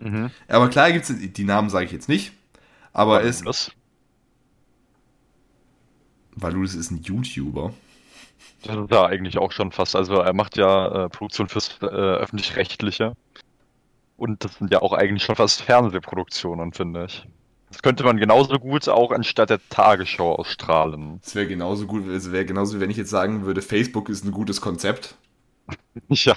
[0.00, 0.30] Mhm.
[0.48, 2.32] Aber klar gibt's die Namen sage ich jetzt nicht,
[2.92, 3.70] aber es das?
[6.36, 7.72] Valudis ist ein YouTuber.
[8.90, 9.94] Ja eigentlich auch schon fast.
[9.94, 13.14] Also er macht ja äh, Produktion fürs äh, öffentlich-rechtliche.
[14.16, 17.26] Und das sind ja auch eigentlich schon fast Fernsehproduktionen, finde ich.
[17.68, 21.20] Das könnte man genauso gut auch anstatt der Tagesschau ausstrahlen.
[21.24, 24.24] Es wäre genauso gut, es wäre genauso, wie wenn ich jetzt sagen würde, Facebook ist
[24.24, 25.16] ein gutes Konzept.
[26.08, 26.36] Ja,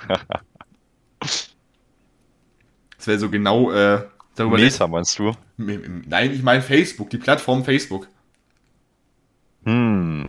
[1.20, 1.56] Es
[3.06, 4.04] wäre so genau äh,
[4.36, 5.34] darüber Meta meinst du?
[5.58, 8.08] Nein, ich meine Facebook, die Plattform Facebook.
[9.66, 10.28] Hm.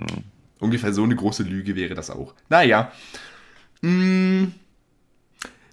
[0.61, 2.35] Ungefähr so eine große Lüge wäre das auch.
[2.49, 2.93] Naja.
[3.81, 4.45] Mm,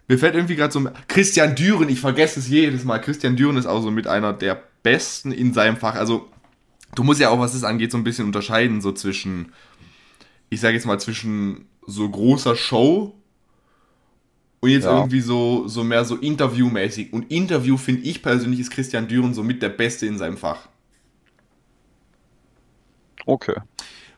[0.07, 0.88] mir fällt irgendwie gerade so.
[1.07, 2.99] Christian Düren, ich vergesse es jedes Mal.
[2.99, 5.95] Christian Düren ist auch so mit einer der besten in seinem Fach.
[5.95, 6.30] Also,
[6.94, 9.53] du musst ja auch, was das angeht, so ein bisschen unterscheiden, so zwischen,
[10.49, 13.16] ich sage jetzt mal, zwischen so großer Show
[14.60, 14.98] und jetzt Ja.
[14.98, 17.12] irgendwie so, so mehr so interviewmäßig.
[17.12, 20.68] Und Interview finde ich persönlich ist Christian Düren so mit der Beste in seinem Fach.
[23.26, 23.56] Okay.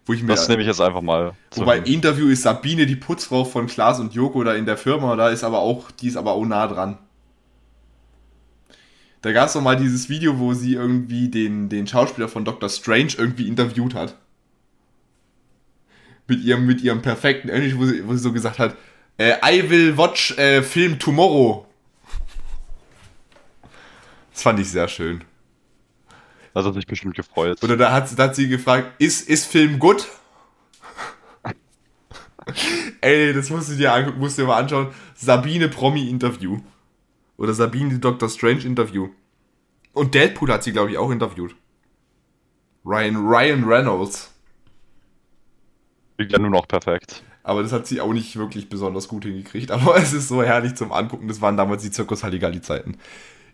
[0.08, 1.34] Wo ich mir Das nehme ich jetzt einfach mal.
[1.54, 1.80] so Wobei.
[1.80, 5.44] Interview ist Sabine, die Putzfrau von Klaas und Joko da in der Firma, da ist
[5.44, 6.98] aber auch, die ist aber auch nah dran.
[9.22, 12.70] Da gab es doch mal dieses Video, wo sie irgendwie den, den Schauspieler von Doctor
[12.70, 14.16] Strange irgendwie interviewt hat.
[16.28, 18.78] Mit ihrem, mit ihrem perfekten Englisch, wo sie, wo sie so gesagt hat,
[19.18, 21.66] äh, I will watch äh, Film tomorrow.
[24.32, 25.24] Das fand ich sehr schön.
[26.58, 27.64] Das hat sich bestimmt gefreut.
[27.64, 30.08] Oder da hat, da hat sie gefragt, ist, ist Film gut?
[33.00, 34.88] Ey, das musst du dir angucken, musst du dir mal anschauen.
[35.14, 36.60] Sabine Promi Interview.
[37.38, 38.28] Oder Sabine Dr.
[38.28, 39.10] Strange Interview.
[39.94, 41.56] Und Deadpool hat sie, glaube ich, auch interviewt.
[42.84, 44.34] Ryan, Ryan Reynolds.
[46.16, 47.22] Klingt ja nur noch perfekt.
[47.44, 49.70] Aber das hat sie auch nicht wirklich besonders gut hingekriegt.
[49.72, 51.28] Aber es ist so herrlich zum Angucken.
[51.28, 52.98] Das waren damals die Zirkus Halligalli-Zeiten.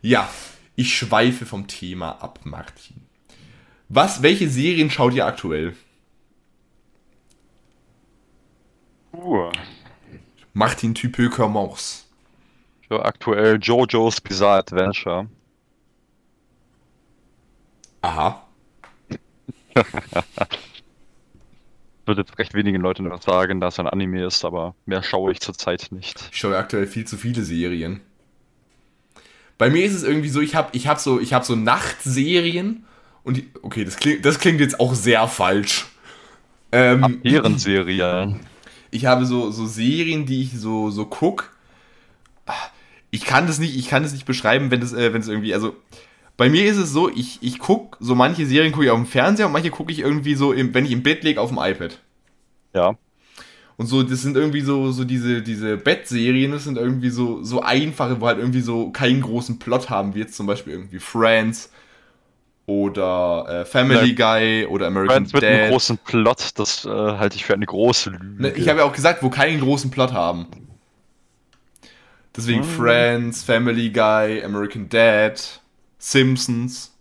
[0.02, 0.30] Ja,
[0.76, 3.02] ich schweife vom Thema ab, Martin.
[3.90, 5.76] Was, welche Serien schaut ihr aktuell?
[9.14, 9.52] Uh.
[10.54, 12.06] Martin Typeux commence.
[12.90, 15.28] So, aktuell JoJo's Bizarre Adventure.
[18.02, 18.46] Aha.
[22.06, 25.32] Wird jetzt recht wenigen Leuten was sagen, dass es ein Anime ist, aber mehr schaue
[25.32, 26.30] ich zurzeit nicht.
[26.32, 28.02] Ich schaue aktuell viel zu viele Serien.
[29.58, 32.86] Bei mir ist es irgendwie so, ich habe ich hab so, ich hab so Nachtserien
[33.24, 35.86] und die, okay, das klingt, das klingt jetzt auch sehr falsch.
[36.72, 38.40] Ähm, Ehrenserien.
[38.90, 41.52] ich habe so, so Serien, die ich so, so guck.
[43.12, 45.54] Ich kann das nicht, ich kann das nicht beschreiben, wenn das, äh, wenn es irgendwie,
[45.54, 45.76] also
[46.36, 49.06] bei mir ist es so, ich, ich guck, so manche Serien gucke ich auf dem
[49.06, 51.60] Fernseher und manche gucke ich irgendwie so, im, wenn ich im Bett lege, auf dem
[51.60, 52.00] iPad.
[52.74, 52.98] Ja.
[53.78, 57.62] Und so, das sind irgendwie so, so diese, diese Bettserien, das sind irgendwie so, so
[57.62, 61.72] einfache, wo halt irgendwie so keinen großen Plot haben, wie jetzt zum Beispiel irgendwie Friends
[62.66, 65.70] oder äh, Family Guy oder American Friends mit einem Dad.
[65.70, 68.26] großen Plot, das äh, halte ich für eine große Lüge.
[68.38, 70.48] Ne, ich habe ja auch gesagt, wo keinen großen Plot haben.
[72.36, 72.64] Deswegen Mhm.
[72.64, 75.62] Friends, Family Guy, American Dad,
[76.00, 76.92] Simpsons,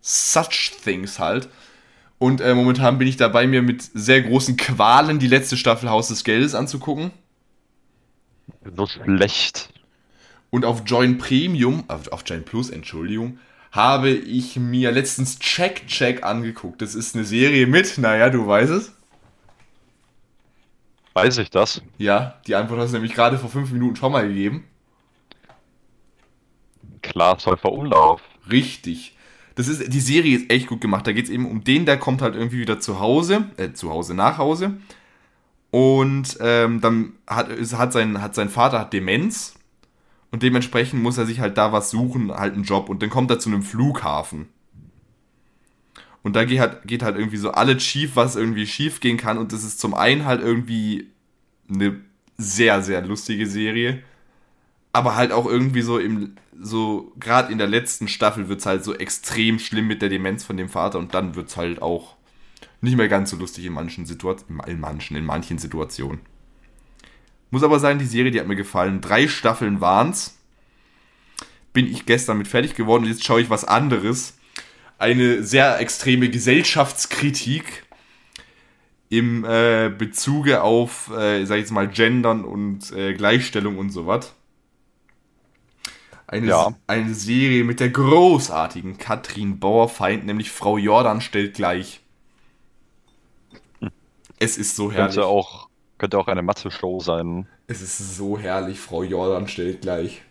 [0.00, 1.48] such things halt.
[2.18, 6.08] Und äh, momentan bin ich dabei, mir mit sehr großen Qualen die letzte Staffel Haus
[6.08, 7.10] des Geldes anzugucken.
[8.76, 9.70] So schlecht.
[10.50, 13.38] Und auf Join Premium, auf, auf Join Plus, Entschuldigung,
[13.72, 16.80] habe ich mir letztens Check Check angeguckt.
[16.80, 18.92] Das ist eine Serie mit, naja, du weißt es.
[21.12, 21.82] Weiß ich das?
[21.98, 24.64] Ja, die Antwort hast du nämlich gerade vor fünf Minuten schon mal gegeben.
[27.02, 28.20] Klar, Säufer Umlauf.
[28.50, 29.15] Richtig.
[29.56, 31.06] Das ist, die Serie ist echt gut gemacht.
[31.06, 33.90] Da geht es eben um den, der kommt halt irgendwie wieder zu Hause, äh, zu
[33.90, 34.74] Hause, nach Hause.
[35.70, 39.54] Und ähm, dann hat, hat, sein, hat sein Vater hat Demenz.
[40.30, 42.90] Und dementsprechend muss er sich halt da was suchen, halt einen Job.
[42.90, 44.48] Und dann kommt er zu einem Flughafen.
[46.22, 49.38] Und da geht halt, geht halt irgendwie so alles schief, was irgendwie schief gehen kann.
[49.38, 51.06] Und das ist zum einen halt irgendwie
[51.72, 51.98] eine
[52.36, 54.02] sehr, sehr lustige Serie.
[54.92, 58.84] Aber halt auch irgendwie so im, so, gerade in der letzten Staffel wird es halt
[58.84, 62.16] so extrem schlimm mit der Demenz von dem Vater und dann wird es halt auch
[62.80, 66.20] nicht mehr ganz so lustig in manchen Situationen, in manchen, in manchen Situationen.
[67.50, 69.00] Muss aber sagen, die Serie, die hat mir gefallen.
[69.00, 70.38] Drei Staffeln waren's.
[71.72, 74.38] Bin ich gestern mit fertig geworden und jetzt schaue ich was anderes.
[74.98, 77.84] Eine sehr extreme Gesellschaftskritik
[79.08, 84.34] im äh, Bezuge auf, äh, sag ich jetzt mal, Gendern und äh, Gleichstellung und sowas.
[86.28, 86.74] Eine, Ja.
[86.86, 92.00] eine Serie mit der großartigen Katrin Bauerfeind, nämlich Frau Jordan stellt gleich.
[94.38, 95.14] Es ist so herrlich.
[95.14, 97.46] Könnte auch, könnte auch eine Mathe-Show sein.
[97.68, 100.22] Es ist so herrlich, Frau Jordan stellt gleich.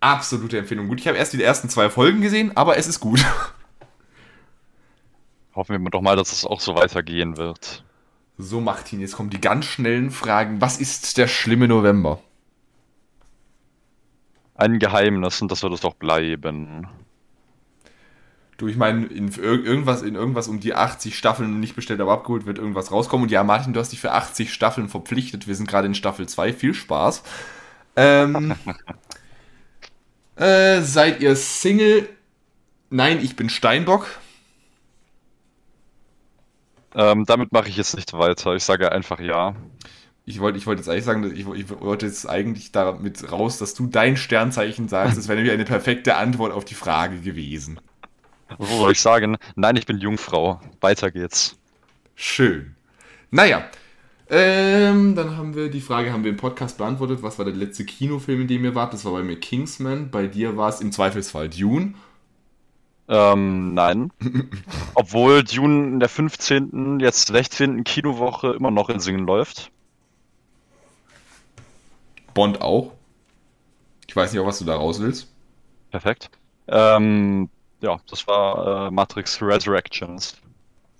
[0.00, 0.88] Absolute Empfehlung.
[0.88, 3.24] Gut, ich habe erst die ersten zwei Folgen gesehen, aber es ist gut.
[5.54, 7.84] Hoffen wir doch mal, dass es auch so weitergehen wird.
[8.36, 10.60] So, Martin, jetzt kommen die ganz schnellen Fragen.
[10.60, 12.18] Was ist der schlimme November?
[14.56, 16.88] Ein Geheimnis und das wird es doch bleiben.
[18.56, 22.12] Du, ich meine, in ir- irgendwas, in irgendwas um die 80 Staffeln nicht bestellt, aber
[22.12, 23.24] abgeholt wird irgendwas rauskommen.
[23.24, 25.48] Und ja, Martin, du hast dich für 80 Staffeln verpflichtet.
[25.48, 26.52] Wir sind gerade in Staffel 2.
[26.52, 27.24] Viel Spaß.
[27.96, 28.54] Ähm,
[30.36, 32.08] äh, seid ihr Single?
[32.90, 34.06] Nein, ich bin Steinbock.
[36.94, 38.54] Ähm, damit mache ich jetzt nicht weiter.
[38.54, 39.54] Ich sage einfach ja.
[40.26, 43.74] Ich wollte ich wollte jetzt eigentlich sagen, ich, ich wollte jetzt eigentlich damit raus, dass
[43.74, 45.18] du dein Sternzeichen sagst.
[45.18, 47.78] Das wäre nämlich eine perfekte Antwort auf die Frage gewesen.
[48.58, 49.36] So soll ich sagen?
[49.54, 50.60] Nein, ich bin Jungfrau.
[50.80, 51.58] Weiter geht's.
[52.14, 52.74] Schön.
[53.30, 53.64] Naja,
[54.30, 57.22] ähm, dann haben wir die Frage, haben wir im Podcast beantwortet.
[57.22, 58.94] Was war der letzte Kinofilm, in dem ihr wart?
[58.94, 60.10] Das war bei mir Kingsman.
[60.10, 61.94] Bei dir war es im Zweifelsfall Dune.
[63.06, 64.10] Ähm, nein.
[64.94, 67.84] Obwohl Dune in der 15., jetzt 16.
[67.84, 69.70] Kinowoche immer noch in Singen läuft.
[72.34, 72.92] Bond auch.
[74.06, 75.32] Ich weiß nicht, auf was du da raus willst.
[75.90, 76.30] Perfekt.
[76.68, 77.48] Ähm,
[77.80, 80.36] ja, das war äh, Matrix Resurrections.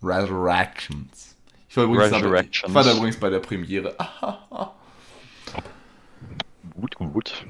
[0.02, 1.36] Resurrections.
[1.69, 2.70] Ich war, übrigens Resurrections.
[2.70, 3.97] ich war da übrigens bei der Premiere.
[6.74, 7.47] Gut, gut.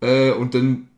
[0.00, 0.88] Äh, und dann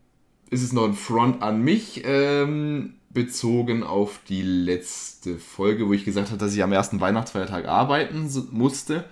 [0.48, 6.04] ist es noch ein Front an mich, ähm, bezogen auf die letzte Folge, wo ich
[6.04, 9.04] gesagt habe, dass ich am ersten Weihnachtsfeiertag arbeiten musste.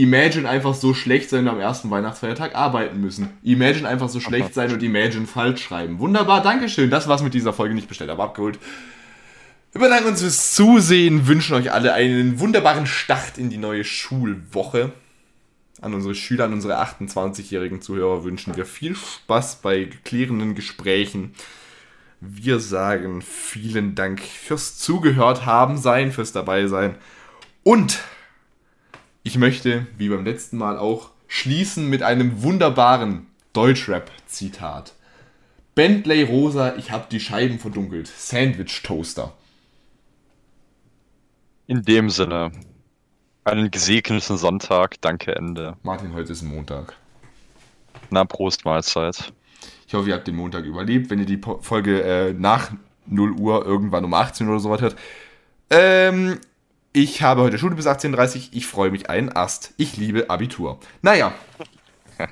[0.00, 3.30] Imagine einfach so schlecht sein und am ersten Weihnachtsfeiertag arbeiten müssen.
[3.42, 5.98] Imagine einfach so schlecht sein und Imagine falsch schreiben.
[5.98, 6.90] Wunderbar, Dankeschön.
[6.90, 8.58] Das war's mit dieser Folge nicht bestellt, aber abgeholt.
[9.72, 14.92] Wir bedanken uns fürs Zusehen, wünschen euch alle einen wunderbaren Start in die neue Schulwoche
[15.80, 21.34] an unsere Schüler, an unsere 28-jährigen Zuhörer wünschen wir viel Spaß bei klärenden Gesprächen.
[22.20, 26.96] Wir sagen vielen Dank fürs Zugehört haben sein, fürs dabei sein.
[27.62, 28.00] Und
[29.28, 34.94] ich möchte, wie beim letzten Mal auch, schließen mit einem wunderbaren Deutschrap-Zitat.
[35.74, 38.06] Bentley Rosa, ich hab die Scheiben verdunkelt.
[38.06, 39.34] Sandwich Toaster.
[41.66, 42.52] In dem Sinne,
[43.44, 44.98] einen gesegneten Sonntag.
[45.02, 45.76] Danke, Ende.
[45.82, 46.96] Martin, heute ist Montag.
[48.08, 49.34] Na, Prost, Mahlzeit.
[49.86, 52.70] Ich hoffe, ihr habt den Montag überlebt, wenn ihr die Folge äh, nach
[53.04, 54.96] 0 Uhr irgendwann um 18 oder so was hört.
[55.68, 56.38] Ähm,
[56.92, 58.42] ich habe heute Schule bis 18.30 Uhr.
[58.52, 59.74] Ich freue mich einen Ast.
[59.76, 60.78] Ich liebe Abitur.
[61.02, 61.32] Naja.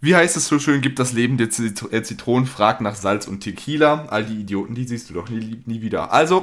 [0.00, 3.40] Wie heißt es so schön, gibt das Leben der Zit Zitronen, fragt nach Salz und
[3.40, 4.06] Tequila.
[4.08, 6.12] All die Idioten, die siehst du doch nie, nie wieder.
[6.12, 6.42] Also,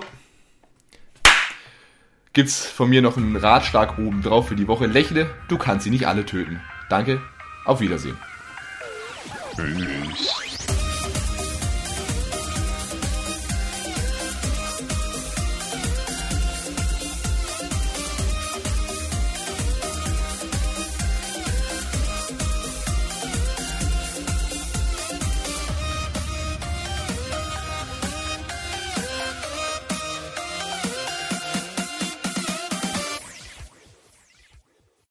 [2.32, 4.86] gibt's von mir noch einen Ratschlag oben drauf für die Woche.
[4.86, 6.62] Lächle, du kannst sie nicht alle töten.
[6.90, 7.22] Danke,
[7.66, 8.18] auf Wiedersehen.
[9.58, 10.49] Tschüss.